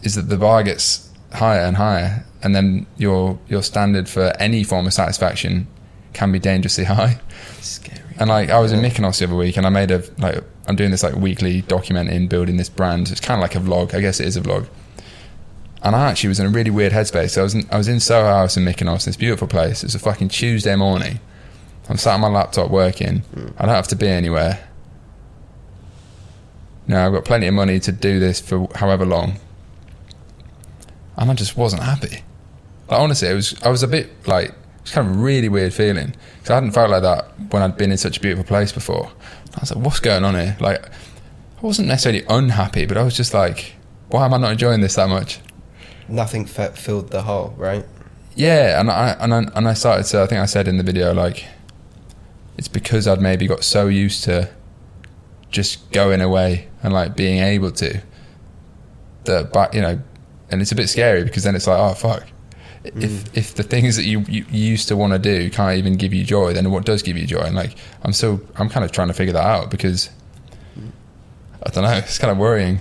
[0.03, 4.65] is that the bar gets higher and higher, and then your your standard for any
[4.65, 5.67] form of satisfaction
[6.13, 7.21] can be dangerously high.
[7.61, 8.01] Scary.
[8.19, 8.81] And like I was in.
[8.81, 12.29] Mykonos the other week, and I made a like I'm doing this like weekly documenting
[12.29, 13.11] building this brand.
[13.11, 13.95] It's kind of like a vlog.
[13.95, 14.69] I guess it is a vlog.
[15.83, 17.31] And I actually was in a really weird headspace.
[17.31, 19.85] So I was in, I was in Soho House in Mykonos, this beautiful place.
[19.85, 21.21] It's a fucking Tuesday morning.
[21.89, 23.21] I'm sat on my laptop working.
[23.21, 23.49] Hmm.
[23.57, 24.69] I don't have to be anywhere.
[26.89, 29.39] Now I've got plenty of money to do this for however long.
[31.19, 32.23] And I just wasn't happy.
[32.89, 33.61] Like honestly, it was.
[33.62, 36.70] I was a bit like it's kind of a really weird feeling because I hadn't
[36.70, 39.11] felt like that when I'd been in such a beautiful place before.
[39.55, 43.16] I was like, "What's going on here?" Like, I wasn't necessarily unhappy, but I was
[43.16, 43.74] just like,
[44.09, 45.40] "Why am I not enjoying this that much?"
[46.09, 47.85] Nothing fe- filled the hole, right?
[48.35, 50.23] Yeah, and I and I, and I started to.
[50.23, 51.45] I think I said in the video like,
[52.57, 54.49] it's because I'd maybe got so used to
[55.51, 58.01] just going away and like being able to
[59.24, 60.01] that, but you know,
[60.51, 62.27] and it's a bit scary because then it's like, oh fuck.
[62.85, 63.37] If mm.
[63.37, 66.25] if the things that you, you used to want to do can't even give you
[66.25, 67.41] joy, then what does give you joy?
[67.41, 70.11] And like, I'm still, I'm kind of trying to figure that out because
[70.79, 70.91] mm.
[71.66, 72.81] I don't know, it's kind of worrying.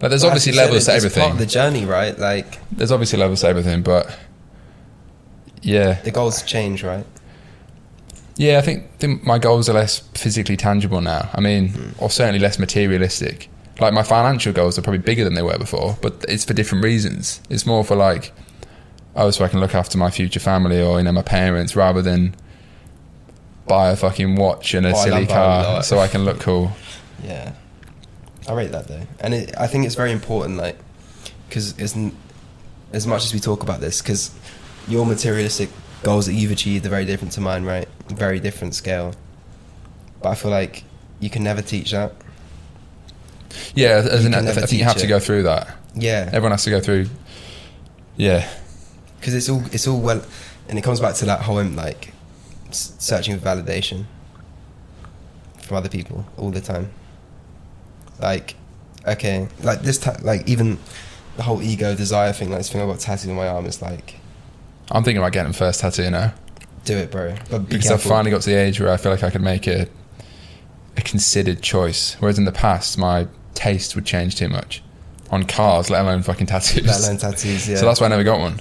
[0.00, 1.22] Like, there's Well, obviously levels to everything.
[1.22, 2.18] Part of the journey, right?
[2.18, 4.14] Like there's obviously levels to everything, but
[5.62, 7.06] yeah, the goals change, right?
[8.36, 11.30] Yeah, I think, think my goals are less physically tangible now.
[11.32, 12.02] I mean, mm.
[12.02, 13.48] or certainly less materialistic.
[13.80, 16.84] Like my financial goals are probably bigger than they were before, but it's for different
[16.84, 17.40] reasons.
[17.50, 18.32] It's more for like,
[19.16, 22.00] oh, so I can look after my future family or you know my parents, rather
[22.00, 22.36] than
[23.66, 26.70] buy a fucking watch and a Buy silly car so I can look cool.
[27.22, 27.52] Yeah,
[28.48, 30.78] I rate that though, and it, I think it's very important, like,
[31.48, 34.30] because as much as we talk about this, because
[34.86, 35.70] your materialistic
[36.02, 37.88] goals that you've achieved are very different to mine, right?
[38.08, 39.14] Very different scale.
[40.22, 40.84] But I feel like
[41.18, 42.12] you can never teach that.
[43.74, 45.76] Yeah, as in, I, I think you have teach to go through that.
[45.94, 47.06] Yeah, Everyone has to go through.
[48.16, 48.48] Yeah,
[49.20, 50.22] because it's all it's all well.
[50.68, 52.12] and it comes back to that whole um, like
[52.70, 54.04] searching for validation
[55.62, 56.90] from other people all the time.
[58.20, 58.54] Like,
[59.06, 60.78] okay, like this, ta- like even
[61.36, 62.50] the whole ego desire thing.
[62.50, 64.14] Like this thing I got tattooed on my arm is like,
[64.90, 66.34] I'm thinking about getting the first tattoo now
[66.84, 67.34] do it, bro.
[67.50, 69.40] But be because I've finally got to the age where I feel like I could
[69.42, 69.88] make a
[70.96, 72.16] a considered choice.
[72.20, 74.82] Whereas in the past, my taste would change too much
[75.30, 76.86] on cars, let alone fucking tattoos.
[76.86, 77.68] Let alone tattoos.
[77.68, 78.60] Yeah, So that's why I never got one.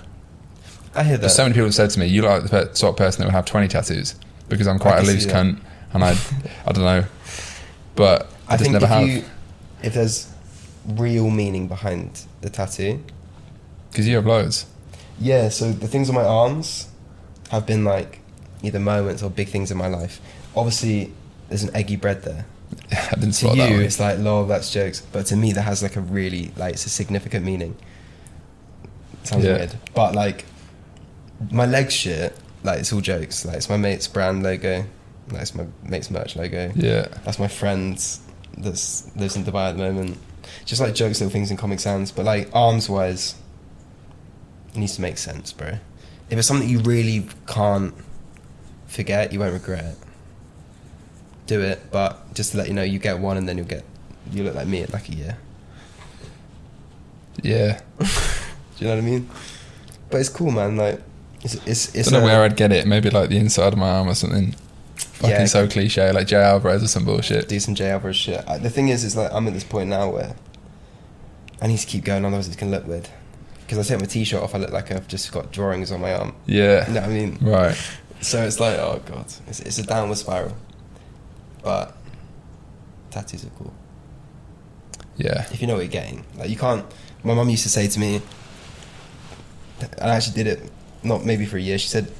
[0.95, 1.21] I hear that.
[1.21, 3.21] There's so many people have said to me, "You like the per- sort of person
[3.21, 4.15] that would have 20 tattoos,"
[4.49, 5.59] because I'm quite a loose cunt,
[5.93, 6.15] and I,
[6.65, 7.05] I don't know,
[7.95, 9.07] but I, I just think never if have.
[9.07, 9.23] you,
[9.81, 10.31] if there's
[10.87, 13.01] real meaning behind the tattoo,
[13.89, 14.65] Because you have loads.
[15.19, 15.49] yeah.
[15.49, 16.87] So the things on my arms
[17.49, 18.19] have been like
[18.61, 20.19] either moments or big things in my life.
[20.55, 21.11] Obviously,
[21.49, 22.45] there's an eggy bread there.
[23.19, 25.01] To you, that it's like, lol, that's jokes.
[25.11, 27.75] But to me, that has like a really like it's a significant meaning.
[29.23, 29.53] Sounds Yeah.
[29.57, 30.45] weird, but like
[31.51, 33.45] my leg shit, like it's all jokes.
[33.45, 34.85] Like it's my mate's brand logo.
[35.31, 36.71] Like it's my mate's merch logo.
[36.75, 37.97] Yeah, That's my friend
[38.57, 40.17] that lives in Dubai at the moment.
[40.65, 43.35] Just like jokes, little things in Comic Sans, but like arms wise,
[44.73, 45.77] it needs to make sense, bro.
[46.29, 47.93] If it's something you really can't
[48.87, 49.97] forget, you won't regret it.
[51.47, 53.83] Do it, but just to let you know, you get one and then you'll get,
[54.31, 55.37] you look like me in like a year.
[57.41, 57.79] yeah.
[57.99, 58.05] Do
[58.79, 59.29] you know what I mean?
[60.09, 60.77] But it's cool, man.
[60.77, 61.01] Like,
[61.41, 62.87] it's it's I don't know a- where I'd get it.
[62.87, 64.55] Maybe like the inside of my arm or something.
[64.95, 65.45] Fucking Yeah.
[65.45, 67.47] so cliche, like Jay Alvarez or some bullshit.
[67.47, 68.43] do some Jay Alvarez shit.
[68.47, 70.35] I, the thing is, is like I'm at this point now where
[71.61, 73.09] I need to keep going, otherwise it's gonna look weird.
[73.61, 76.13] Because I take my t-shirt off, I look like I've just got drawings on my
[76.13, 76.33] arm.
[76.45, 76.87] Yeah.
[76.87, 77.37] You know what I mean?
[77.41, 77.77] Right.
[78.21, 80.55] So it's like, oh god, it's, it's a downward spiral.
[81.63, 81.95] But
[83.11, 83.73] tattoos are cool
[85.17, 85.45] Yeah.
[85.51, 86.25] if you know what you're getting.
[86.37, 86.85] Like you can't.
[87.23, 88.21] My mum used to say to me,
[89.79, 90.71] and I actually did it,
[91.03, 91.77] not maybe for a year.
[91.77, 92.11] She said,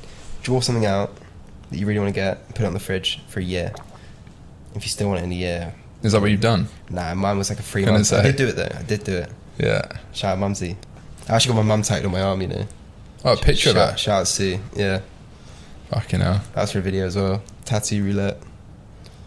[0.43, 1.11] draw something out
[1.71, 3.73] that you really want to get, put it on the fridge for a year.
[4.75, 6.67] If you still want it in a year, Is that what you've done?
[6.89, 7.99] Nah, mine was like a three Gonna.
[7.99, 8.77] I did do it though.
[8.77, 9.29] I did do it.
[9.59, 9.81] Yeah.
[10.13, 10.77] Shout out Mumsy.
[11.29, 12.65] I actually got my mum tattooed on my arm, you know.
[13.25, 13.99] Oh, a picture shout, of that.
[13.99, 14.59] Shout out Sue.
[14.75, 15.01] Yeah,
[15.89, 16.41] Fucking hell.
[16.55, 17.41] that's for a video as well.
[17.65, 18.37] Tattoo roulette.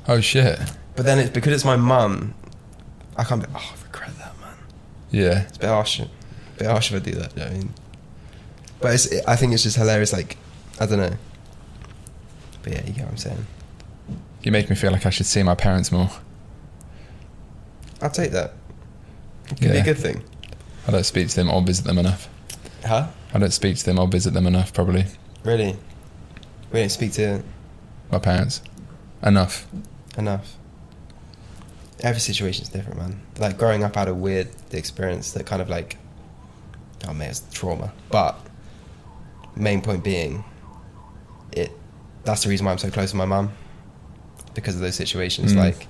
[0.08, 0.58] Oh shit.
[0.94, 2.34] But then it's because it's my mum.
[3.16, 3.42] I can't.
[3.42, 4.54] Be, oh, I regret that, man.
[5.10, 5.42] Yeah.
[5.42, 6.00] It's a bit harsh.
[6.00, 6.08] A
[6.58, 7.36] bit harsh if I do that.
[7.36, 7.74] You know I mean?
[8.80, 9.20] But it's.
[9.26, 10.12] I think it's just hilarious.
[10.12, 10.36] Like,
[10.80, 11.16] I don't know.
[12.62, 13.46] But yeah, you get what I'm saying.
[14.42, 16.10] You make me feel like I should see my parents more.
[18.00, 18.54] I'll take that.
[19.50, 20.22] It could be a good thing.
[20.86, 22.28] I don't speak to them or visit them enough.
[22.84, 23.08] Huh?
[23.34, 25.06] I don't speak to them or visit them enough, probably.
[25.44, 25.76] Really?
[26.72, 27.42] We don't speak to
[28.10, 28.62] My parents.
[29.22, 29.66] Enough.
[30.18, 30.56] Enough.
[32.00, 33.20] Every situation's different, man.
[33.38, 35.96] Like growing up, I had a weird experience that kind of like,
[37.08, 37.92] oh man, it's trauma.
[38.10, 38.38] But
[39.56, 40.44] main point being,
[41.52, 41.70] it.
[42.24, 43.52] That's the reason why I'm so close to my mum,
[44.54, 45.54] because of those situations.
[45.54, 45.56] Mm.
[45.58, 45.86] Like,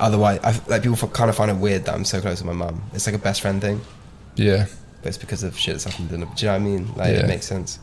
[0.00, 2.52] otherwise, I, like people kind of find it weird that I'm so close to my
[2.52, 2.82] mum.
[2.94, 3.80] It's like a best friend thing,
[4.34, 4.66] Yeah.
[5.02, 6.10] but it's because of shit that's happened.
[6.10, 6.86] In the, do you know what I mean?
[6.96, 7.20] Like Yeah.
[7.24, 7.78] it makes sense.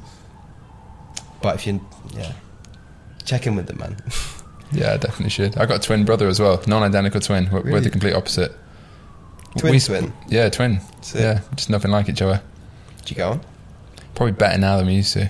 [1.41, 1.79] But if you,
[2.13, 2.33] yeah,
[3.23, 3.97] check in with them, man.
[4.71, 5.57] Yeah, I definitely should.
[5.57, 6.61] I got a twin brother as well.
[6.67, 7.49] Non identical twin.
[7.51, 8.51] We're, we're the complete opposite.
[9.57, 10.13] Twin We- twin?
[10.29, 10.79] Yeah, twin.
[11.01, 11.21] Sick.
[11.21, 12.41] Yeah, just nothing like each other.
[12.99, 13.41] Did you go on?
[14.15, 15.29] Probably better now than we used to.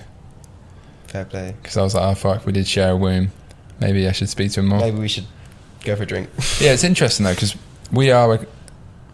[1.07, 1.55] Fair play.
[1.61, 3.31] Because I was like, oh fuck, we did share a womb.
[3.80, 4.80] Maybe I should speak to him more.
[4.80, 5.26] Maybe we should
[5.84, 6.30] go for a drink.
[6.59, 7.55] Yeah, it's interesting though because
[7.91, 8.45] we are a,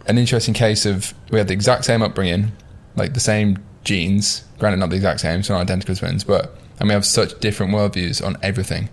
[0.08, 2.52] an interesting case of we had the exact same upbringing,
[2.96, 4.44] like the same genes.
[4.60, 7.72] Granted, not the exact same, so not identical twins, but and we have such different
[7.72, 8.90] worldviews on everything.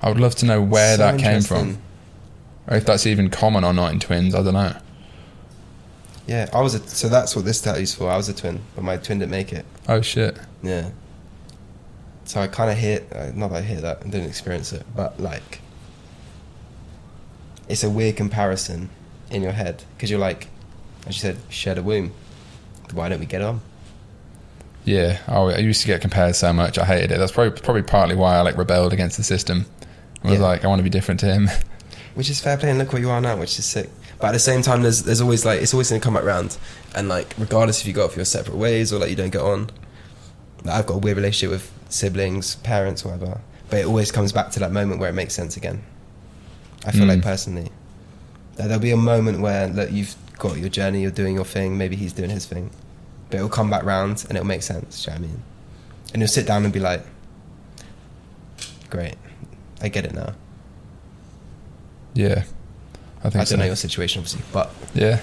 [0.00, 1.78] I would love to know where So that came from,
[2.68, 4.34] or if that's even common or not in twins.
[4.34, 4.76] I don't know.
[6.26, 8.10] Yeah, I was a, so that's what this tattoo's for.
[8.10, 9.64] I was a twin, but my twin didn't make it.
[9.88, 10.38] Oh shit!
[10.62, 10.90] Yeah.
[12.24, 14.84] So I kind of hit, uh, not that I hit that, I didn't experience it,
[14.96, 15.60] but like,
[17.68, 18.90] it's a weird comparison
[19.30, 20.48] in your head because you're like,
[21.06, 22.12] as you said, shared a womb.
[22.92, 23.60] Why don't we get on?
[24.84, 26.78] Yeah, oh, I used to get compared so much.
[26.78, 27.18] I hated it.
[27.18, 29.66] That's probably probably partly why I like rebelled against the system.
[30.24, 30.44] I was Yeah.
[30.46, 31.48] like, I want to be different to him.
[32.14, 33.90] Which is fair play, and look where you are now, which is sick.
[34.18, 36.56] But at the same time, there's there's always like it's always gonna come back round,
[36.94, 39.42] and like regardless if you go off your separate ways or like you don't get
[39.42, 39.68] on,
[40.64, 43.38] like, I've got a weird relationship with siblings, parents, whatever.
[43.68, 45.82] But it always comes back to that moment where it makes sense again.
[46.86, 47.08] I feel Mm.
[47.08, 47.70] like personally,
[48.54, 51.76] that there'll be a moment where look, you've got your journey, you're doing your thing,
[51.76, 52.70] maybe he's doing his thing,
[53.28, 55.04] but it'll come back round and it'll make sense.
[55.04, 55.42] Do you know what I mean?
[56.14, 57.04] And you'll sit down and be like,
[58.88, 59.16] great,
[59.80, 60.32] I get it now.
[62.14, 62.44] yeah,
[63.20, 63.36] I think.
[63.36, 63.56] I, don't so.
[63.56, 65.20] know your situation obviously, but Yeah,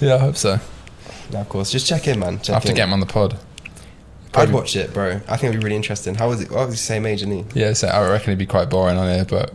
[0.00, 0.58] yeah, I hope so.
[1.30, 1.70] Yeah, of course.
[1.70, 2.38] Just check in, man.
[2.40, 3.38] Check I have to get him on the pod.
[4.34, 5.20] I'd watch it, bro.
[5.28, 6.14] I think it'd be really interesting.
[6.14, 6.50] How was it?
[6.52, 7.44] I was the same age, and he.
[7.60, 9.52] Yeah, so I reckon it'd be quite boring on here, but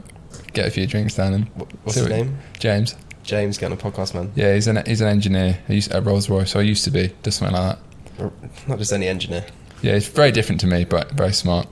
[0.54, 1.46] get a few drinks down and
[1.84, 2.38] What's his what- name?
[2.60, 2.96] James.
[3.24, 4.32] James getting a podcast, man.
[4.36, 5.58] Yeah, he's an he's an engineer.
[5.68, 7.78] He used, at Rolls Royce, so I used to be, just something like
[8.20, 8.68] that.
[8.68, 9.44] Not just any engineer.
[9.82, 11.68] Yeah, he's very different to me, but very smart.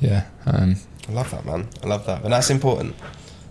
[0.00, 0.76] Yeah, um,
[1.08, 1.68] I love that, man.
[1.82, 2.94] I love that, and that's important.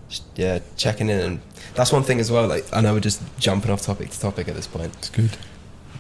[0.10, 1.41] Just, yeah, checking in, and
[1.76, 2.48] that's one thing as well.
[2.48, 5.32] Like I know we're just jumping off topic to topic at this point, it's good.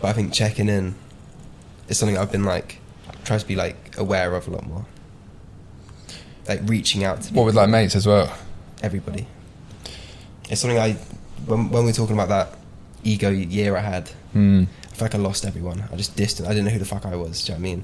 [0.01, 0.95] but I think checking in
[1.87, 2.79] is something I've been like
[3.23, 4.85] trying to be like aware of a lot more.
[6.47, 8.33] Like reaching out to What with like mates as well.
[8.81, 9.27] everybody.
[10.49, 10.93] It's something I
[11.45, 12.57] when when we were talking about that
[13.03, 14.09] ego year I had.
[14.33, 14.63] Hmm.
[14.83, 15.83] I feel like I lost everyone.
[15.91, 16.47] I just distant.
[16.47, 17.45] I didn't know who the fuck I was.
[17.45, 17.83] Do you know what I mean?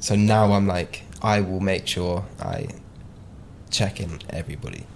[0.00, 2.68] So now I'm like, I will make sure I
[3.70, 4.86] check in everybody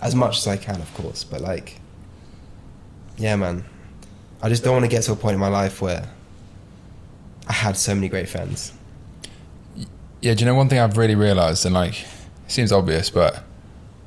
[0.00, 1.24] as much as I can, of course.
[1.24, 1.80] But like,
[3.16, 3.64] yeah, man,
[4.42, 6.08] I just don't want to get to a point in my life where
[7.48, 8.72] I had so many great friends.
[10.20, 12.06] Yeah, do you know one thing I've really realised, and like, it
[12.50, 13.42] seems obvious, but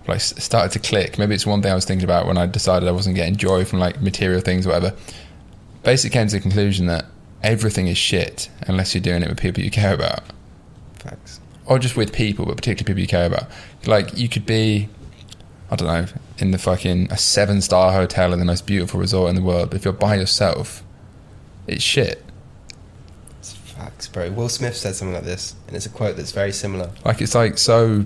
[0.07, 1.19] like started to click.
[1.19, 3.65] Maybe it's one thing I was thinking about when I decided I wasn't getting joy
[3.65, 4.95] from like material things, or whatever.
[5.83, 7.05] Basically, came to the conclusion that
[7.43, 10.23] everything is shit unless you're doing it with people you care about,
[10.99, 11.39] Facts.
[11.68, 13.49] Or just with people, but particularly people you care about.
[13.85, 14.89] Like, you could be,
[15.69, 16.06] I don't know,
[16.38, 19.69] in the fucking a seven star hotel in the most beautiful resort in the world,
[19.69, 20.84] but if you're by yourself,
[21.68, 22.23] it's shit.
[23.39, 24.31] It's facts, bro.
[24.31, 26.91] Will Smith said something like this, and it's a quote that's very similar.
[27.03, 28.06] Like it's like so.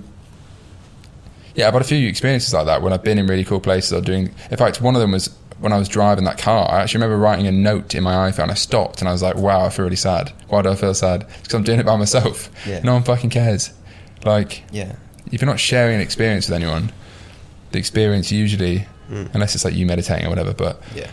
[1.54, 3.92] Yeah, I've had a few experiences like that when I've been in really cool places
[3.92, 4.34] or doing.
[4.50, 5.28] In fact, one of them was
[5.62, 6.70] when I was driving that car.
[6.70, 8.50] I actually remember writing a note in my iPhone.
[8.50, 10.32] I stopped and I was like, "Wow, I feel really sad.
[10.48, 11.26] Why do I feel sad?
[11.40, 12.50] Because I'm doing it by myself.
[12.66, 12.80] Yeah.
[12.82, 13.70] No one fucking cares.
[14.24, 14.92] Like Yeah.
[15.32, 16.92] if you're not sharing an experience with anyone,
[17.70, 19.28] the experience usually, Mm.
[19.34, 21.08] unless it's like you meditating or whatever, but Yeah.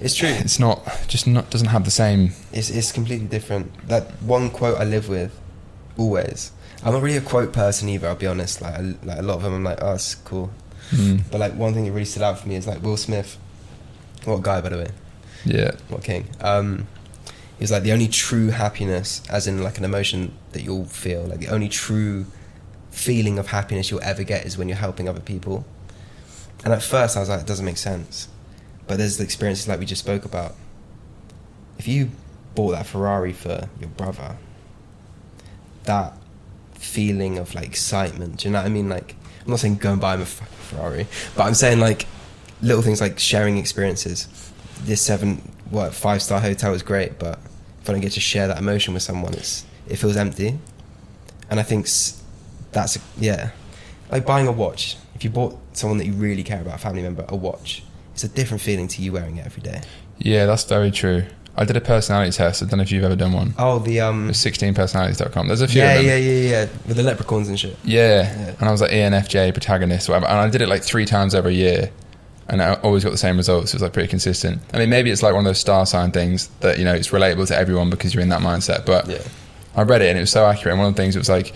[0.00, 0.28] It's true.
[0.44, 0.78] it's not
[1.08, 2.32] just not doesn't have the same.
[2.52, 3.72] It's it's completely different.
[3.88, 5.32] That one quote I live with,
[5.96, 6.52] always.
[6.84, 8.06] I'm not really a quote person either.
[8.08, 8.60] I'll be honest.
[8.62, 10.50] Like, I, like a lot of them, I'm like, oh, it's cool.
[10.92, 13.38] Mm, But like one thing that really stood out for me is like Will Smith.
[14.26, 14.90] What guy, by the way?
[15.44, 16.28] yeah, What king?
[16.40, 16.88] Um,
[17.58, 21.22] he was like the only true happiness, as in like an emotion that you'll feel.
[21.22, 22.26] Like the only true
[22.90, 25.64] feeling of happiness you'll ever get is when you're helping other people.
[26.64, 28.28] And at first, I was like, it doesn't make sense.
[28.86, 30.54] But there's the experiences like we just spoke about.
[31.78, 32.10] If you
[32.54, 34.36] bought that Ferrari for your brother,
[35.84, 36.14] that
[36.74, 38.88] feeling of like excitement, do you know what I mean?
[38.88, 42.06] Like, I'm not saying go and buy him a fucking Ferrari, but I'm saying like
[42.62, 44.28] little things like sharing experiences.
[44.82, 45.36] This seven,
[45.70, 47.38] what, five star hotel is great, but
[47.82, 50.58] if I don't get to share that emotion with someone, it's it feels empty.
[51.50, 51.86] And I think
[52.72, 53.50] that's a, yeah,
[54.10, 54.96] like buying a watch.
[55.14, 58.24] If you bought someone that you really care about, a family member, a watch, it's
[58.24, 59.82] a different feeling to you wearing it every day.
[60.18, 61.24] yeah, that's very true.
[61.58, 62.62] I did a personality test.
[62.62, 63.54] I don't know if you've ever done one.
[63.58, 65.46] Oh, the um, It's 16personalities.com.
[65.48, 66.06] There's a few yeah, of them.
[66.06, 67.76] yeah, yeah, yeah, with the leprechauns and shit.
[67.82, 68.24] Yeah.
[68.24, 68.54] Yeah.
[68.58, 70.26] And I was like ENFJ protagonist, whatever.
[70.26, 71.90] And I did it like three times every year.
[72.48, 73.72] And I always got the same results.
[73.72, 74.62] It was like pretty consistent.
[74.72, 77.08] I mean, maybe it's like one of those star sign things that, you know, it's
[77.08, 78.86] relatable to everyone because you're in that mindset.
[78.86, 79.22] But Yeah,
[79.74, 80.72] I read it and it was so accurate.
[80.72, 81.52] And one of the things it was like,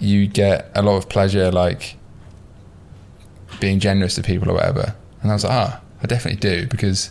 [0.00, 1.96] you get a lot of pleasure, like
[3.60, 4.94] being generous to people or whatever.
[5.22, 7.10] And I was like, ah, I definitely do because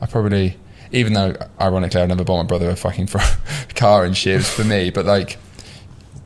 [0.00, 0.56] I probably,
[0.92, 3.08] even though ironically I've never bought my brother a fucking
[3.76, 5.36] car and shit, for me, but like,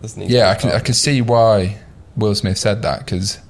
[0.00, 1.78] Doesn't need to yeah, I can, I can see why
[2.16, 3.40] Will Smith said that because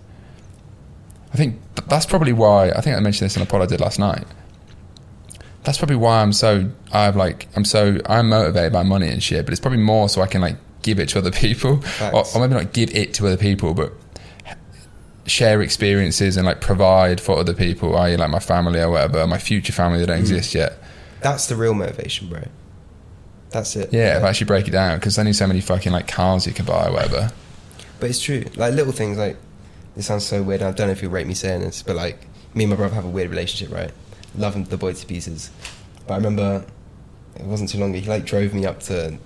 [1.33, 3.67] I think th- that's probably why I think I mentioned this in a pod I
[3.67, 4.25] did last night.
[5.65, 9.45] That's probably why I'm so I've like I'm so I'm motivated by money and shit,
[9.47, 11.83] but it's probably more so I can like give it to other people,
[12.13, 13.93] or, or maybe not give it to other people, but
[15.27, 19.39] share experiences and like provide for other people, i.e., like my family or whatever, my
[19.39, 20.21] future family that don't Mm.
[20.23, 20.79] exist yet.
[21.21, 22.43] That's the real motivation, bro.
[23.51, 23.93] That's it.
[23.93, 26.47] Yeah, if I actually break it down, because there's only so many fucking like cars
[26.47, 27.31] you can buy or whatever.
[28.01, 28.45] But it's true.
[28.57, 29.37] Like little things like
[29.97, 30.63] this sounds so weird.
[30.63, 32.95] I don't know if you'll rate me saying this, but like me and my brother
[32.95, 33.93] have a weird relationship, right?
[34.37, 35.51] Love him the boy to pieces.
[36.07, 36.65] But I remember
[37.37, 38.01] it wasn't too long ago.
[38.01, 39.19] He like drove me up to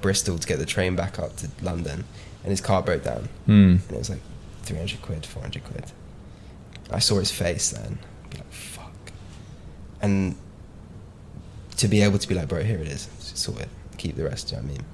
[0.00, 2.04] Bristol to get the train back up to London,
[2.42, 3.76] and his car broke down, Hmm.
[3.88, 4.20] and it was like
[4.62, 5.84] three hundred quid, four hundred quid.
[6.90, 7.98] I saw his face then,
[8.30, 8.92] be like fuck,
[10.02, 10.36] and
[11.78, 14.48] to be able to be like, bro, here it is, sort it, keep the rest.
[14.48, 14.84] Do you know what I mean?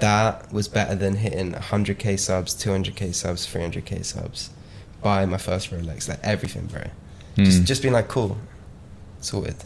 [0.00, 4.50] That was better than hitting 100k subs, 200k subs, 300k subs.
[5.02, 6.82] Buy my first Rolex, like everything, bro.
[7.36, 7.64] Just, Hmm.
[7.64, 8.36] just being like, cool,
[9.20, 9.56] sorted.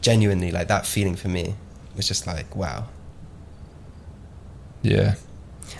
[0.00, 1.54] Genuinely, like that feeling for me
[1.96, 2.86] was just like, wow.
[4.82, 5.14] Yeah.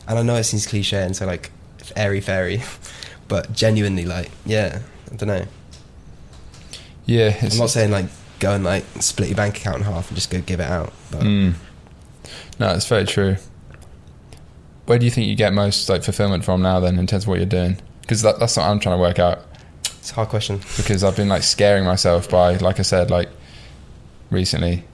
[0.09, 1.51] And I know it seems cliche and so like
[1.97, 2.63] airy fairy,
[3.29, 4.81] but genuinely, like, yeah,
[5.11, 5.45] I don't know.
[7.07, 7.37] Yeah.
[7.43, 8.07] I'm not saying like
[8.39, 10.93] go and like split your bank account in half and just go give it out,
[11.11, 11.55] but Mm.
[12.59, 13.37] No, it's very true.
[14.87, 16.81] Where do you think you get most like fulfillment from now?
[16.81, 19.19] Then, in terms of what you're doing, because that, that's what I'm trying to work
[19.19, 19.45] out.
[19.85, 20.61] It's a hard question.
[20.77, 23.29] Because I've been like scaring myself by, like I said, like
[24.31, 24.85] recently,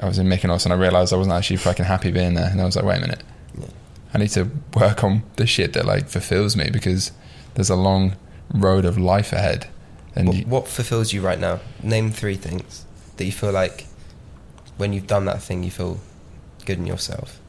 [0.00, 2.60] I was in Mykonos and I realized I wasn't actually fucking happy being there, and
[2.60, 3.22] I was like, wait a minute,
[3.58, 3.66] Yeah.
[4.14, 7.12] I need to work on the shit that like fulfills me because
[7.54, 8.16] there's a long
[8.54, 9.68] road of life ahead.
[10.14, 11.60] And What, you, what fulfills you right now?
[11.82, 12.86] Name three things
[13.18, 13.86] that you feel like
[14.78, 16.00] when you've done that thing, you feel
[16.64, 17.40] good in yourself.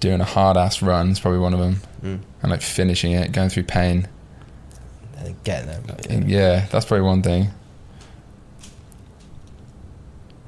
[0.00, 2.20] Doing a hard ass run is probably one of them, Mm.
[2.42, 4.08] and like finishing it, going through pain.
[5.18, 5.80] And getting there.
[6.08, 7.50] And yeah, that's probably one thing.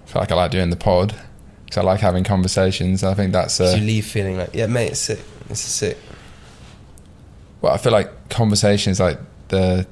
[0.07, 1.15] I feel like I like doing the pod
[1.65, 3.03] because I like having conversations.
[3.05, 3.61] I think that's.
[3.61, 5.21] uh, you leave feeling like, yeah, mate, it's sick.
[5.51, 5.99] Is sick.
[7.61, 7.73] well.
[7.73, 9.19] I feel like conversations is like
[9.49, 9.87] the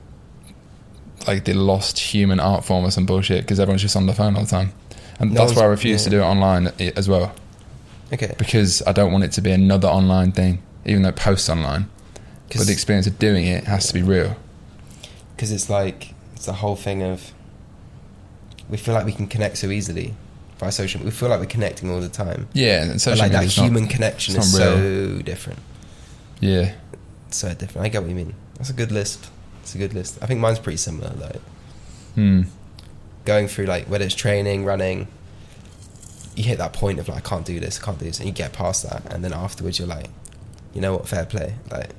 [1.26, 4.36] like the lost human art form or some bullshit because everyone's just on the phone
[4.36, 4.72] all the time,
[5.18, 7.34] and No that's why I refuse to do it online as well
[8.12, 8.34] Okay.
[8.38, 11.88] because I don't want it to be another online thing, even though it posts online.
[12.48, 14.36] But the experience of doing it has to be real.
[15.36, 17.32] Because it's like, it's the whole thing of,
[18.68, 20.14] we feel like we can connect so easily
[20.58, 22.48] via social We feel like we're connecting all the time.
[22.52, 25.60] Yeah, and But social like that media's not- human connection is not so different.
[26.40, 26.72] yeah,
[27.30, 27.86] So different.
[27.86, 28.34] I get what you mean.
[28.56, 29.30] That's a good list.
[29.62, 30.18] It's a good list.
[30.20, 31.40] I think mine's pretty similar, like,
[32.16, 32.42] hmm.
[33.24, 35.06] going through, like, whether it's training, running,
[36.40, 38.26] you hit that point of, like, I can't do this, I can't do this, and
[38.26, 40.08] you get past that, and then afterwards you're like,
[40.74, 41.54] you know what, fair play.
[41.70, 41.90] Like,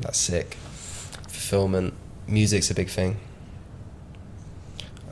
[0.00, 0.54] that's sick.
[1.28, 1.94] Fulfillment.
[2.26, 3.16] Music's a big thing.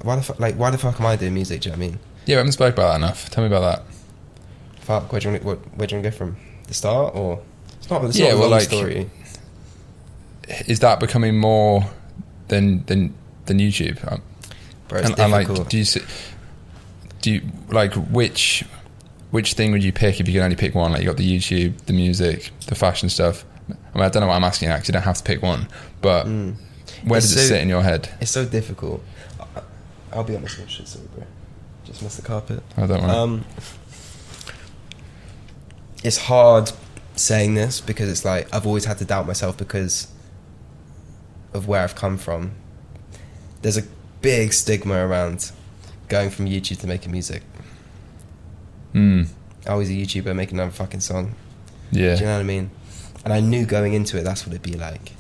[0.02, 1.84] Why the fuck, like, why the fuck am I doing music, do you know what
[1.84, 1.98] I mean?
[2.26, 3.30] Yeah, we haven't spoke about that enough.
[3.30, 3.94] Tell me about that.
[4.80, 6.36] Fuck, where do you want to, where do you want to go from?
[6.66, 7.40] The start, or?
[7.78, 9.10] It's not, it's Yeah, not well, like- story.
[10.66, 11.84] Is that becoming more
[12.48, 13.14] than than
[13.46, 14.00] than YouTube?
[14.10, 14.22] Um,
[14.88, 16.00] Bro, it's and, and, like, do you see,
[17.22, 18.64] do you like which
[19.30, 20.92] which thing would you pick if you could only pick one?
[20.92, 23.44] Like you got the YouTube, the music, the fashion stuff.
[23.70, 24.68] I mean, I don't know what I'm asking.
[24.68, 25.68] Actually, you don't have to pick one,
[26.02, 26.56] but Mm.
[27.04, 28.10] where It's does it sit in your head?
[28.20, 29.02] It's so difficult.
[30.12, 31.24] I'll be honest with you, sorry, bro.
[31.86, 32.62] Just missed the carpet.
[32.76, 33.12] I don't want.
[33.12, 33.44] Um,
[36.04, 36.72] it's hard
[37.16, 40.08] saying this because it's like I've always had to doubt myself because
[41.54, 42.52] of where I've come from.
[43.62, 43.84] There's a
[44.20, 45.52] big stigma around
[46.12, 47.42] going from YouTube to making music.
[48.92, 49.26] mm,
[49.66, 51.34] I was a YouTuber making another fucking song.
[51.90, 52.70] yeah, Do you know what I mean?
[53.24, 55.12] And I knew going into it that's what it'd be like.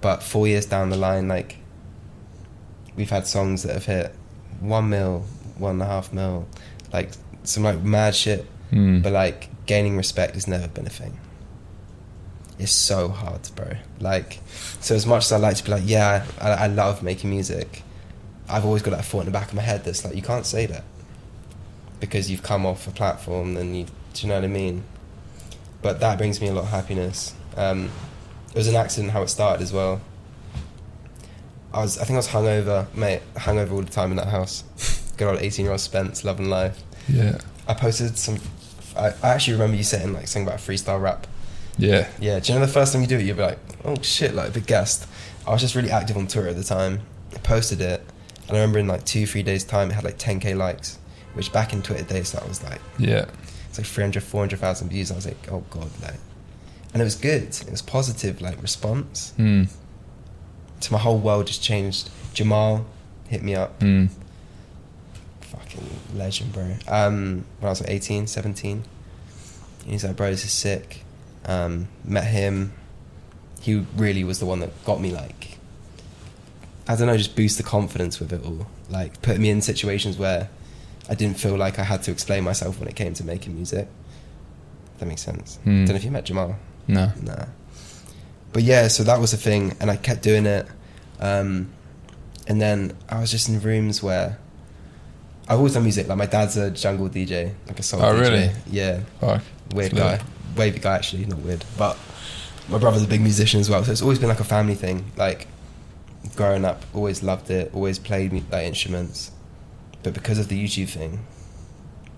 [0.00, 1.56] But four years down the line, like
[2.96, 4.14] we've had songs that have hit
[4.60, 5.24] one mil,
[5.58, 6.46] one and a half mil,
[6.92, 7.10] like
[7.42, 8.46] some like mad shit.
[8.70, 11.18] mm, But like gaining respect has never been a thing.
[12.58, 13.72] It's so hard, bro.
[13.98, 14.38] Like,
[14.80, 17.82] so as much as I like to be like, yeah, I, I love making music,
[18.52, 20.44] I've always got that thought in the back of my head that's like, you can't
[20.46, 20.84] say that
[22.00, 23.56] because you've come off a platform.
[23.56, 24.84] and you, do you know what I mean?
[25.80, 27.34] But that brings me a lot of happiness.
[27.56, 27.90] Um,
[28.50, 30.00] it was an accident how it started as well.
[31.72, 34.64] I was, I think I was hungover, mate, hungover all the time in that house.
[35.16, 36.82] Good old eighteen-year-old Spence, loving life.
[37.08, 38.38] yeah, I posted some.
[38.96, 41.26] I, I actually remember you saying like something about freestyle rap.
[41.78, 43.96] yeah, Yeah, do you know the first time you do it, you'll be like, oh
[44.02, 45.06] shit, like a big guest.
[45.46, 47.00] I was just really active on Twitter at the time.
[47.34, 48.04] I posted it,
[48.48, 50.98] and I remember in like two, three days' time, it had like 10k likes,
[51.34, 53.26] which back in Twitter days, that was like, yeah.
[53.68, 55.10] it's like 300, 400,000 views.
[55.10, 56.14] I was like, oh god, like.
[56.92, 57.44] And it was good.
[57.44, 59.32] It was positive, like response.
[59.38, 59.70] Mm,
[60.80, 62.10] So my whole world just changed.
[62.34, 62.84] Jamal
[63.28, 63.80] hit me up.
[63.80, 64.10] mm,
[65.40, 66.74] fucking legend, bro.
[66.88, 68.84] Um, when I was like 18, 17,
[69.86, 71.02] he's like, bro, this is sick.
[71.46, 72.72] Um, met him.
[73.60, 75.51] He really was the one that got me like,
[76.88, 78.66] I don't know, just boost the confidence with it all.
[78.90, 80.48] Like, put me in situations where
[81.08, 83.88] I didn't feel like I had to explain myself when it came to making music.
[84.98, 85.56] That makes sense.
[85.64, 85.84] Hmm.
[85.84, 86.56] Don't know if you met Jamal.
[86.88, 87.12] no.
[87.22, 87.46] Nah.
[88.52, 90.66] But yeah, so that was a thing, and I kept doing it.
[91.20, 91.70] Um,
[92.46, 94.38] and then I was just in rooms where
[95.48, 96.06] I've always done music.
[96.08, 98.20] Like my dad's a jungle DJ, like a soul Oh, DJ.
[98.20, 98.50] really?
[98.70, 99.42] Yeah, Fuck.
[99.74, 100.20] weird guy,
[100.56, 101.64] wavy guy actually, not weird.
[101.78, 101.96] But
[102.68, 105.10] my brother's a big musician as well, so it's always been like a family thing.
[105.16, 105.46] Like
[106.36, 109.30] growing up, always loved it, always played like instruments.
[110.02, 111.24] But because of the YouTube thing,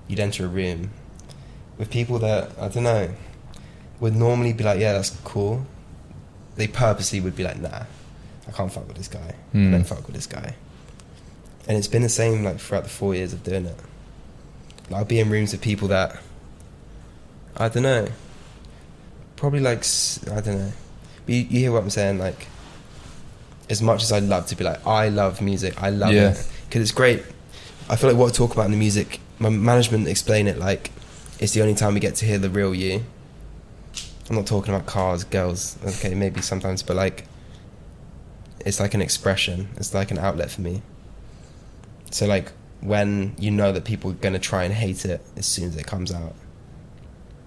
[0.09, 0.91] you'd enter a room
[1.79, 3.11] with people that I don't know
[4.01, 5.67] would normally be like, yeah, that's cool.
[6.57, 7.85] They purposely would be like, nah,
[8.49, 9.35] I can't fuck with this guy.
[9.35, 9.73] I Hmm.
[9.73, 10.55] don't fuck with this guy.
[11.67, 13.77] And it's been the same like throughout the four years of doing it.
[14.91, 16.21] Like, I'll be in rooms with people that
[17.57, 18.09] I don't know.
[19.37, 19.85] Probably like
[20.31, 20.73] I don't know.
[21.27, 22.19] But you, you hear what I'm saying?
[22.19, 22.47] Like,
[23.71, 25.81] as much as I'd love to be like, I love music.
[25.83, 26.31] I love Yeah.
[26.31, 27.23] it because it's great.
[27.89, 30.91] I feel like what I talk about in the music my management explain it like
[31.39, 33.05] it's the only time we get to hear the real you.
[34.31, 35.77] I'm not talking about cars, girls.
[35.85, 37.27] Okay, maybe sometimes, but like,
[38.65, 39.69] it's like an expression.
[39.77, 40.81] It's like an outlet for me.
[42.11, 45.69] So like when you know that people are gonna try and hate it as soon
[45.69, 46.35] as it comes out.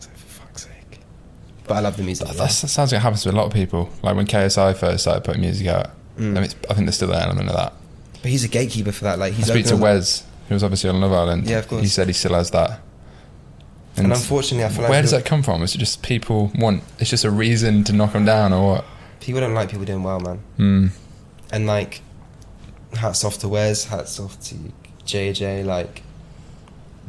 [0.01, 0.99] Like, for fuck's sake.
[1.65, 2.27] But I love the music.
[2.27, 2.43] That, yeah.
[2.43, 3.89] that sounds like it happens to a lot of people.
[4.03, 6.31] Like when KSI first started putting music out, Mm.
[6.31, 7.73] I, mean, it's, I think there's still an element of that.
[8.21, 9.19] But he's a gatekeeper for that.
[9.19, 11.47] Like I he's speak to Wes, who was obviously on Love Island.
[11.47, 11.81] Yeah, of course.
[11.81, 12.81] He said he still has that.
[13.95, 15.63] And unfortunately, I feel like where does that come from?
[15.63, 16.83] Is it just people want?
[16.99, 18.85] It's just a reason to knock them down, or what?
[19.27, 20.39] people don't like people doing well, man.
[20.55, 20.87] Hmm.
[21.51, 22.01] And like,
[22.93, 24.55] hats off to Wes, hats off to
[25.05, 25.65] JJ.
[25.65, 26.01] Like,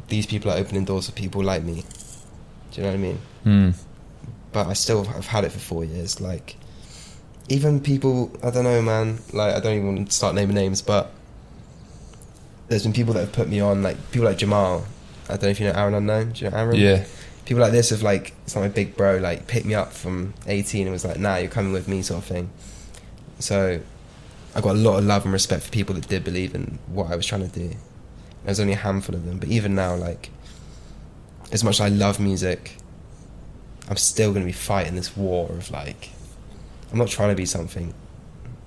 [0.08, 1.84] these people are opening doors for people like me.
[2.72, 3.18] Do you know what I mean?
[3.44, 3.70] Hmm.
[4.50, 6.20] But I still have had it for four years.
[6.20, 6.56] Like,
[7.48, 9.18] even people, I don't know, man.
[9.32, 11.10] Like, I don't even want to start naming names, but
[12.68, 14.84] there's been people that have put me on, like people like Jamal.
[15.24, 16.32] I don't know if you know Aaron Unknown.
[16.32, 16.76] Do you know Aaron?
[16.76, 17.04] Yeah.
[17.44, 20.34] people like this have like it's not my big bro like picked me up from
[20.46, 22.50] 18 and was like nah you're coming with me sort of thing
[23.38, 23.80] so
[24.54, 27.10] i got a lot of love and respect for people that did believe in what
[27.10, 27.74] i was trying to do
[28.44, 30.28] there's only a handful of them but even now like
[31.50, 32.76] as much as i love music
[33.88, 36.10] i'm still going to be fighting this war of like
[36.92, 37.92] i'm not trying to be something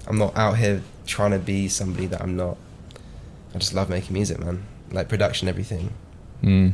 [0.08, 2.58] i'm not out here trying to be somebody that i'm not
[3.56, 5.92] i just love making music man like production everything
[6.42, 6.70] Hmm.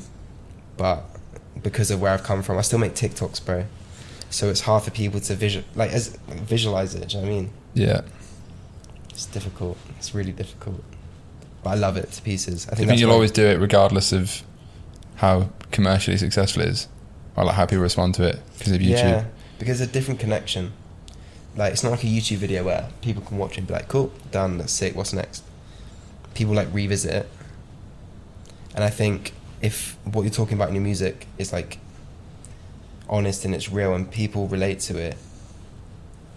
[0.78, 1.04] but
[1.62, 3.66] because of where I've come from, I still make TikToks, bro.
[4.30, 7.10] So it's hard for people to visual like as visualize it.
[7.10, 7.50] Do you know what I mean?
[7.74, 8.02] Yeah.
[9.10, 9.78] It's difficult.
[9.98, 10.84] It's really difficult,
[11.64, 12.68] but I love it to pieces.
[12.68, 14.44] I think, you think that's you'll always do it regardless of
[15.16, 16.88] how commercially successful it is,
[17.36, 18.92] or like how people respond to it because of YouTube?
[19.00, 19.26] Yeah,
[19.60, 20.72] because a different connection.
[21.58, 23.88] Like it's not like a YouTube video where people can watch it and be like,
[23.88, 24.96] "Cool, done, that's sick.
[24.96, 25.44] What's next?"
[26.36, 27.30] People like revisit it,
[28.76, 31.80] and I think if what you're talking about in your music is like
[33.10, 35.18] honest and it's real and people relate to it,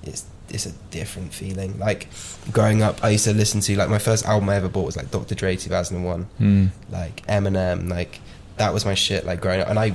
[0.02, 1.78] it's it's a different feeling.
[1.78, 2.08] Like
[2.50, 4.96] growing up, I used to listen to like my first album I ever bought was
[4.96, 5.34] like Dr.
[5.34, 6.66] Dre 2001 Hmm.
[6.90, 8.20] like Eminem, like
[8.56, 9.26] that was my shit.
[9.26, 9.94] Like growing up, and I,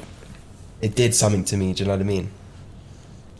[0.82, 1.74] it did something to me.
[1.74, 2.30] Do you know what I mean?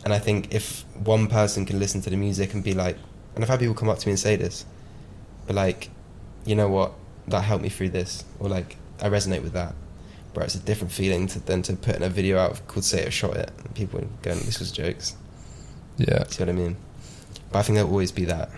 [0.06, 2.96] And I think if one person can listen to the music and be like,
[3.34, 4.64] and I've had people come up to me and say this,
[5.48, 5.90] but like,
[6.44, 6.92] you know what,
[7.26, 9.74] that helped me through this, or like I resonate with that.
[10.32, 13.00] But it's a different feeling to, than to put in a video out called "Say
[13.00, 15.16] It or Shot It," and people going, "This was jokes."
[15.96, 16.22] Yeah.
[16.28, 16.76] See what I mean?
[17.50, 18.50] But I think there'll always be that.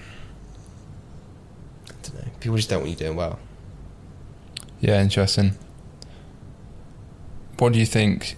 [1.89, 2.31] I don't know.
[2.41, 3.39] People just don't want you doing well.
[4.81, 5.53] Yeah, interesting.
[7.59, 8.37] What do you think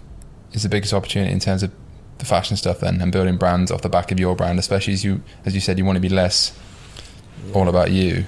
[0.53, 1.73] is the biggest opportunity in terms of
[2.21, 5.05] the fashion stuff then and building brands off the back of your brand, especially as
[5.05, 6.59] you as you said you want to be less
[7.55, 8.27] all about you,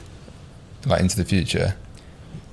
[0.86, 1.76] like into the future.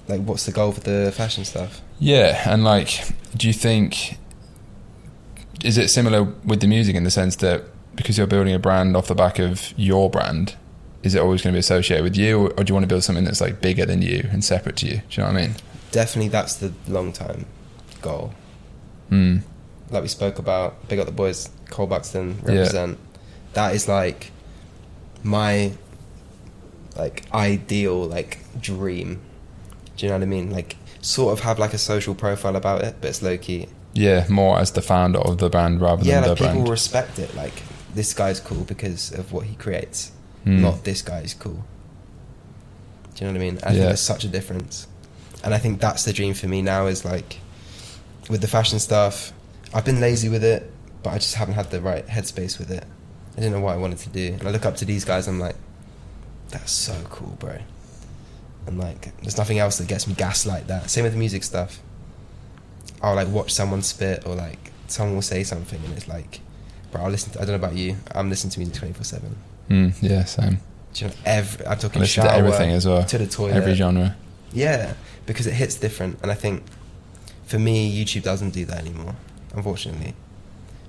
[0.07, 1.81] Like, what's the goal for the fashion stuff?
[1.99, 4.17] Yeah, and like do you think
[5.63, 7.63] is it similar with the music in the sense that
[7.95, 10.55] because you're building a brand off the back of your brand,
[11.03, 12.87] is it always going to be associated with you, or, or do you want to
[12.87, 14.97] build something that's like bigger than you and separate to you?
[14.97, 15.55] Do you know what I mean?
[15.91, 17.45] Definitely, that's the long term
[18.01, 18.33] goal.
[19.09, 19.37] Hmm.
[19.91, 22.51] Like we spoke about, big up the boys, Cole Buxton Yeah.
[22.53, 22.97] represent.
[23.53, 24.31] That is like
[25.23, 25.71] my
[26.95, 29.21] like ideal like dream.
[29.97, 30.51] Do you know what I mean?
[30.51, 33.67] Like sort of have like a social profile about it, but it's low key.
[33.93, 36.15] Yeah, more as the founder of the brand rather than the brand.
[36.15, 36.69] yeah, than like the people brand.
[36.69, 37.35] respect it.
[37.35, 37.63] Like
[37.95, 40.11] this guy's cool because of what he creates,
[40.43, 40.61] Hmm.
[40.61, 41.63] not this guy's cool.
[43.15, 43.59] Do you know what I mean?
[43.63, 43.73] I Yeah.
[43.73, 44.87] think there's such a difference,
[45.43, 46.85] and I think that's the dream for me now.
[46.85, 47.39] Is like
[48.29, 49.33] with the fashion stuff.
[49.73, 50.71] I've been lazy with it,
[51.03, 52.83] but I just haven't had the right headspace with it.
[53.33, 55.27] I didn't know what I wanted to do, and I look up to these guys.
[55.27, 55.55] I'm like,
[56.49, 57.59] that's so cool, bro.
[58.65, 60.89] And like, there's nothing else that gets me gas like that.
[60.89, 61.79] Same with the music stuff.
[63.01, 66.41] I'll like watch someone spit or like someone will say something and it's like,
[66.91, 69.35] bro, I'll listen to, I don't know about you, I'm listening to music 24 7.
[69.67, 70.59] Hmm, yeah, same.
[70.93, 73.05] Do you know, every, I'm talking shower, to everything as well.
[73.05, 73.55] to the toilet.
[73.55, 74.15] Every genre.
[74.51, 74.93] Yeah,
[75.25, 76.19] because it hits different.
[76.21, 76.63] And I think
[77.45, 79.15] for me, YouTube doesn't do that anymore,
[79.55, 80.13] unfortunately.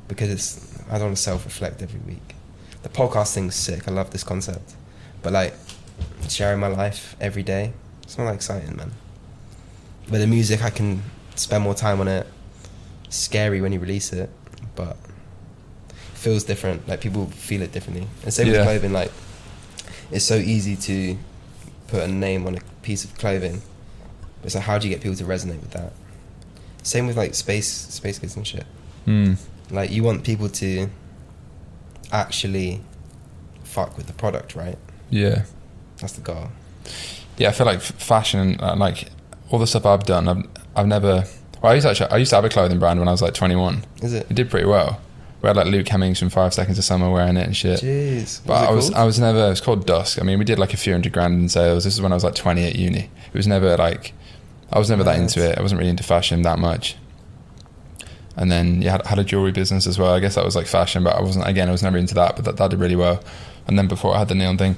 [0.09, 2.35] Because it's, I don't want to self reflect every week.
[2.83, 3.87] The podcast thing's sick.
[3.87, 4.75] I love this concept.
[5.23, 5.55] But like,
[6.29, 7.73] sharing my life every day,
[8.03, 8.93] it's not that exciting, man.
[10.11, 11.03] But the music, I can
[11.37, 12.27] spend more time on it.
[13.09, 14.31] Scary when you release it,
[14.77, 14.97] but
[16.15, 16.87] feels different.
[16.89, 18.07] Like people feel it differently.
[18.25, 18.53] And same Yeah.
[18.59, 18.93] with clothing.
[18.93, 19.13] Like
[20.11, 21.17] it's so easy to
[21.89, 23.63] put a name on a piece of clothing.
[24.43, 25.93] But like, how do you get people to resonate with that?
[26.83, 28.65] Same with like space, space goods and shit.
[29.05, 29.35] Hmm.
[29.71, 30.89] Like you want people to
[32.13, 32.81] actually
[33.65, 34.79] fuck with the product, right?
[35.11, 35.45] Yeah.
[35.99, 36.49] That's the goal.
[37.37, 39.09] Yeah, I feel like fashion, uh, like
[39.51, 40.45] all the stuff I've done, I've
[40.77, 41.25] I've never.
[41.63, 43.23] Well, I used to actually, I used to have a clothing brand when I was
[43.23, 43.85] like 21.
[44.03, 44.27] Is it?
[44.31, 45.01] It did pretty well.
[45.43, 47.81] We had like Luke Hemmings from Five Seconds of Summer wearing it and shit.
[47.81, 48.41] Jeez.
[48.47, 49.47] But What I was was it I was never.
[49.47, 50.21] It was called Dusk.
[50.21, 51.85] I mean, we did like a few hundred grand in sales.
[51.85, 53.11] This is when I was like 20 at uni.
[53.33, 54.13] It was never like
[54.73, 55.59] I was never that into it.
[55.59, 56.97] I wasn't really into fashion that much.
[58.37, 60.13] And then yeah, had, had a jewelry business as well.
[60.15, 61.47] I guess that was like fashion, but I wasn't.
[61.49, 62.37] Again, I was never into that.
[62.37, 63.23] But that, that did really well.
[63.67, 64.77] And then before I had the neon thing.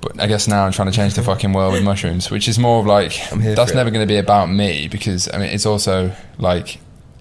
[0.00, 2.58] But I guess now I'm trying to change the fucking world with mushrooms, which is
[2.58, 6.14] more of like that's never going to be about me because I mean it's also
[6.38, 6.78] like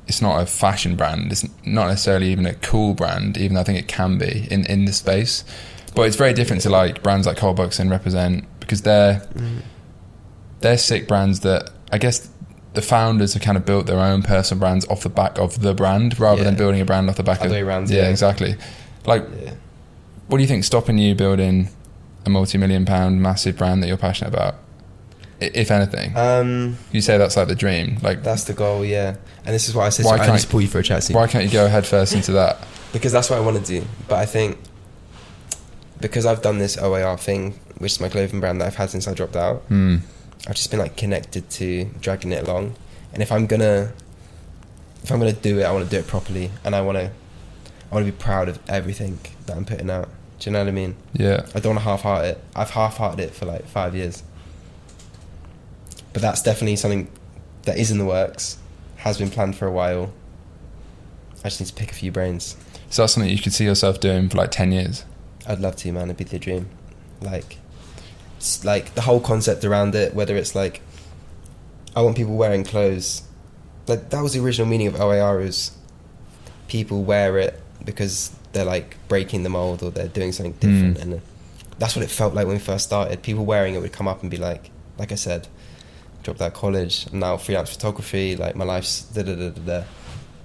[0.07, 1.31] it's not a fashion brand.
[1.31, 4.65] It's not necessarily even a cool brand, even though I think it can be in
[4.65, 5.45] in the space.
[5.95, 9.61] But it's very different to like brands like Bucks and Represent because they're Mm.
[10.61, 12.27] they're sick brands that I guess
[12.73, 15.75] the founders have kind of built their own personal brands off the back of the
[15.75, 16.45] brand rather Yeah.
[16.45, 18.09] than building a brand off the back Other of around, yeah, yeah.
[18.09, 18.55] exactly.
[19.05, 19.51] Like, Yeah.
[20.27, 21.69] what do you think stopping you building
[22.25, 24.55] a multi-million pound massive brand that you're passionate about?
[25.39, 27.97] If anything, Um, you say that's like the dream.
[28.01, 29.15] Like, that's the goal, yeah.
[29.45, 30.05] And this is what I said.
[30.05, 31.15] Why I can't- just pull you for a chat, Steve.
[31.15, 32.57] why can't you go head first into that?
[32.93, 33.85] because that's what I want to do.
[34.07, 34.57] But I think
[35.99, 39.07] because I've done this OAR thing, which is my clothing brand that I've had since
[39.07, 39.97] I dropped out, Hmm.
[40.47, 42.75] I've just been like connected to dragging it along.
[43.13, 43.93] And if I'm gonna,
[45.03, 47.05] if I'm gonna do it, I want to do it properly, and I want to,
[47.05, 50.09] I want to be proud of everything that I'm putting out.
[50.39, 50.95] Do you know what I mean?
[51.13, 52.43] Yeah, I don't want to half-heart it.
[52.55, 54.23] I've half-hearted it for like five years,
[56.11, 57.07] but that's definitely something
[57.63, 58.57] that is in the works,
[58.97, 60.11] has been planned for a while.
[61.45, 62.57] I just need to pick a few brains.
[62.89, 65.05] so that's something you could see yourself doing for like ten years.
[65.45, 66.05] I'd love to, man.
[66.05, 66.69] It'd be the dream.
[67.21, 67.57] Like,
[68.43, 70.13] it's like the whole concept around it.
[70.13, 70.81] Whether it's like,
[71.95, 73.21] I want people wearing clothes.
[73.87, 75.71] Like that was the original meaning of OAR is
[76.67, 81.01] people wear it because they're like breaking the mold or they're doing something different, Mm.
[81.01, 81.21] and
[81.79, 83.21] that's what it felt like when we first started.
[83.23, 85.47] People wearing it would come up and be like, like I said,
[86.23, 87.07] dropped out of college.
[87.13, 88.35] I'm now freelance photography.
[88.35, 89.83] Like my life's da da da da da.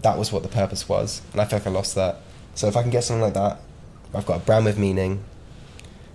[0.02, 2.18] That was what the purpose was, and I feel like I lost that.
[2.54, 3.58] So if I can get something like that,
[4.14, 5.24] I've got a brand with meaning.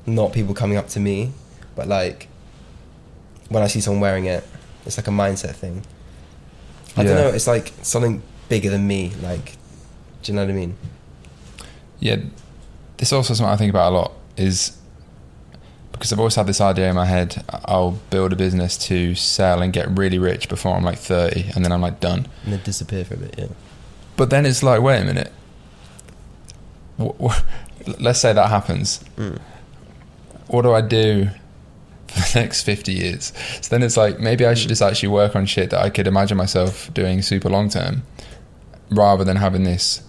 [0.05, 1.31] Not people coming up to me,
[1.76, 2.28] but like
[3.50, 4.44] when I see someone wearing it,
[4.86, 5.84] it's like a mindset thing.
[6.95, 7.30] I don't know.
[7.30, 9.12] It's like something bigger than me.
[9.22, 9.54] Like,
[10.22, 10.76] do you know what I mean?
[12.00, 12.18] Yeah,
[12.98, 14.78] this is also something I think about a lot is
[15.91, 17.44] because I've always had this idea in my head.
[17.66, 21.64] I'll build a business to sell and get really rich before I'm like thirty, and
[21.64, 22.28] then I'm like done.
[22.44, 23.36] And then disappear for a bit.
[23.38, 23.48] Yeah.
[24.18, 25.32] But then it's like, wait a minute.
[27.00, 27.41] Wh- wh-
[28.00, 29.04] Let's say that happens.
[29.18, 29.40] Mm.
[30.48, 31.30] What do I do
[32.22, 33.34] for the next 50 years?
[33.61, 36.07] So then it's like, maybe I should just actually work on shit that I could
[36.07, 38.03] imagine myself doing super long term
[38.90, 40.02] rather than having this,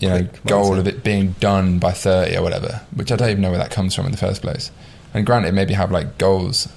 [0.00, 0.78] you know, Quick goal mindset.
[0.78, 3.70] of it being done by 30 or whatever, which I don't even know where that
[3.70, 4.70] comes from in the first place.
[5.14, 6.68] And granted, maybe have like goals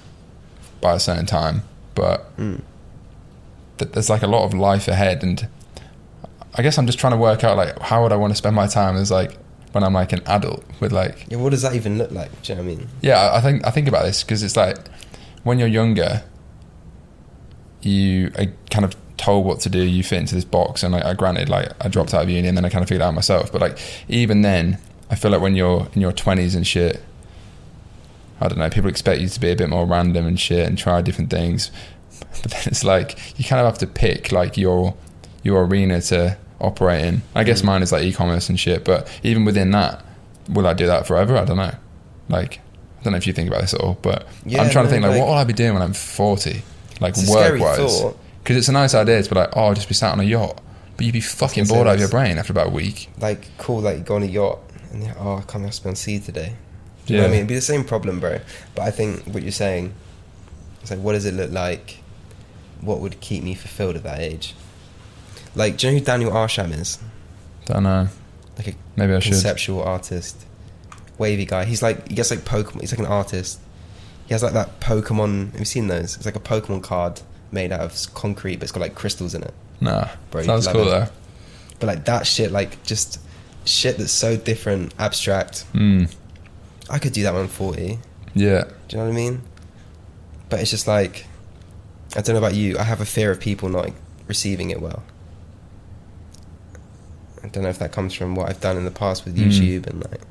[0.81, 1.63] by a certain time,
[1.95, 2.61] but Mm.
[3.77, 5.47] th- there's like a lot of life ahead and
[6.55, 8.55] i guess i'm just trying to work out like how would i want to spend
[8.55, 9.37] my time as like
[9.71, 11.37] when i'm like an adult with like Yeah.
[11.37, 12.29] What does that even look like?
[12.41, 12.87] Do you know what I mean?
[13.01, 14.77] yeah i think i think about this because it's like
[15.43, 16.23] when you're younger
[17.81, 21.03] you are kind of told what to do you fit into this box and like,
[21.03, 23.13] i granted like i dropped out of uni and then i kind of figured out
[23.13, 23.77] myself but like
[24.07, 24.77] even then
[25.09, 27.03] i feel like when you're in your 20s and shit
[28.39, 30.77] i don't know people expect you to be a bit more random and shit and
[30.77, 31.69] try different things
[32.41, 34.95] but then it's like you kind of have to pick like your
[35.43, 37.65] your arena to operate in i guess Mm.
[37.65, 40.03] mine is like e-commerce and shit but even within that
[40.49, 41.73] will i do that forever i don't know
[42.27, 42.59] like
[42.99, 44.91] i don't know if you think about this at all but Yeah, i'm trying to
[44.91, 46.61] think like, like- what will i be doing when i'm 40
[46.99, 48.03] like It's a scary work wise
[48.43, 50.23] because it's a nice idea to be like, oh, I'll just be sat on a
[50.23, 50.59] yacht.
[50.97, 53.09] But you'd be fucking bored out of your brain after about a week.
[53.19, 53.79] Like, cool.
[53.81, 54.59] Like, you go on a yacht
[54.91, 56.55] and you're, oh, I can't have on sea today.
[57.05, 57.37] Do you know what I mean?
[57.41, 58.39] It'd be the same problem, bro.
[58.75, 59.93] But I think what you're saying,
[60.81, 61.99] it's like, what does it look like?
[62.81, 64.55] What would keep me fulfilled at that age?
[65.55, 66.99] Like, do you know who Daniel Arsham is?
[67.65, 68.07] Don't know.
[68.57, 69.31] Like a Maybe I should.
[69.33, 70.45] conceptual artist,
[71.17, 71.65] wavy guy.
[71.65, 72.81] He's like he gets like Pokemon.
[72.81, 73.59] He's like an artist.
[74.27, 75.51] He has like that Pokemon.
[75.51, 76.15] Have you seen those?
[76.17, 77.21] It's like a Pokemon card
[77.51, 79.53] made out of concrete, but it's got like crystals in it.
[79.81, 80.07] Nah.
[80.29, 81.13] Bro, Sounds cool love though.
[81.79, 83.19] But like that shit, like just
[83.65, 85.65] shit that's so different, abstract.
[85.73, 86.13] Mm.
[86.89, 87.99] I could do that when I'm 40.
[88.35, 88.65] Yeah.
[88.87, 89.41] Do you know what I mean?
[90.49, 91.25] But it's just like
[92.15, 92.77] I don't know about you.
[92.77, 93.91] I have a fear of people not
[94.27, 95.03] receiving it well.
[97.43, 99.49] I don't know if that comes from what I've done in the past with Mm.
[99.49, 100.21] YouTube and like.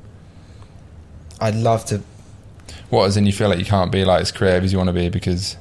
[1.41, 2.01] I'd love to
[2.89, 4.89] What, as in you feel like you can't be like as creative as you want
[4.89, 5.55] to be because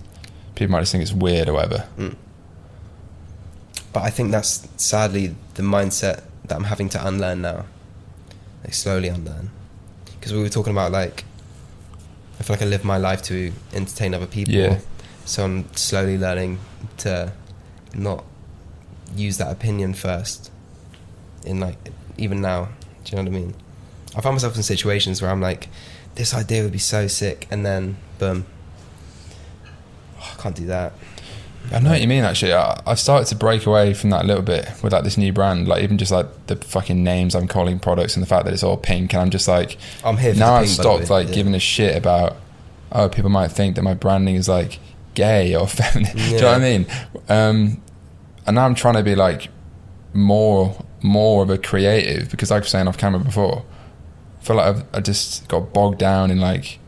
[0.55, 1.87] people might just think it's weird or whatever.
[1.97, 2.17] Mm.
[3.93, 7.65] But I think that's sadly the mindset that I'm having to unlearn now.
[8.65, 9.51] Like slowly unlearn.
[10.19, 11.25] Because we were talking about like,
[12.39, 14.55] I feel like I live my life to entertain other people.
[14.55, 14.81] Yeah.
[15.25, 16.59] So I'm slowly learning
[16.99, 17.33] to
[17.95, 18.25] not
[19.15, 20.51] use that opinion first.
[21.49, 21.77] In like
[22.17, 22.69] even now,
[23.05, 23.55] do you know what I mean?
[24.17, 25.69] I find myself in situations where I'm like,
[26.15, 28.47] this idea would be so sick, and then boom,
[30.21, 30.93] oh, I can't do that.
[31.73, 32.25] I know what you mean.
[32.25, 35.19] Actually, I, I've started to break away from that a little bit with like this
[35.19, 35.69] new brand.
[35.69, 38.63] Like even just like the fucking names I'm calling products and the fact that it's
[38.63, 40.33] all pink, and I'm just like, I'm here.
[40.33, 41.35] For now I've pink, by the stopped like Yeah.
[41.35, 42.37] giving a shit about.
[42.91, 44.79] Oh, people might think that my branding is like
[45.15, 46.17] gay or feminine.
[46.17, 46.87] Do you know what I mean?
[47.29, 47.83] Um,
[48.47, 49.49] and now I'm trying to be like
[50.15, 53.65] more more of a creative because, like I've saying off camera before,
[54.41, 56.79] I feel like I've, I just got bogged down in like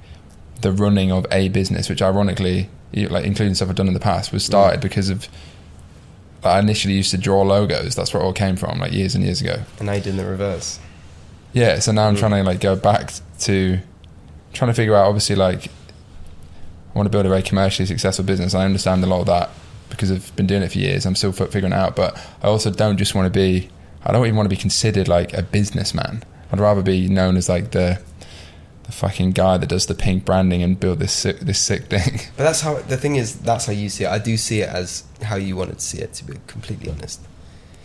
[0.62, 4.32] the running of a business, which ironically, like including stuff I've done in the past,
[4.32, 5.28] was started because of.
[6.42, 7.94] I initially used to draw logos.
[7.94, 9.60] That's where it all came from, like years and years ago.
[9.78, 10.78] And now you're doing the reverse.
[11.52, 12.18] Yeah, so now I'm Mm.
[12.18, 13.78] trying to like go back to
[14.54, 15.06] trying to figure out.
[15.06, 18.54] Obviously, like I want to build a very commercially successful business.
[18.54, 19.50] I understand a lot of that
[19.90, 21.04] because I've been doing it for years.
[21.04, 23.68] I'm still figuring it out, but I also don't just want to be.
[24.04, 26.22] I don't even want to be considered like a businessman.
[26.52, 28.00] I'd rather be known as like the
[28.84, 32.20] the fucking guy that does the pink branding and build this sick, this sick thing.
[32.36, 33.36] But that's how the thing is.
[33.38, 34.10] That's how you see it.
[34.10, 36.12] I do see it as how you wanted to see it.
[36.14, 37.20] To be completely honest,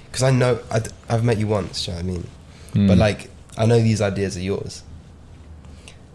[0.08, 1.86] because I know i have met you once.
[1.86, 2.28] Do you know what I mean?
[2.88, 3.00] But Mm.
[3.00, 4.84] like, I know these ideas are yours.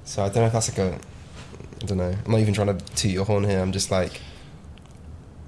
[0.04, 0.98] So I don't know if that's like a.
[1.82, 2.14] I don't know.
[2.24, 3.60] I'm not even trying to toot your horn here.
[3.60, 4.20] I'm just like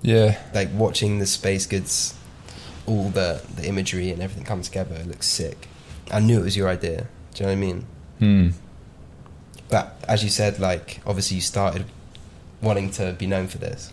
[0.03, 2.15] yeah, like watching the space goods,
[2.87, 4.95] all the the imagery and everything come together.
[4.97, 5.69] It looks sick.
[6.11, 7.07] I knew it was your idea.
[7.35, 7.87] Do you know what I mean?
[8.19, 8.49] Hmm.
[9.69, 11.85] But as you said, like obviously you started
[12.61, 13.93] wanting to be known for this,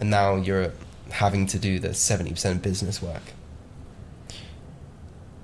[0.00, 0.72] and now you're
[1.10, 3.22] having to do the seventy percent business work.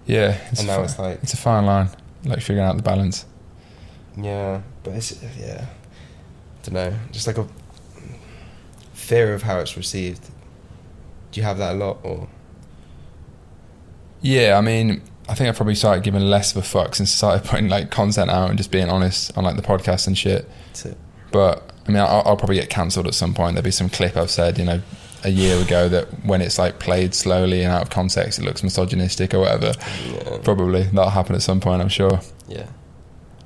[0.06, 0.38] yeah.
[0.50, 1.90] It's And now fi- it's like- it's a fine line,
[2.24, 3.26] like figuring out the balance.
[4.16, 7.46] Yeah, but it's yeah, I don't know, just like a
[8.94, 10.24] fear of how it's received.
[11.32, 12.28] Do you have that a lot, or
[14.20, 17.16] Yeah, I mean, I think I probably started giving less of a fuck since I
[17.16, 20.48] started putting like content out and just being honest on like the podcast and shit.
[20.74, 20.96] to
[21.30, 23.54] But I mean, I'll, I'll probably get cancelled at some point.
[23.54, 24.80] There'll be some clip I've said, you know,
[25.24, 28.62] a year ago that when it's like played slowly and out of context, it looks
[28.62, 29.72] misogynistic or whatever.
[30.06, 32.20] yeah, Probably that'll happen at some point, I'm sure.
[32.46, 32.66] yeah,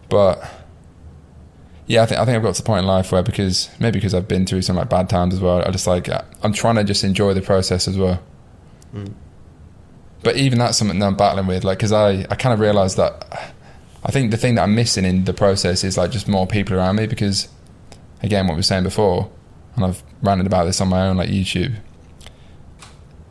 [0.09, 0.45] But
[1.87, 3.99] yeah, I think I think I've got to the point in life where because maybe
[3.99, 6.09] because I've been through some like bad times as well, I just like
[6.43, 8.23] I'm trying to just enjoy the process as well.
[8.95, 9.15] Mm.
[10.23, 12.97] But even that's something that I'm battling with, like, because I, I kind of realised
[12.97, 13.53] that
[14.05, 16.77] I think the thing that I'm missing in the process is like just more people
[16.77, 17.49] around me because,
[18.23, 19.29] again, what we were saying before,
[19.75, 21.75] and I've ranted about this on my own, like YouTube.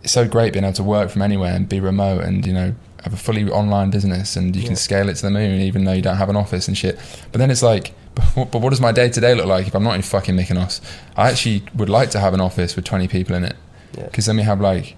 [0.03, 2.73] It's so great being able to work from anywhere and be remote and you know
[3.03, 4.67] have a fully online business and you Yeah.
[4.69, 6.99] can scale it to the moon even though you don't have an office and shit.
[7.31, 9.67] But then it's like, but what, but what does my day to day look like
[9.67, 10.81] if I'm not in fucking Mykonos?
[11.15, 13.55] I actually would like to have an office with 20 people in it
[13.97, 14.05] yeah.
[14.05, 14.97] because then we have like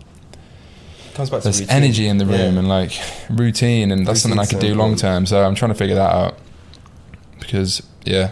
[1.13, 1.75] Comes back there's routine.
[1.75, 2.59] energy in the room Yeah.
[2.59, 2.91] and like
[3.29, 5.25] routine and that's something I could so do long term.
[5.27, 6.37] so I'm trying to figure that out
[7.39, 8.31] because yeah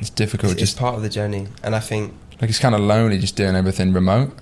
[0.00, 2.80] it's difficult It's, it's part of the journey, and I think like it's kind of
[2.80, 4.32] lonely just doing everything remote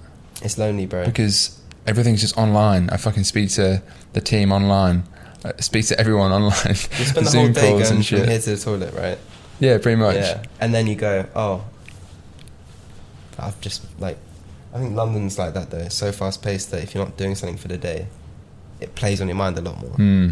[0.43, 1.05] it's lonely, bro.
[1.05, 3.83] because everything's just online I fucking speak to
[4.15, 5.05] the team online
[5.59, 8.39] Speak to everyone online you spend the Zoom whole day calls going from shit here
[8.39, 9.19] to the toilet, right?
[9.59, 11.65] yeah pretty much Yeah, and then you go, oh,
[13.39, 14.19] I've just like,
[14.75, 15.79] I think London's like that though.
[15.79, 18.07] It's so fast paced that if you're not doing something for the day,
[18.81, 19.91] it plays on your mind a lot more.
[19.91, 20.31] Hmm.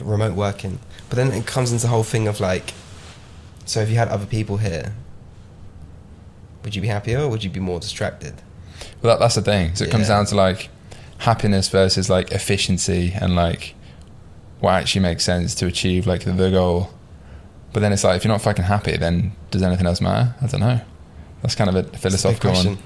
[0.00, 0.78] Remote working,
[1.08, 2.72] but then it comes into the whole thing of like,
[3.66, 4.94] so if you had other people here,
[6.64, 8.34] would you be happier or would you be more distracted?
[9.00, 9.74] Well, that, that's the thing.
[9.74, 10.70] So it comes down to like
[11.18, 13.74] happiness versus like efficiency and like
[14.62, 16.90] what actually makes sense to achieve like the goal.
[17.72, 20.34] But then it's like if you're not fucking happy, then does anything else matter?
[20.40, 20.80] I don't know.
[21.42, 22.74] That's kind of a philosophical question.
[22.76, 22.82] one.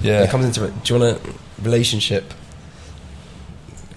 [0.00, 0.22] Yeah.
[0.22, 0.72] It comes into it.
[0.82, 1.32] Do you want a
[1.62, 2.32] relationship?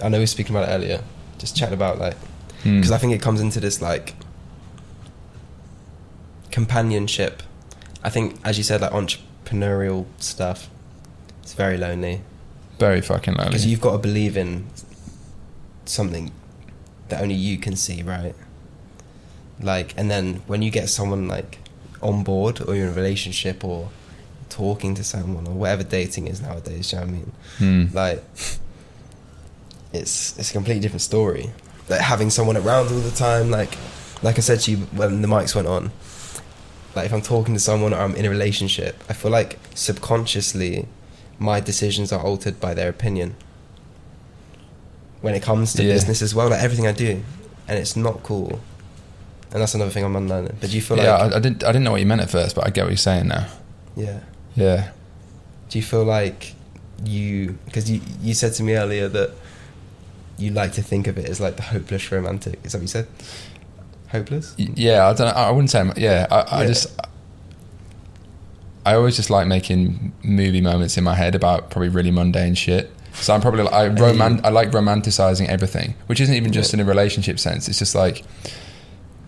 [0.03, 1.01] I know we were speaking about it earlier.
[1.37, 2.17] Just chatting about like
[2.63, 2.77] Hmm.
[2.77, 4.15] because I think it comes into this like
[6.51, 7.41] companionship.
[8.03, 10.69] I think, as you said, like entrepreneurial stuff.
[11.41, 12.21] It's very lonely
[12.79, 13.49] very fucking lonely.
[13.49, 14.65] because you've got to believe in
[15.85, 16.31] something
[17.13, 18.35] that only you can see, right?
[19.61, 21.59] Like, and then when you get someone like
[22.01, 23.89] on board, or you're in a relationship, or
[24.49, 27.31] talking to someone, or whatever dating is nowadays, you know what I mean?
[27.57, 27.85] Hmm.
[27.95, 28.23] like
[29.93, 31.51] it's it's a completely different story.
[31.87, 33.77] Like having someone around all the time, like
[34.23, 35.91] like I said to you when the mics went on.
[36.95, 40.87] Like if I'm talking to someone or I'm in a relationship, I feel like subconsciously
[41.39, 43.35] my decisions are altered by their opinion.
[45.23, 45.93] When it comes to Yeah.
[45.93, 47.23] business as well, like everything I do,
[47.67, 48.59] and it's not cool.
[49.53, 50.57] And that's another thing I'm unlearning.
[50.59, 51.63] But do you feel yeah, like I, I didn't.
[51.63, 53.47] I didn't know what you meant at first, but I get what you're saying now.
[53.95, 54.19] Yeah.
[54.55, 54.89] Yeah.
[55.69, 56.53] Do you feel like
[57.05, 59.31] you because you you said to me earlier that
[60.37, 62.59] you like to think of it as like the hopeless romantic?
[62.65, 63.07] Is that what you said?
[64.09, 64.53] Hopeless?
[64.57, 65.33] Yeah, I don't know.
[65.41, 65.79] I wouldn't say.
[65.79, 66.87] I'm- Yeah, I, I just.
[68.85, 72.91] I always just like making movie moments in my head about probably really mundane shit.
[73.13, 76.85] So I'm probably I roman- I like romanticizing everything, which isn't even just in a
[76.85, 77.67] relationship sense.
[77.67, 78.23] It's just like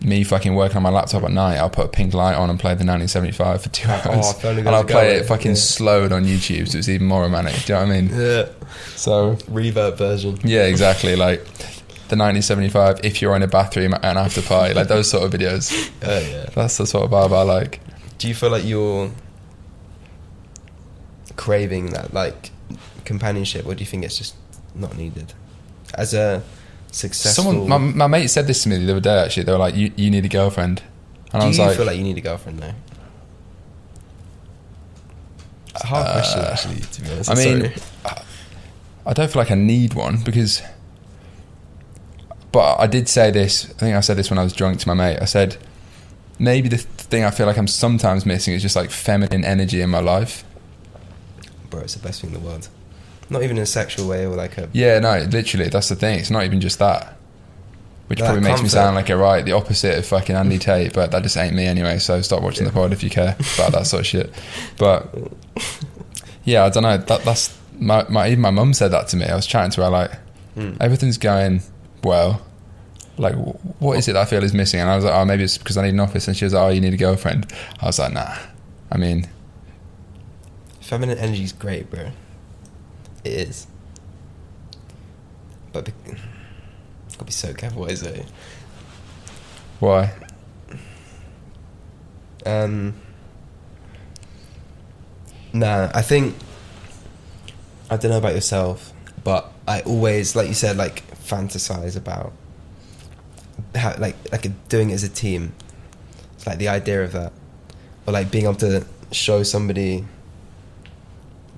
[0.02, 1.58] me fucking working on my laptop at night.
[1.58, 4.46] I'll put a pink light on and play the 1975 for two oh, hours, if
[4.46, 5.58] only and I'll play it in- fucking yeah.
[5.58, 7.54] slowed on YouTube, so it's even more romantic.
[7.66, 8.10] Do you know what I mean?
[8.10, 8.50] Yeah.
[8.96, 10.40] So Reverb version.
[10.44, 11.16] yeah, exactly.
[11.16, 11.44] Like
[12.10, 13.02] the 1975.
[13.04, 15.92] If you're in a bathroom at an after party, like those sort of videos.
[16.04, 16.46] Oh yeah.
[16.54, 17.80] That's the sort of vibe I like.
[18.18, 19.12] Do you feel like you're
[21.36, 22.52] craving that like
[23.06, 24.36] companionship, or do you think it's just
[24.74, 25.34] not needed?
[25.94, 26.44] As a
[26.92, 29.20] successful, Someone, my, my mate said this to me the other day.
[29.24, 30.82] Actually, they were like, "You, you need a girlfriend,"
[31.32, 32.74] and do I was you like, feel like you need a girlfriend though?
[35.76, 36.80] A hard question, Uh, actually.
[36.82, 37.76] To be honest, I mean, sorry.
[39.06, 40.62] I don't feel like I need one because.
[42.52, 43.70] But I did say this.
[43.70, 45.20] I think I said this when I was drunk to my mate.
[45.22, 45.58] I said,
[46.40, 49.90] maybe the thing I feel like I'm sometimes missing is just like feminine energy in
[49.90, 50.46] my life.
[51.70, 52.70] bro, it's the best thing in the world.
[53.30, 54.70] Not even in a sexual way or like a.
[54.74, 56.20] Yeah, no, literally, that's the thing.
[56.20, 57.18] It's not even just that.
[58.08, 60.94] Which That probably makes me sound like a right, the opposite of fucking Andy Tate,
[60.94, 61.98] but that just ain't me anyway.
[61.98, 64.32] So stop watching the pod if you care about that sort of shit.
[64.78, 65.12] But
[66.44, 66.98] yeah, I don't know.
[66.98, 69.26] That that's my, my even my mum said that to me.
[69.26, 70.12] I was chatting to her like
[70.54, 70.74] Hmm.
[70.80, 71.62] everything's going
[72.04, 72.42] well.
[73.18, 73.36] Like,
[73.80, 74.80] what is it that I feel is missing?
[74.82, 76.28] And I was like, oh, maybe it's because I need an office.
[76.28, 77.52] And she was like, oh, you need a girlfriend.
[77.82, 78.36] I was like, nah.
[78.92, 79.28] I mean,
[80.82, 82.12] Feminine energy is great, bro.
[83.26, 83.68] It is.
[85.74, 85.94] But be-
[87.14, 88.26] gotta be so careful what I say.
[89.80, 90.14] why?
[92.46, 92.94] Um,
[95.52, 96.36] nah, I think
[97.90, 98.94] I don't know about yourself,
[99.24, 102.32] but I always, like you said, like fantasize about
[103.74, 105.54] how, like like doing it as a team.
[106.36, 107.34] It's like the idea of that,
[108.06, 110.06] or like being able to show somebody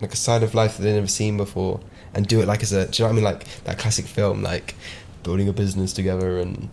[0.01, 1.79] like a side of life that they've never seen before,
[2.13, 2.87] and do it like as a.
[2.87, 3.23] Do you know what I mean?
[3.23, 4.75] Like that classic film, like
[5.23, 6.69] building a business together and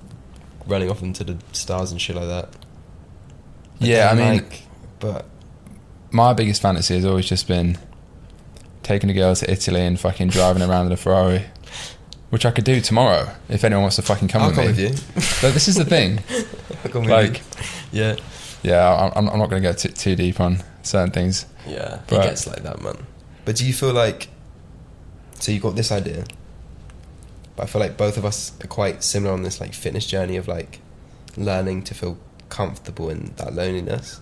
[0.66, 2.48] running off into the stars and shit like that.
[3.80, 4.62] Yeah, I mean, like,
[5.00, 5.26] but
[6.10, 7.76] my biggest fantasy has always just been
[8.82, 11.46] taking a girl to Italy and fucking driving around in a Ferrari,
[12.30, 14.70] which I could do tomorrow if anyone wants to fucking come I'll with come me.
[14.72, 14.90] with you.
[15.42, 16.20] But this is the thing.
[16.90, 17.40] Come like,
[17.92, 18.16] yeah,
[18.62, 21.46] yeah, I'm, I'm not going to go too, too deep on certain things.
[21.66, 22.98] yeah, But- it gets like that, man.
[23.44, 24.28] But do you feel like?
[25.40, 26.24] So you got this idea,
[27.56, 30.36] but I feel like both of us are quite similar on this like fitness journey
[30.36, 30.80] of like
[31.36, 32.16] learning to feel
[32.48, 34.20] comfortable in that loneliness.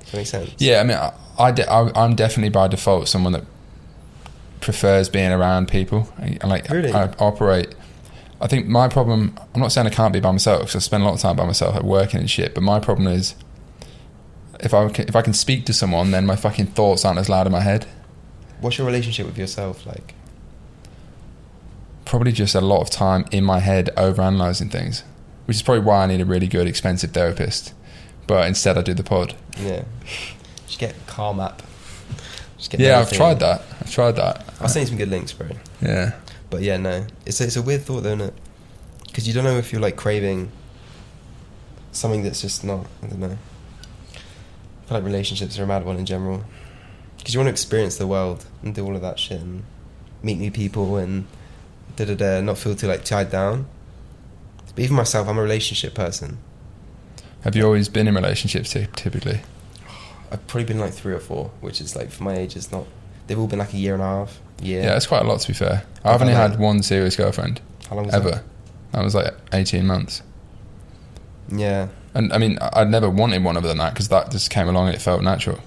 [0.00, 0.54] Does that make sense?
[0.58, 3.44] Yeah, I mean, I, I, de- I, I'm definitely by default someone that
[4.60, 6.08] prefers being around people.
[6.18, 6.92] I, I like, Really?
[6.92, 7.74] I operate.
[8.40, 9.38] I think my problem.
[9.54, 11.36] I'm not saying I can't be by myself because I spend a lot of time
[11.36, 12.54] by myself at working and shit.
[12.54, 13.34] But my problem is,
[14.60, 17.28] if I can, if I can speak to someone, then my fucking thoughts aren't as
[17.28, 17.86] loud in my head.
[18.60, 20.14] What's your relationship with yourself like?
[22.04, 25.02] Probably just a lot of time in my head over analyzing things,
[25.46, 27.74] which is probably why I need a really good, expensive therapist.
[28.26, 29.34] But instead, I do the pod.
[29.58, 29.84] Yeah,
[30.66, 31.62] just get Calm app.
[32.58, 33.62] Just get Yeah, I've tried that.
[33.80, 34.44] I've tried that.
[34.60, 35.48] I'll send you some good links, bro.
[35.82, 36.12] Yeah.
[36.48, 38.34] But yeah, no, it's a, it's a weird thought, though, isn't it?
[39.06, 40.50] Because you don't know if you're like craving
[41.92, 42.86] something that's just not.
[43.02, 43.38] I don't know.
[44.86, 46.44] I feel like relationships are a mad one in general.
[47.16, 49.64] Because you want to experience the world and do all of that shit and
[50.22, 51.26] meet new people and
[51.96, 53.66] da da da, not feel too like tied down.
[54.76, 56.38] But even myself, I'm a relationship person.
[57.42, 59.40] Have you always been in relationships typically?
[60.30, 62.86] I've probably been like three or four, which is like for my age, it's not.
[63.26, 64.40] They've all been like a year and a half.
[64.60, 64.82] Yeah.
[64.84, 65.82] Yeah, it's quite a lot to be fair.
[66.04, 67.60] I've only had, one serious girlfriend
[67.90, 68.30] How long was ever.
[68.30, 68.44] that?
[68.92, 70.22] That was like 18 months.
[71.48, 71.88] Yeah.
[72.16, 74.86] And I mean, I'd never wanted one other than that because that just came along
[74.88, 75.58] and it felt natural.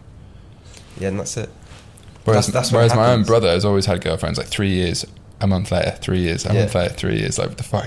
[0.99, 1.49] Yeah, and that's it.
[2.25, 5.05] Whereas, That's- that's whereas my own brother has always had girlfriends like three years,
[5.41, 6.61] a month later, three years, a Yeah.
[6.61, 7.37] month later, three years.
[7.37, 7.85] Like, what the fuck?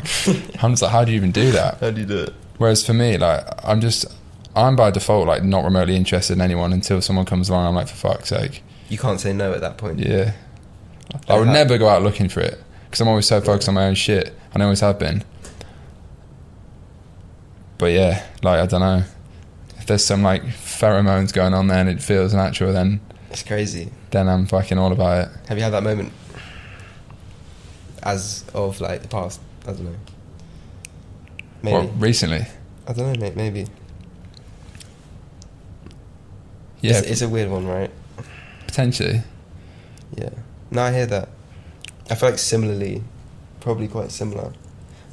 [0.64, 1.78] I'm just like, how do you even do that?
[1.80, 2.34] How do you do it?
[2.58, 4.06] Whereas for me, like, I'm just,
[4.54, 7.66] I'm by default like not remotely interested in anyone until someone comes along.
[7.66, 9.98] I'm like, for fuck's sake, You can't say no at that point.
[9.98, 10.32] yeah.
[11.28, 13.86] I would never go out looking for it because I'm always so focused on my
[13.86, 15.24] own shit, and I always have been.
[17.78, 19.04] But yeah, like I don't know,
[19.78, 23.00] if there's some like pheromones going on there and it feels natural, then
[23.30, 23.90] It's crazy.
[24.10, 25.32] then I'm fucking all about it.
[25.48, 26.12] Have you had that moment
[28.02, 29.40] as of like the past?
[29.64, 29.94] I don't know.
[31.62, 31.86] Maybe.
[31.98, 32.46] Recently?
[32.86, 33.36] I don't know, mate.
[33.36, 33.66] Maybe.
[36.80, 37.90] Yeah, It's, it's a weird one, right?
[38.66, 39.22] potentially.
[40.16, 40.30] Yeah.
[40.70, 41.28] No, I hear that.
[42.10, 43.02] I feel like similarly,
[43.60, 44.52] probably quite similar.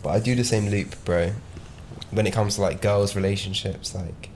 [0.02, 1.32] But I do the same loop, bro.
[2.12, 4.30] When it comes to like girls' relationships, like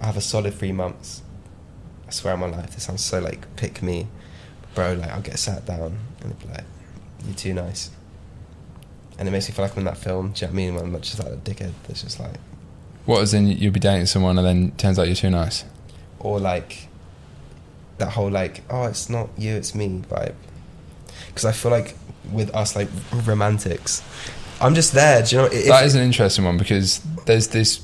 [0.00, 1.22] I have a solid three months.
[2.08, 4.08] I swear on my life, this sounds so like pick me,
[4.74, 4.94] bro.
[4.94, 6.64] Like I'll get sat down and be like,
[7.24, 7.90] "You're too nice,"
[9.18, 10.32] and it makes me feel like I'm in that film.
[10.32, 10.74] Do you know what I mean?
[10.74, 11.72] When I'm not just like a dickhead.
[11.86, 12.36] That's just like,
[13.04, 15.64] What as in you'll be dating someone and then turns out you're too nice?
[16.18, 16.86] or like
[17.96, 20.34] that whole like, oh, it's not you, it's me vibe.
[21.28, 21.96] Because I feel like
[22.32, 22.88] with us like
[23.24, 24.02] romantics,
[24.60, 25.22] I'm just there.
[25.22, 25.48] Do you know?
[25.50, 27.80] If, that is an interesting one because there's this.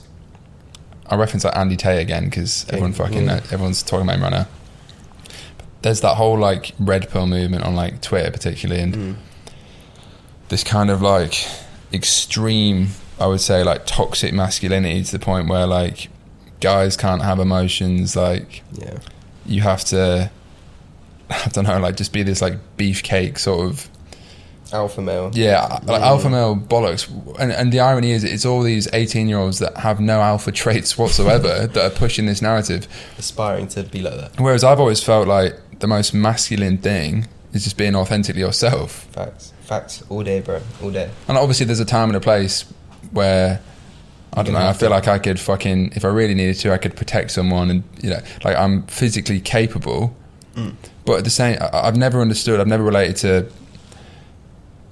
[1.08, 3.40] I reference like Andy Tate again because everyone fucking yeah.
[3.52, 4.48] everyone's talking about him right now.
[5.82, 9.16] There's that whole like red pill movement on like Twitter particularly, and Mm.
[10.48, 11.46] this kind of like
[11.92, 12.88] extreme,
[13.20, 16.08] I would say like toxic masculinity to the point where like
[16.60, 18.16] guys can't have emotions.
[18.16, 18.98] Like yeah,
[19.44, 20.30] you have to,
[21.30, 23.88] I don't know, like just be this like beefcake sort of
[24.76, 25.30] alpha male.
[25.34, 27.08] yeah, like alpha male bollocks.
[27.40, 30.52] And, and the irony is, it's all these 18 year olds that have no alpha
[30.62, 32.86] traits whatsoever that are pushing this narrative.
[33.18, 34.38] aspiring to be like that.
[34.40, 39.04] Whereas I've always felt like the most masculine thing is just being authentically yourself.
[39.12, 41.10] Facts, facts, all day, bro, all day.
[41.28, 42.64] And obviously, there's a time and a place
[43.12, 43.60] where.
[44.38, 44.66] I don't know.
[44.66, 47.70] I feel like I could fucking, if I really needed to, I could protect someone,
[47.70, 50.14] and you know, like I'm physically capable.
[50.54, 50.74] Mm.
[51.06, 52.60] But at the same, I- I've never understood.
[52.60, 53.46] I've never related to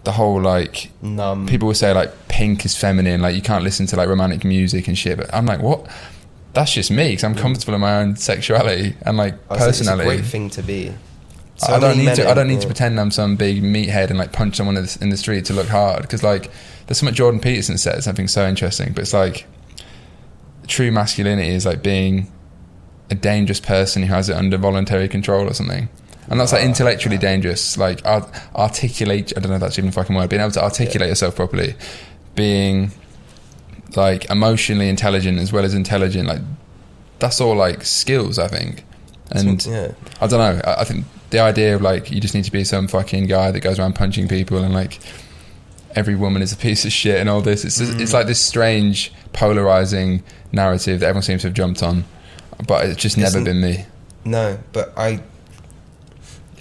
[0.05, 1.47] the whole like Numb.
[1.47, 4.87] people will say like pink is feminine, like you can't listen to like romantic music
[4.89, 5.17] and shit.
[5.17, 5.89] But I'm like, what?
[6.53, 9.69] That's just me because I'm comfortable in my own sexuality and like I was like,
[9.71, 10.09] It's a personality.
[10.17, 10.95] great thing to be.
[11.57, 12.29] So I don't need to.
[12.29, 14.99] I don't need to pretend I'm some big meathead and like punch someone in the,
[15.01, 16.51] in the street to look hard because like
[16.87, 18.93] there's something Jordan Peterson said something so interesting.
[18.93, 19.47] But it's like
[20.67, 22.31] true masculinity is like being
[23.11, 25.89] a dangerous person who has it under voluntary control or something.
[26.31, 27.21] And that's like intellectually yeah.
[27.23, 27.77] dangerous.
[27.77, 29.33] Like art- articulate.
[29.37, 30.31] I don't know if that's even a fucking word.
[30.31, 31.75] Being able to articulate yourself properly,
[32.35, 32.91] being
[33.97, 36.27] like emotionally intelligent as well as intelligent.
[36.29, 36.41] Like
[37.19, 38.39] that's all like skills.
[38.39, 38.85] I think.
[39.31, 40.61] And yeah, I don't know.
[40.65, 43.51] I, I think the idea of like you just need to be some fucking guy
[43.51, 45.01] that goes around punching people and like
[45.97, 47.65] every woman is a piece of shit and all this.
[47.65, 48.15] It's just, it's Mm.
[48.15, 50.23] like this strange polarizing
[50.53, 52.05] narrative that everyone seems to have jumped on,
[52.67, 53.87] but it's just never Isn't- been me.
[54.25, 55.21] no, but I.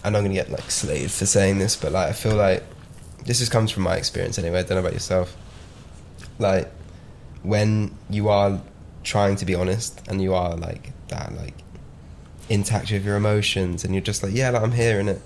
[0.04, 2.64] I'm gonna get like slated for saying this, but like I feel like
[3.26, 4.60] this just comes from my experience anyway.
[4.60, 5.36] I don't know about yourself.
[6.40, 6.72] Like
[7.44, 8.62] when you are
[9.04, 11.56] trying to be honest and you are like that, like
[12.50, 15.22] intact with your emotions, and you're just like, yeah, like, I'm here in it,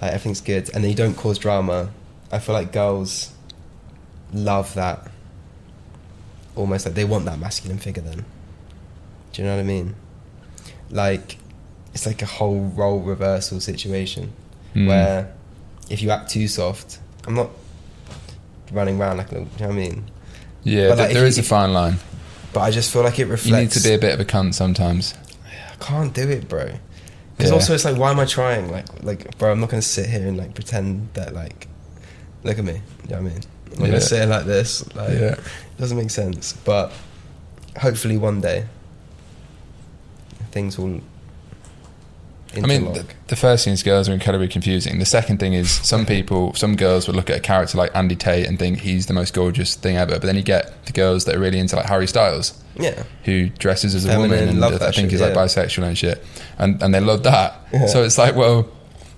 [0.00, 1.90] like everything's good, and then you don't cause drama.
[2.30, 3.32] I feel like girls
[4.32, 5.10] love that.
[6.56, 8.02] Almost like they want that masculine figure.
[8.02, 8.24] Then,
[9.32, 9.94] do you know what I mean?
[10.90, 11.38] Like,
[11.98, 14.32] it's like a whole role reversal situation
[14.74, 14.86] Mm.
[14.86, 15.32] where
[15.90, 17.50] if you act too soft, I'm not
[18.70, 20.10] running around like a, you know what I mean?
[20.62, 21.96] yeah, but, like, there is you- a fine line.
[22.52, 23.46] But I just feel like it reflects.
[23.46, 25.14] You need to be a bit of a cunt sometimes.
[25.72, 26.66] I can't do it, bro.
[27.36, 27.54] Because Yeah.
[27.56, 28.70] also it's like, why am I trying?
[28.70, 31.66] Like, like, bro, I'm not gonna sit here and like pretend that like,
[32.44, 32.74] look at me.
[33.04, 33.40] You know what I mean?
[33.74, 33.86] I'm Yeah.
[33.88, 34.84] gonna say it like this.
[34.94, 35.32] Like, Yeah.
[35.34, 36.54] it doesn't make sense.
[36.64, 36.92] But
[37.78, 38.64] hopefully one day
[40.52, 41.00] things will.
[42.56, 44.98] I mean, the, the first thing is girls are incredibly confusing.
[44.98, 48.16] The second thing is some people, some girls would look at a character like Andy
[48.16, 50.12] Tate and think he's the most gorgeous thing ever.
[50.12, 53.50] But then you get the girls that are really into like Harry Styles, yeah, who
[53.50, 56.24] dresses as a Feminine, woman and love I think shit, is like bisexual and shit,
[56.58, 57.60] and and they love that.
[57.72, 57.86] Yeah.
[57.86, 58.66] So it's like, well,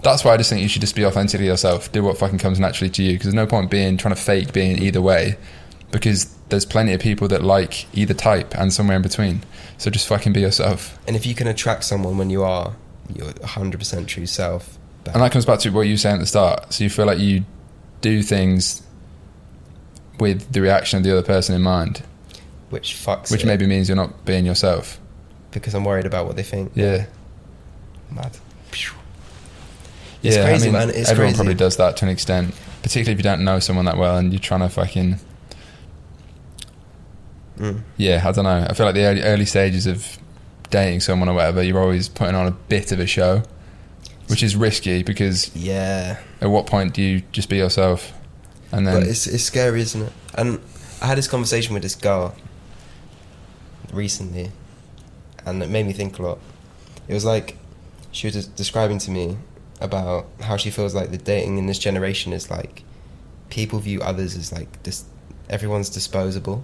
[0.02, 1.92] that's why I just think you should just be authentically yourself.
[1.92, 3.12] Do what fucking comes naturally to you.
[3.12, 5.36] Because there's no point being trying to fake being either way,
[5.92, 9.42] because there's plenty of people that like either type and somewhere in between.
[9.78, 10.98] So just fucking be yourself.
[11.06, 12.74] and if you can attract someone when you are
[13.16, 16.20] your 100% true self, back- And that comes back to what you were saying at
[16.20, 16.72] the start.
[16.72, 17.44] So you feel like you
[18.00, 18.82] do things
[20.18, 22.02] with the reaction of the other person in mind,
[22.70, 24.98] which fucks which it, maybe means you're not being yourself.
[25.50, 26.72] because I'm worried about what they think.
[26.74, 27.06] Yeah.
[28.10, 28.36] Mad.
[30.22, 30.90] It's yeah, crazy, I mean, man.
[30.90, 31.36] It's everyone crazy.
[31.36, 34.32] probably does that to an extent, particularly if you don't know someone that well and
[34.32, 35.18] you're trying to fucking.
[37.58, 37.80] Mm.
[37.96, 38.66] Yeah, I don't know.
[38.68, 40.18] I feel like the early, early stages of
[40.70, 43.42] dating someone or whatever, you're always putting on a bit of a show,
[44.28, 48.12] which is risky because Yeah, at what point do you just be yourself?
[48.72, 50.12] And then but it's it's scary, isn't it?
[50.34, 50.60] And
[51.02, 52.34] I had this conversation with this girl
[53.92, 54.52] recently,
[55.44, 56.38] and it made me think a lot.
[57.08, 57.56] It was like
[58.12, 59.38] she was describing to me
[59.80, 62.82] about how she feels like the dating in this generation is like
[63.48, 65.04] people view others as like dis-
[65.48, 66.62] everyone's disposable.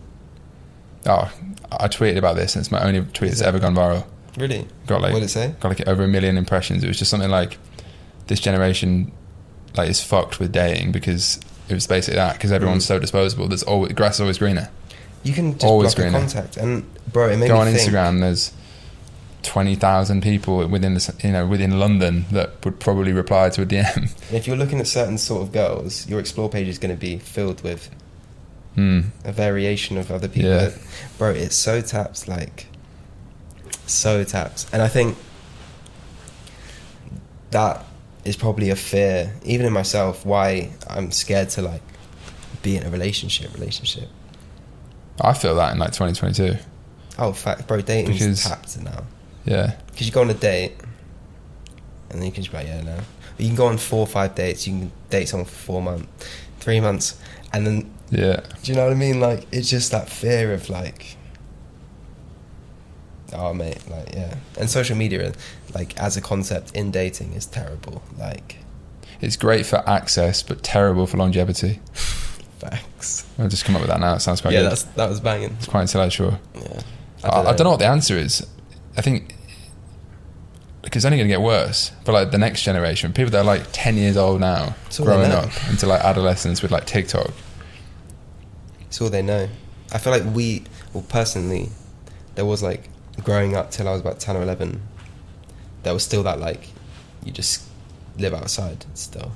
[1.06, 1.30] Oh,
[1.72, 4.06] I tweeted about this and it's my only tweet that's ever gone viral.
[4.36, 4.66] Really?
[4.86, 5.54] Got like what did it say?
[5.60, 6.84] got like over a million impressions.
[6.84, 7.58] It was just something like
[8.26, 9.12] this generation
[9.76, 12.88] like is fucked with dating because it was basically that because everyone's Mm.
[12.88, 13.48] so disposable.
[13.48, 14.68] There's always grass is always greener.
[15.22, 16.18] You can just Always block greener.
[16.20, 17.78] contact, and bro, it made Go on think.
[17.80, 18.20] Instagram.
[18.20, 18.52] There's
[19.42, 23.66] twenty thousand people within the you know within London that would probably reply to a
[23.66, 24.12] DM.
[24.32, 27.18] If you're looking at certain sort of girls, your explore page is going to be
[27.18, 27.90] filled with
[28.76, 29.00] Hmm.
[29.24, 30.50] a variation of other people.
[30.50, 30.68] Yeah.
[30.68, 30.78] That,
[31.18, 32.66] bro, it's so tapped, like
[33.86, 35.16] so tapped, and I think
[37.50, 37.84] that
[38.24, 41.82] is probably a fear, even in myself, why I'm scared to like
[42.62, 43.52] be in a relationship.
[43.54, 44.08] Relationship.
[45.20, 46.56] I feel that in like 2022.
[47.18, 49.04] Oh, fact, bro, dating Because- is tapped now.
[49.46, 50.72] Yeah, Because you go on a date,
[52.10, 52.96] and then you can just be like, yeah, no.
[53.36, 54.66] But you can go on four or five dates.
[54.66, 56.08] You can date someone for four months,
[56.58, 57.16] three months,
[57.52, 58.40] and then yeah.
[58.62, 59.20] do you know what I mean?
[59.20, 61.16] Like it's just that fear of like,
[63.32, 64.36] oh mate, like yeah.
[64.58, 65.32] And social media,
[65.74, 68.02] like as a concept in dating, is terrible.
[68.18, 68.58] Like
[69.20, 71.80] It's great for access, but terrible for longevity.
[72.58, 73.26] facts.
[73.38, 74.14] I'll just come up with that now.
[74.14, 74.70] It sounds quite yeah, good.
[74.72, 75.52] that's that was banging.
[75.52, 76.38] It's quite intellectual.
[76.54, 76.80] Yeah,
[77.24, 78.46] I, I, don't know what the answer is.
[78.96, 79.34] I think
[80.82, 83.12] because it's only going to get worse for like the next generation.
[83.12, 86.02] People that are like ten years old now, It's all they growing up into like
[86.02, 87.30] adolescence with like TikTok.
[88.96, 89.46] It's all they know.
[89.92, 90.64] I feel like we,
[90.94, 91.68] well, personally,
[92.34, 92.88] there was like
[93.22, 94.80] growing up till I was about ten or eleven.
[95.82, 96.70] There was still that like,
[97.22, 97.68] you just
[98.16, 99.32] live outside still.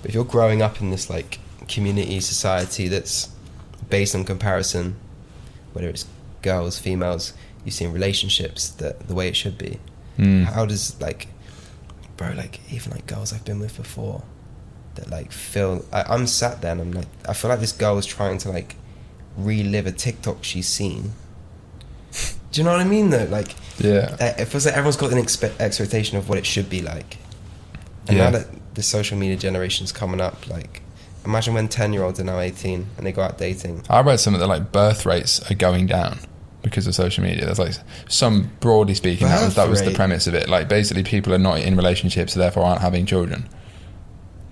[0.00, 3.30] But if you're growing up in this like community society that's
[3.90, 4.94] based on comparison,
[5.72, 6.06] whether it's
[6.42, 7.32] girls, females,
[7.64, 9.80] you see in relationships that the way it should be.
[10.18, 10.44] Mm.
[10.44, 11.26] How does like,
[12.16, 14.22] bro, like even like girls I've been with before,
[14.96, 17.98] that like feel I, I'm sat there and I'm like I feel like this girl
[17.98, 18.76] is trying to like
[19.36, 21.12] relive a TikTok she's seen.
[22.52, 23.24] Do you know what I mean though?
[23.24, 26.82] Like Yeah, it feels like everyone's got an expe- expectation of what it should be
[26.82, 27.16] like,
[28.08, 28.24] and Yeah.
[28.24, 30.82] now that the social media generation's coming up, like
[31.24, 33.82] imagine when ten year olds are now eighteen and they go out dating.
[33.88, 36.18] I read something that like birth rates are going down
[36.62, 37.46] because of social media.
[37.46, 37.74] There's like
[38.08, 40.48] some broadly speaking that was Birth that was the premise of it.
[40.50, 43.48] Like basically people are not in relationships, so therefore aren't having children.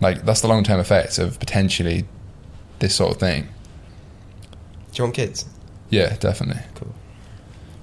[0.00, 2.04] Like that's the long term effects of potentially
[2.78, 3.42] this sort of thing.
[4.92, 5.44] Do you want kids?
[5.90, 6.62] Yeah, definitely.
[6.74, 6.94] Cool.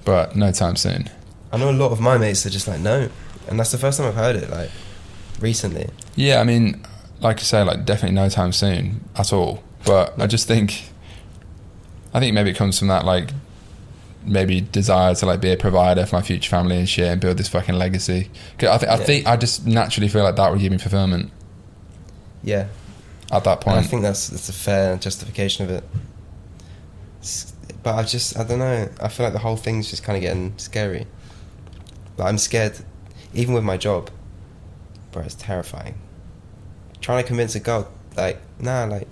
[0.04, 1.08] But no time soon.
[1.52, 3.08] I know a lot of my mates are just like no,
[3.48, 4.70] and that's the first time I've heard it like
[5.40, 5.88] recently.
[6.16, 6.84] Yeah, I mean,
[7.20, 9.62] like I say, like definitely no time soon at all.
[9.86, 10.90] But I just think,
[12.12, 13.30] I think maybe it comes from that like
[14.24, 17.38] maybe desire to like be a provider for my future family and shit and build
[17.38, 18.28] this fucking legacy.
[18.58, 19.04] 'Cause I, th- I Yeah.
[19.04, 21.30] think I just naturally feel like that would give me fulfillment
[22.42, 22.68] Yeah,
[23.30, 25.84] at that and I think that's that's a fair justification of it.
[27.82, 28.88] But I just I don't know.
[29.00, 31.06] I feel like the whole thing's just kind of getting scary.
[32.16, 32.78] Like I'm scared,
[33.34, 34.10] even with my job.
[35.12, 35.94] Bro, it's terrifying.
[37.00, 39.06] Trying to convince a girl, like, nah, like,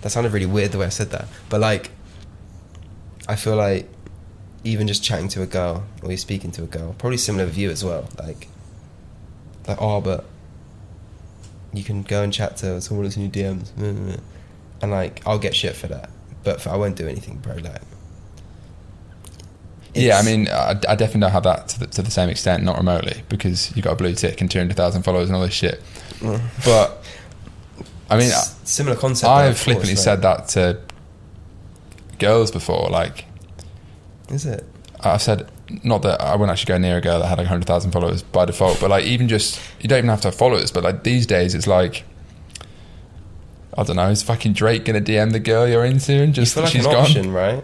[0.00, 1.26] that sounded really weird the way I said that.
[1.50, 1.90] But like,
[3.28, 3.88] I feel like
[4.64, 7.58] even just chatting to a girl or you're speaking to a girl, probably similar with
[7.58, 8.08] you as well.
[8.18, 8.48] Like,
[9.66, 10.24] like, oh, but
[11.72, 13.70] you can go and chat to someone that's in your DMs,
[14.82, 16.10] and like, I'll get shit for that.
[16.44, 17.56] But for, I won't do anything, bro.
[17.56, 17.82] Like,
[19.94, 22.62] yeah, I mean, I, I definitely don't have that to the, to the same extent,
[22.62, 25.42] not remotely, because you got a blue tick and two hundred thousand followers and all
[25.42, 25.82] this shit.
[26.20, 26.40] Mm.
[26.64, 27.02] But
[28.10, 29.30] I mean, S- similar concept.
[29.30, 30.80] I've of course, flippantly said that to
[32.18, 33.24] girls before, like.
[34.30, 34.64] Is it?
[35.00, 35.50] I've said
[35.82, 38.22] not that I wouldn't actually go near a girl that had like hundred thousand followers
[38.22, 40.70] by default, but like even just you don't even have to have followers.
[40.70, 42.04] But like these days, it's like
[43.76, 44.08] I don't know.
[44.08, 47.02] Is fucking Drake gonna DM the girl you're into and just like she's an gone?
[47.04, 47.62] option, right?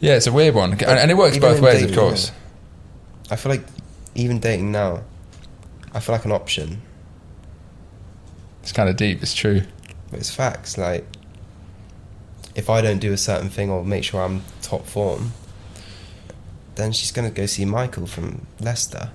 [0.00, 2.32] Yeah, it's a weird one, and, and it works Even both ways, dating, of course.
[3.30, 3.64] I feel like
[4.16, 5.04] even dating now,
[5.94, 6.82] I feel like an option.
[8.62, 9.22] It's kind of deep.
[9.22, 9.62] It's true.
[10.10, 10.76] But it's facts.
[10.76, 11.06] Like,
[12.54, 15.32] if I don't do a certain thing or make sure I'm top form,
[16.76, 19.10] then she's gonna go see Michael from Leicester.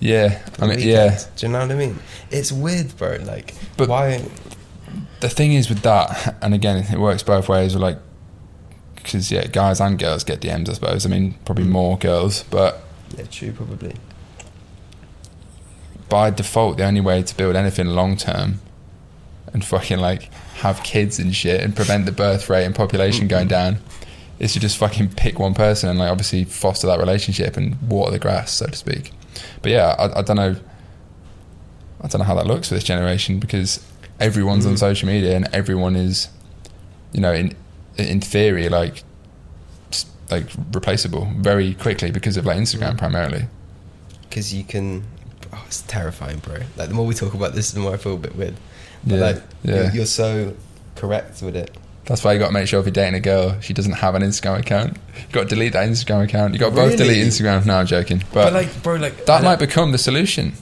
[0.00, 1.18] Yeah, I mean, yeah.
[1.36, 1.98] Do you know what I mean?
[2.30, 3.18] It's weird, bro.
[3.22, 4.24] Like, But- why?
[5.20, 7.74] The thing is with that, and again, it works both ways.
[7.76, 7.98] Like,
[8.96, 10.68] because yeah, guys and girls get DMs.
[10.68, 11.06] I suppose.
[11.06, 11.68] I mean, probably Mm.
[11.70, 12.82] more girls, but
[13.16, 13.94] Yeah, true, probably.
[16.08, 18.60] by default, the only way to build anything long term
[19.52, 23.48] and fucking like have kids and shit and prevent the birth rate and population going
[23.48, 23.78] down
[24.38, 28.10] is to just fucking pick one person and like obviously foster that relationship and water
[28.10, 29.12] the grass, so to speak.
[29.62, 30.56] But yeah, I, I don't know.
[32.02, 33.84] I don't know how that looks for this generation because
[34.18, 34.78] everyone's on Mm.
[34.78, 36.28] social media and everyone is,
[37.12, 37.54] you know, in
[37.96, 39.04] in theory, like
[40.30, 42.98] like replaceable very quickly because of like Instagram Mm.
[42.98, 43.44] primarily.
[44.28, 45.04] because you can.
[45.52, 46.54] Oh, it's terrifying, bro.
[46.78, 48.54] Like the more we talk about this, the more I feel a bit weird.
[49.04, 49.74] But Yeah, like, yeah.
[49.74, 50.54] You're, you're so
[50.96, 51.70] correct with it.
[52.04, 54.14] That's why you got to make sure if you're dating a girl, she doesn't have
[54.16, 54.96] an Instagram account.
[55.16, 56.52] You got to delete that Instagram account.
[56.52, 57.14] You got to both Really?
[57.14, 57.64] delete Instagram.
[57.64, 60.54] No, I'm joking, But, but, like, bro, like that I might don't- become the solution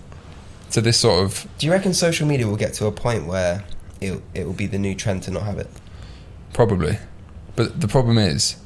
[0.73, 3.65] to this sort of Do you reckon social media will get to a point where
[4.01, 5.69] it it will be the new trend to not have it?
[6.53, 6.99] Probably,
[7.57, 8.57] but the problem is,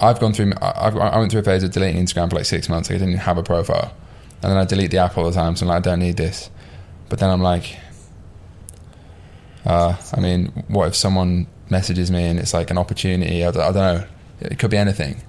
[0.00, 0.52] I've gone through.
[0.62, 2.88] I, I've- I went through a phase of deleting Instagram for like six months.
[2.88, 3.92] Like I didn't even have a profile,
[4.42, 5.56] and then I delete the app all the time.
[5.56, 6.48] So I'm like, I don't need this.
[7.10, 7.76] But then I'm like,
[9.66, 13.44] uh, I mean, what if someone messages me and it's like an opportunity?
[13.44, 14.04] I don't, I don't know.
[14.40, 15.20] It could be anything.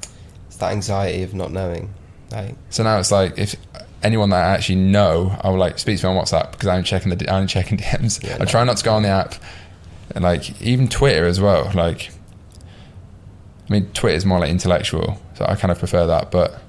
[0.47, 1.93] It's that anxiety of not knowing.
[2.31, 3.55] Like, So now it's like if
[4.03, 6.83] anyone that I actually know, I will like speak to me on WhatsApp because I'm
[6.83, 8.23] checking the I'm checking DMs.
[8.23, 8.45] Yeah, I no.
[8.45, 9.35] try not to go on the app,
[10.15, 11.71] and like even Twitter as well.
[11.73, 12.11] Like,
[13.69, 16.31] I mean, Twitter is more like intellectual, so I kind of prefer that.
[16.31, 16.61] But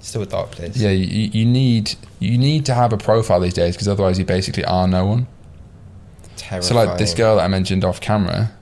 [0.00, 0.76] still a dark place.
[0.76, 4.24] yeah, you, you need you need to have a profile these days because otherwise you
[4.24, 5.26] basically are no one.
[6.36, 6.62] Terrifying.
[6.62, 8.52] So like this girl that I mentioned off camera,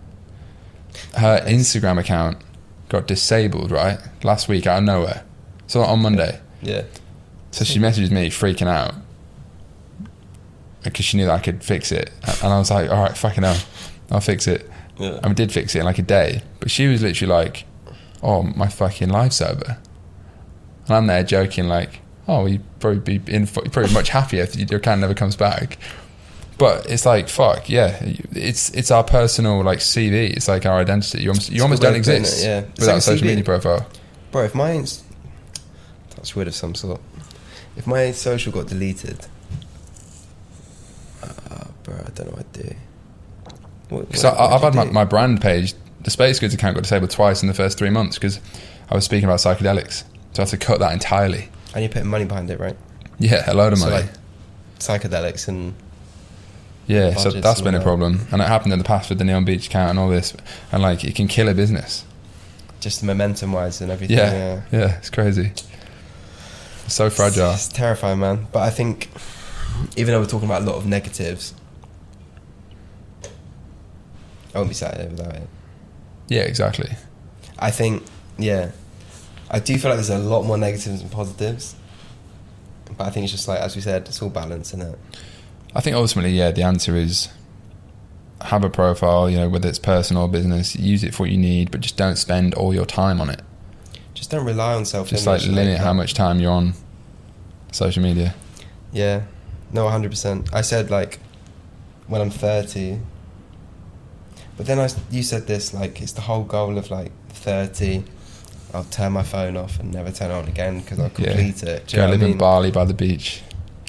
[1.17, 2.39] her Instagram account
[2.89, 5.25] got disabled right last week out of nowhere.
[5.67, 6.41] So on Monday.
[6.63, 6.83] Yeah.
[7.51, 8.95] So she messaged me freaking out
[10.83, 12.11] because she knew that I could fix it,
[12.43, 13.59] and I was like, "All right, fucking hell,
[14.11, 14.69] I'll fix it."
[14.99, 15.19] Yeah.
[15.23, 17.65] And we did fix it in like a day, but she was literally like,
[18.23, 19.79] "Oh, my fucking life's over,"
[20.87, 24.57] and I'm there joking like, "Oh, you'd probably be in, you're probably much happier if
[24.57, 25.79] your account never comes back."
[26.57, 27.99] But it's like, fuck, yeah,
[28.33, 30.31] it's it's our personal like CV.
[30.37, 31.23] It's like our identity.
[31.23, 32.61] You almost you almost don't way of putting exist it, yeah.
[32.79, 33.31] Without like social CV.
[33.31, 33.87] media profile.
[34.31, 35.03] Bro, if mine's
[36.11, 37.01] touch wood of some sort,
[37.77, 39.27] if my social got deleted,
[41.23, 42.75] uh, bro, I don't know what I'd do.
[43.89, 47.11] What, Because what- I've had my, my brand page, the Space Goods account got disabled
[47.11, 48.41] twice in the first three months because
[48.91, 50.05] I was speaking about psychedelics.
[50.33, 51.49] So I had to cut that entirely.
[51.75, 52.77] and you're putting money behind it, right?
[53.19, 54.03] Yeah, a load of So, money.
[54.07, 54.13] like,
[54.79, 55.75] psychedelics and
[56.87, 58.27] yeah, so that's been a problem.
[58.31, 60.35] And it happened in the past with the Neon Beach account and all this.
[60.71, 62.05] And like, it can kill a business.
[62.85, 64.17] just momentum wise and everything.
[64.17, 65.51] Yeah, yeah, it's crazy.
[66.85, 67.53] It's so fragile.
[67.53, 68.47] It's terrifying, man.
[68.53, 69.09] But I think,
[69.97, 71.55] even though we're talking about a lot of negatives,
[74.55, 75.49] I won't be sat here without it.
[76.29, 76.91] Yeah, exactly.
[77.59, 78.05] I think,
[78.39, 78.71] yeah,
[79.51, 81.75] I do feel like there's a lot more negatives than positives.
[82.97, 84.99] But I think it's just like, as we said, it's all balance, isn't it?
[85.75, 87.29] I think ultimately, yeah, the answer is
[88.43, 91.39] have a profile, you know, whether it's personal or business, use it for what you
[91.39, 93.41] need, but just don't spend all your time on it.
[94.13, 95.09] Just don't rely on self.
[95.09, 96.75] Just like limit how much time you're on
[97.73, 98.35] social media.
[98.93, 99.23] Yeah,
[99.73, 100.49] no, hundred percent.
[100.55, 101.19] I said like
[102.07, 103.01] when I'm thirty,
[104.57, 108.05] but then I you said this like it's the whole goal of like thirty.
[108.73, 111.33] I'll turn my phone off and never turn it on again because I'll Yeah.
[111.35, 111.87] complete it.
[111.87, 112.33] Do you Go live I mean?
[112.33, 113.43] in Bali by the beach.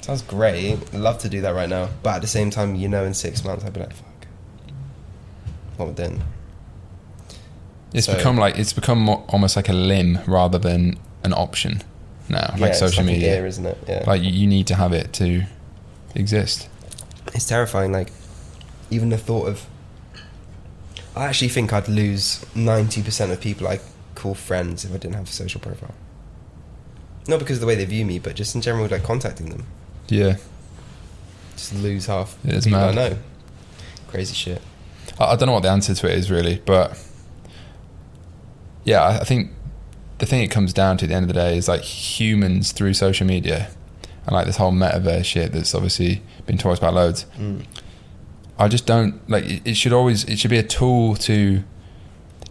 [0.06, 0.74] Sounds great.
[0.92, 3.12] I'd love to do that right now, but at the same time, you know, in
[3.12, 4.26] six months I'd be like, fuck,
[5.76, 6.22] what we're doing.
[7.92, 11.82] It's So- become like it's become more, almost like a limb rather than an option
[12.28, 13.34] now, Yeah, like it's social like media.
[13.36, 13.78] gear, isn't it?
[13.88, 14.04] Yeah.
[14.06, 15.42] Like you, you need to have it to
[16.14, 16.68] exist.
[17.34, 17.90] it's terrifying.
[17.90, 18.12] Like
[18.90, 19.66] even the thought of,
[21.16, 23.80] I actually think I'd lose ninety percent of people I
[24.14, 25.94] call friends if I didn't have a social profile.
[27.26, 29.66] Not because of the way they view me, but just in general, like contacting them.
[30.08, 30.36] Yeah,
[31.56, 32.98] Just lose half It the is people mad.
[32.98, 33.18] I know.
[34.08, 34.62] Crazy shit.
[35.18, 36.98] I, I don't know what the answer to it is really, but
[38.84, 39.50] yeah, I, I think
[40.18, 42.72] the thing it comes down to at the end of the day is like humans
[42.72, 43.68] through social media
[44.26, 47.26] and like this whole metaverse shit that's obviously been talked about loads.
[47.38, 47.64] Mm.
[48.58, 51.62] I just don't like it, it should always it should be a tool to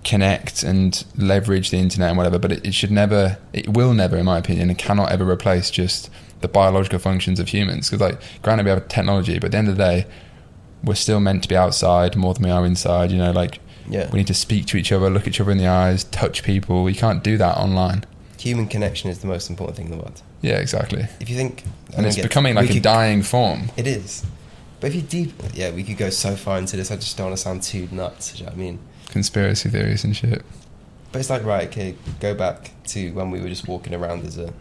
[0.03, 4.15] connect and leverage the internet and whatever but it, it should never it will never
[4.17, 8.19] in my opinion and cannot ever replace just the biological functions of humans because like
[8.41, 10.05] granted we have technology but at the end of the day
[10.83, 13.59] we're still meant to be outside more than we are inside you know like
[13.89, 14.09] Yeah.
[14.11, 16.83] we need to speak to each other look each other in the eyes touch people
[16.83, 18.03] we can't do that online
[18.39, 20.21] Human connection is the most important thing in the world.
[20.41, 21.63] yeah exactly If you think,
[21.93, 24.23] I and it's becoming like a could- dying form It is.
[24.81, 26.91] But if you deep, yeah, we could go so far into this.
[26.91, 28.37] I just don't want to sound too nuts.
[28.37, 28.79] You know what I mean?
[29.09, 30.43] conspiracy theories and shit
[31.11, 34.37] But it's like right, okay, go back to when we were just walking around as
[34.37, 34.53] a.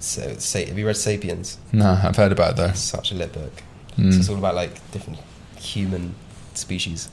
[0.00, 1.58] So, say, have you read *Sapiens*?
[1.72, 3.52] nah I've heard about it though It's such a lit book.
[3.96, 4.12] Mm.
[4.12, 5.18] So it's all about like different
[5.58, 6.14] human
[6.54, 7.08] species.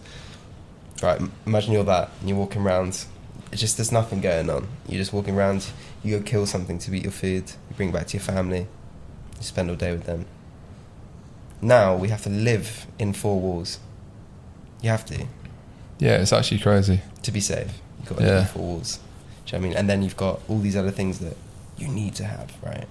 [1.03, 3.05] Right, imagine you're that, and you're walking around.
[3.51, 4.67] It's just there's nothing going on.
[4.87, 5.65] You're just walking around.
[6.03, 7.43] You go kill something to eat your food.
[7.69, 8.59] You bring it back to your family.
[9.37, 10.25] You spend all day with them.
[11.61, 13.79] Now we have to live in four walls.
[14.81, 15.25] You have to
[15.99, 17.71] yeah it's actually crazy to be safe.
[17.99, 18.39] You've got to live Yeah.
[18.41, 18.99] in four walls.
[19.45, 19.77] Do you know what I mean?
[19.77, 21.35] And then you've got all these other things that
[21.77, 22.87] you need to have, right?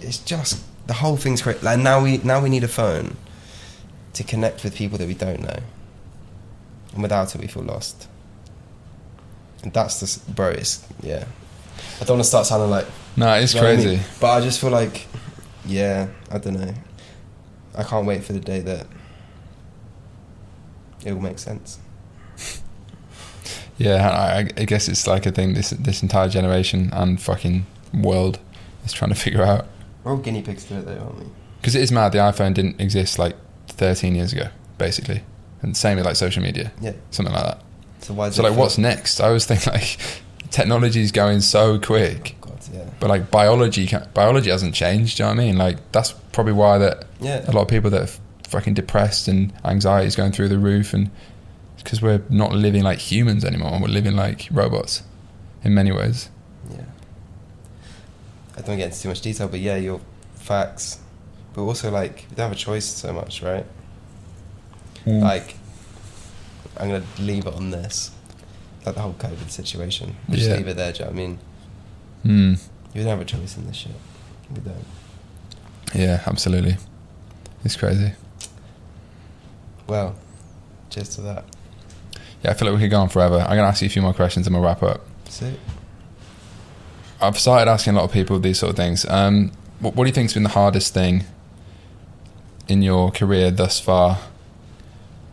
[0.00, 1.62] It's just the whole thing's great.
[1.62, 3.16] Like now we now we need a phone
[4.12, 5.58] to connect with people that we don't know,
[6.92, 8.08] and without it we feel lost.
[9.62, 10.50] And that's the bro.
[10.50, 11.24] It's yeah.
[12.00, 12.86] I don't want to start sounding like
[13.16, 13.96] No, it's you know what I crazy.
[13.96, 14.00] mean?
[14.20, 15.06] But I just feel like,
[15.64, 16.72] yeah, I don't know.
[17.74, 18.86] I can't wait for the day that
[21.04, 21.78] it will make sense.
[23.78, 28.38] Yeah, I, I guess it's like a thing this this entire generation and fucking world
[28.84, 29.66] is trying to figure out.
[30.04, 31.26] We're all guinea pigs to it, though, aren't we?
[31.60, 32.12] Because it is mad.
[32.12, 33.36] The iPhone didn't exist like
[33.68, 34.48] 13 years ago,
[34.78, 35.22] basically,
[35.62, 36.92] and same with like social media, Yeah.
[37.10, 37.62] something like that.
[38.00, 38.30] So why?
[38.30, 39.20] So like, feel- what's next?
[39.20, 39.98] I always think like
[40.50, 42.88] technology is going so quick, Oh, God, yeah.
[43.00, 45.16] but like biology, biology hasn't changed.
[45.16, 45.58] Do you know what I mean?
[45.58, 47.44] Like that's probably why that Yeah.
[47.48, 48.12] a lot of people that are
[48.48, 51.10] fucking depressed and anxiety is going through the roof, and
[51.86, 53.78] because we're not living like humans anymore.
[53.80, 55.04] We're living like robots
[55.62, 56.30] in many ways.
[56.68, 56.82] Yeah.
[58.56, 60.00] I don't get into too much detail, but yeah, your
[60.34, 60.98] facts.
[61.54, 63.64] But also, like, we don't have a choice so much, right?
[65.04, 65.22] Mm.
[65.22, 65.54] Like,
[66.76, 68.10] I'm going to leave it on this.
[68.84, 70.16] Like the whole COVID situation.
[70.28, 70.56] We just Yeah.
[70.56, 71.38] leave it there, do you know I mean?
[72.24, 72.60] Mm.
[72.94, 73.92] You don't have a choice in this shit.
[74.50, 74.84] We don't.
[75.94, 76.78] Yeah, absolutely.
[77.64, 78.12] It's crazy.
[79.86, 80.16] Well,
[80.90, 81.44] cheers to that.
[82.46, 83.40] Yeah, I feel like we could go on forever.
[83.40, 85.00] I'm gonna ask you a few more questions and we'll wrap up.
[85.28, 85.52] So,
[87.20, 89.04] I've started asking a lot of people these sort of things.
[89.08, 89.50] Um,
[89.80, 91.24] what, what do you think's been the hardest thing
[92.68, 94.20] in your career thus far?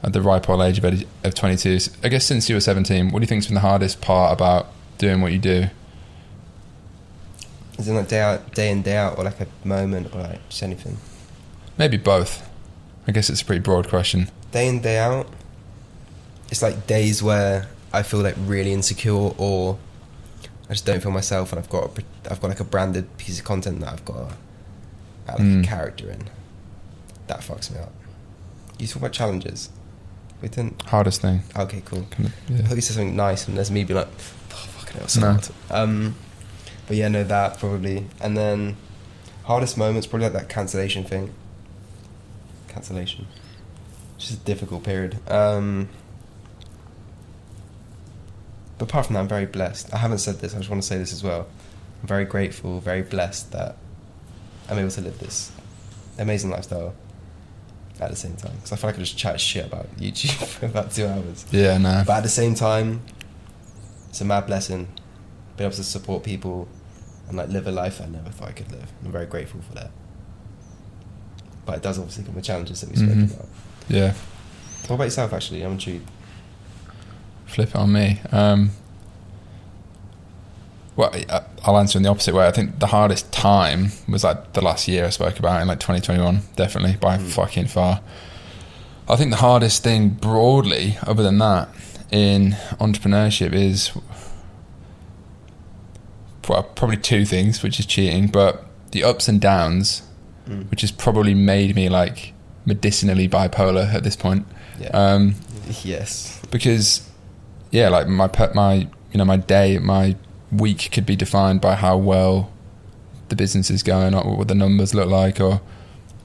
[0.01, 3.19] At the ripe old age of, of 22, I guess since you were 17, what
[3.19, 5.67] do you think's been the hardest part about doing what you do?
[7.77, 10.49] is it like day out, day in, day out, or like a moment, or like
[10.49, 10.97] just anything?
[11.77, 12.49] Maybe both.
[13.07, 14.31] I guess it's a pretty broad question.
[14.51, 15.27] Day in, day out,
[16.49, 19.77] it's like days where I feel like really insecure, or
[20.69, 23.39] I just don't feel myself, and I've got a, I've got like a branded piece
[23.39, 24.31] of content that I've got
[25.27, 25.63] add like Mm.
[25.63, 26.23] a character in.
[27.27, 27.93] That fucks me up.
[28.79, 29.69] You talk about challenges.
[30.41, 30.81] We didn't.
[30.83, 31.43] Hardest thing.
[31.55, 32.05] Okay, cool.
[32.11, 32.61] Kind of, I yeah.
[32.67, 35.39] thought you said something nice, and there's me being like, oh, fucking hell, so No.
[35.71, 36.15] Um,
[36.87, 38.07] but yeah, no, that probably.
[38.19, 38.75] And then
[39.43, 41.33] hardest moments probably like that cancellation thing.
[42.67, 43.27] Cancellation.
[44.17, 45.17] It's Just a difficult period.
[45.31, 45.89] Um,
[48.83, 49.93] but apart from that, I'm very blessed.
[49.93, 50.53] I haven't said this.
[50.53, 51.47] I just want to say this as well.
[52.01, 53.77] I'm very grateful, very blessed that
[54.69, 55.53] I'm able to live this
[56.19, 56.93] amazing lifestyle
[58.01, 58.51] at the same time.
[58.55, 61.45] Because I feel like I could just chat shit about YouTube for about two hours.
[61.49, 62.03] Yeah, no.
[62.05, 62.99] But at the same time,
[64.09, 64.87] it's a mad blessing
[65.55, 66.67] being able to support people
[67.29, 68.91] and like live a life I never thought I could live.
[69.05, 69.91] I'm very grateful for that.
[71.65, 73.33] But it does obviously come with challenges that we spoke Mhm.
[73.33, 73.47] about.
[73.87, 74.13] Yeah.
[74.87, 75.31] What about yourself?
[75.31, 76.09] Actually, I'm intrigued.
[77.53, 78.19] Flip it on me.
[78.31, 78.71] Um,
[80.95, 81.11] well,
[81.63, 82.45] I'll answer in the opposite way.
[82.47, 85.79] I think the hardest time was like the last year I spoke about in like
[85.79, 87.27] 2021, definitely by Mm.
[87.31, 88.01] fucking far.
[89.09, 91.69] I think the hardest thing broadly, other than that,
[92.11, 93.91] in entrepreneurship is
[96.47, 100.03] well, probably two things, which is cheating, but the ups and downs,
[100.49, 100.69] Mm.
[100.69, 102.33] which has probably made me like
[102.65, 104.45] medicinally bipolar at this point.
[104.79, 104.89] Yeah.
[104.89, 105.35] Um,
[105.83, 106.39] yes.
[106.51, 107.01] because
[107.73, 108.75] yeah like my my
[109.11, 110.15] you know my day my
[110.51, 112.51] week could be defined by how well
[113.29, 115.59] the business is going or what the numbers look like or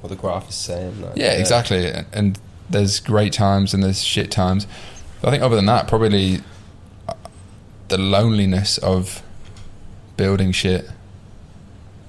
[0.03, 1.01] What the graph is saying.
[1.01, 1.91] Like, yeah exactly.
[2.13, 2.39] And
[2.69, 4.67] there's great times and there's shit times.
[5.21, 6.41] But i think other than that probably
[7.09, 7.15] uh,
[7.89, 9.23] the loneliness of
[10.19, 10.91] building shit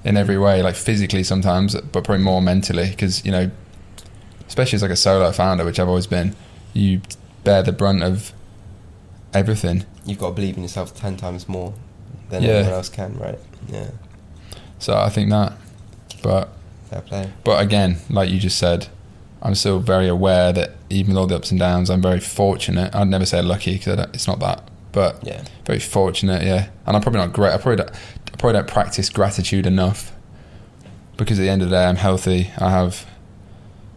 [0.04, 2.90] in every way like physically sometimes but probably more mentally.
[2.90, 3.50] Because you know
[4.48, 6.36] especially as like a solo founder which i've always been
[6.74, 7.02] you
[7.44, 8.34] bear the brunt of
[9.34, 11.74] everything You've got to believe in yourself ten times more
[12.30, 12.50] than Yeah.
[12.50, 13.40] anyone else can, right?
[13.68, 13.90] Yeah.
[14.80, 15.54] So I think that,
[16.24, 16.50] but
[16.90, 17.30] Fair play.
[17.44, 18.88] but again, like you just said,
[19.42, 22.94] I'm still very aware that even with all the ups and downs, I'm very fortunate.
[22.96, 25.42] I'd never say lucky because it's not that, but Yeah.
[25.66, 26.44] very fortunate.
[26.44, 27.54] Yeah, and I'm probably not great.
[27.54, 30.12] I probably don't, I probably don't practice gratitude enough
[31.18, 32.52] because at the end of the day, I'm healthy.
[32.58, 33.06] I have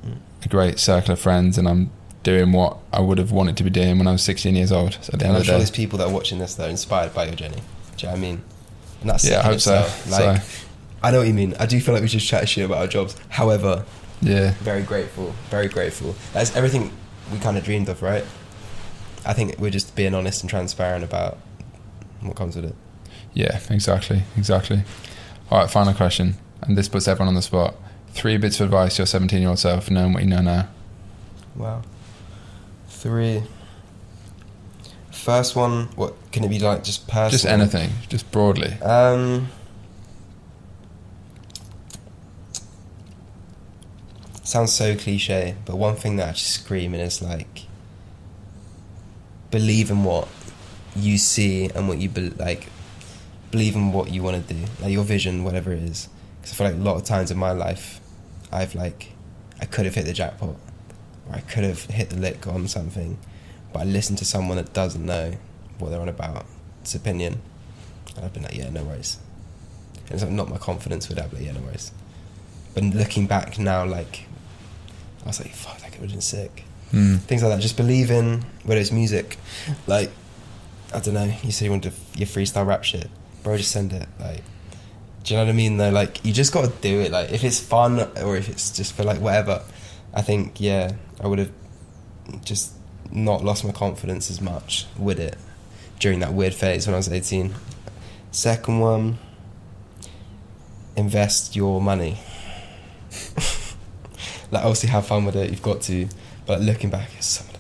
[0.07, 0.17] Mm.
[0.45, 1.91] a great circle of friends, and I'm
[2.23, 4.95] doing what I would have wanted to be doing when I was 16 years old.
[5.01, 6.55] So at the end I'm of sure the there's day, people that are watching this
[6.55, 7.63] that are inspired by your journey.
[7.97, 8.43] Do you know what I mean?
[9.01, 9.89] And that's yeah, I hope so.
[10.09, 10.67] Like, so
[11.03, 11.55] I know what you mean.
[11.59, 13.17] I do feel like we just chat shit about our jobs.
[13.29, 13.85] However,
[14.21, 16.15] yeah, very grateful, very grateful.
[16.33, 16.93] That's everything
[17.33, 18.25] we kind of dreamed of, right?
[19.27, 21.39] I think we're just being honest and transparent about
[22.21, 22.75] what comes with it.
[23.35, 24.83] Yeah, exactly, exactly.
[25.51, 27.75] All right, final question, and this puts everyone on the spot.
[28.13, 30.69] Three bits of advice to your 17 year old self, knowing what you know now.
[31.57, 31.83] Wow.
[33.03, 33.43] Three.
[35.11, 36.85] First one, what can it be like?
[36.85, 37.31] Just personal.
[37.31, 38.75] Just anything, just broadly.
[38.75, 39.49] Um,
[44.45, 47.63] sounds so cliche, but one thing that I just scream is like,
[49.51, 50.29] believe in what
[50.95, 52.69] you see and what you be- like,
[53.51, 56.09] believe in what you want to do, like your vision, whatever it is.
[56.41, 57.99] Because I feel like a lot of times in my life,
[58.53, 59.11] I've like,
[59.61, 60.55] I could have hit the jackpot,
[61.31, 63.19] I could have hit the lick on something,
[63.73, 65.35] but I listen to someone that doesn't know
[65.79, 66.47] what they're on about,
[66.81, 67.41] its opinion,
[68.17, 69.19] and I've been like, yeah, no worries.
[70.07, 71.93] And it's like not my confidence with that, but yeah, no worries.
[72.75, 74.27] But looking back now, like,
[75.25, 76.65] I was like, fuck, that could have been sick.
[76.93, 77.21] Mm.
[77.21, 77.61] Things like that.
[77.61, 79.39] Just believe in whether it's music.
[79.87, 80.11] Like,
[80.95, 81.33] I don't know.
[81.43, 83.09] You say you want to your freestyle rap shit,
[83.43, 83.57] bro.
[83.57, 84.09] Just send it.
[84.21, 84.43] Like,
[85.25, 85.77] do you know what I mean?
[85.79, 87.11] Though, like, you just got to do it.
[87.11, 89.63] Like, if it's fun or if it's just for like whatever,
[90.13, 90.93] I think yeah,
[91.23, 91.53] I would have
[92.45, 92.73] just
[93.11, 95.37] not lost my confidence as much with it
[95.99, 97.55] during that weird phase when I was eighteen.
[98.31, 99.19] Second one,
[100.97, 102.19] invest your money.
[104.51, 105.51] like, obviously, have fun with it.
[105.51, 106.09] You've got to,
[106.47, 107.53] but looking back, it's some of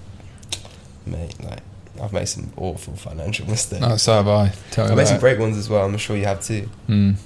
[1.05, 1.61] the, mate, like
[2.01, 3.83] I've made some awful financial mistakes.
[3.83, 4.53] No, so have I.
[4.71, 5.85] Tell I've made some great ones as well.
[5.85, 6.69] I'm sure you have too.
[6.89, 7.17] Mm.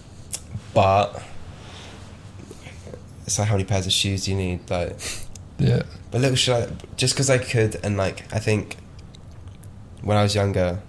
[0.74, 1.22] But
[3.24, 4.68] it's like how many pairs of shoes do you need?
[4.68, 4.98] Like,
[5.58, 5.82] Yeah.
[6.10, 8.76] but little shit, like, just because I could, and like I think
[10.02, 10.80] when I was younger,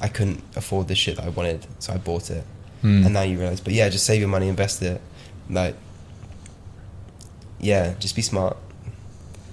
[0.00, 2.44] I couldn't afford the shit that I wanted, so I bought it.
[2.82, 3.04] Mm.
[3.04, 5.00] And now you realize, but yeah, just save your money, invest it.
[5.50, 5.74] Like,
[7.58, 8.56] yeah, just be smart.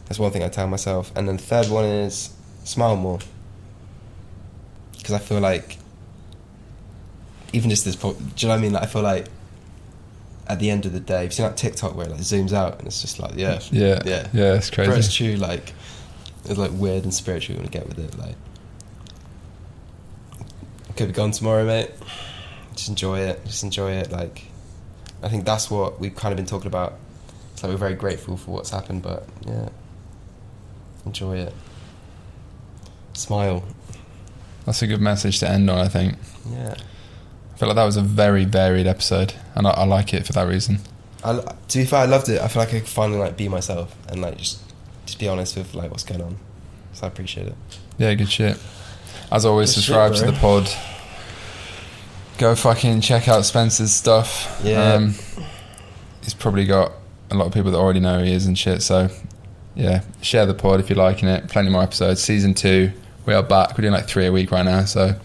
[0.05, 1.11] That's one thing I tell myself.
[1.15, 3.19] And then the third one is smile more.
[4.97, 5.77] Because I feel like,
[7.53, 8.73] even just this, po- do you know what I mean?
[8.73, 9.27] Like, I feel like
[10.47, 12.79] at the end of the day, you've seen like TikTok where it like zooms out
[12.79, 14.01] and it's just like, yeah, yeah.
[14.05, 14.27] yeah.
[14.33, 14.91] Yeah, it's crazy.
[14.91, 15.73] But it's true, like,
[16.45, 18.17] it's like weird and spiritual you want to get with it.
[18.17, 18.35] Like,
[20.95, 21.91] could be gone tomorrow, mate.
[22.73, 23.43] Just enjoy it.
[23.45, 24.11] Just enjoy it.
[24.11, 24.43] Like,
[25.21, 26.93] I think that's what we've kind of been talking about.
[27.53, 29.69] It's like we're very grateful for what's happened, but yeah,
[31.05, 31.53] enjoy it.
[33.13, 33.63] Smile.
[34.65, 36.15] That's a good message to end on, I think.
[36.49, 36.75] Yeah.
[37.55, 40.33] I feel like that was a very varied episode, and I, I like it for
[40.33, 40.79] that reason.
[41.23, 42.41] I, to be fair, I loved it.
[42.41, 44.59] I feel like I could finally like be myself and like just
[45.05, 46.37] just be honest with like what's going on.
[46.93, 47.55] So I appreciate it.
[47.97, 48.59] Yeah, good shit.
[49.31, 50.69] As always, Good shit, subscribe to the pod.
[52.37, 54.59] Go fucking check out Spencer's stuff.
[54.61, 54.95] Yeah.
[54.95, 55.15] Um,
[56.21, 56.91] he's probably got
[57.31, 58.81] a lot of people that already know who he is and shit.
[58.81, 59.09] So,
[59.75, 61.47] yeah, share the pod if you're liking it.
[61.47, 62.21] Plenty more episodes.
[62.21, 62.91] Season two,
[63.25, 63.77] we are back.
[63.77, 64.83] We're doing like three a week right now.
[64.83, 65.15] So,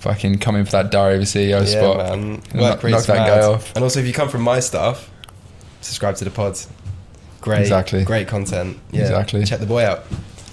[0.00, 1.96] fucking come in for that Diary of a CEO yeah, spot.
[1.98, 2.12] man.
[2.50, 3.26] And Work knock- knock that mad.
[3.40, 3.74] guy off.
[3.74, 5.10] And also, if you come from my stuff,
[5.80, 6.68] subscribe to the pods.
[7.40, 8.04] Great, Exactly.
[8.04, 8.78] Great content.
[8.90, 9.44] Yeah, Exactly.
[9.44, 10.04] Check the boy out.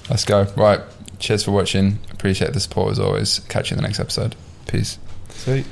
[0.10, 0.44] Let's go.
[0.56, 0.80] Right.
[1.20, 2.00] Cheers for watching.
[2.12, 3.40] Appreciate the support as always.
[3.50, 4.36] Catch you in the next episode.
[4.68, 4.98] Peace.
[5.30, 5.66] Sweet.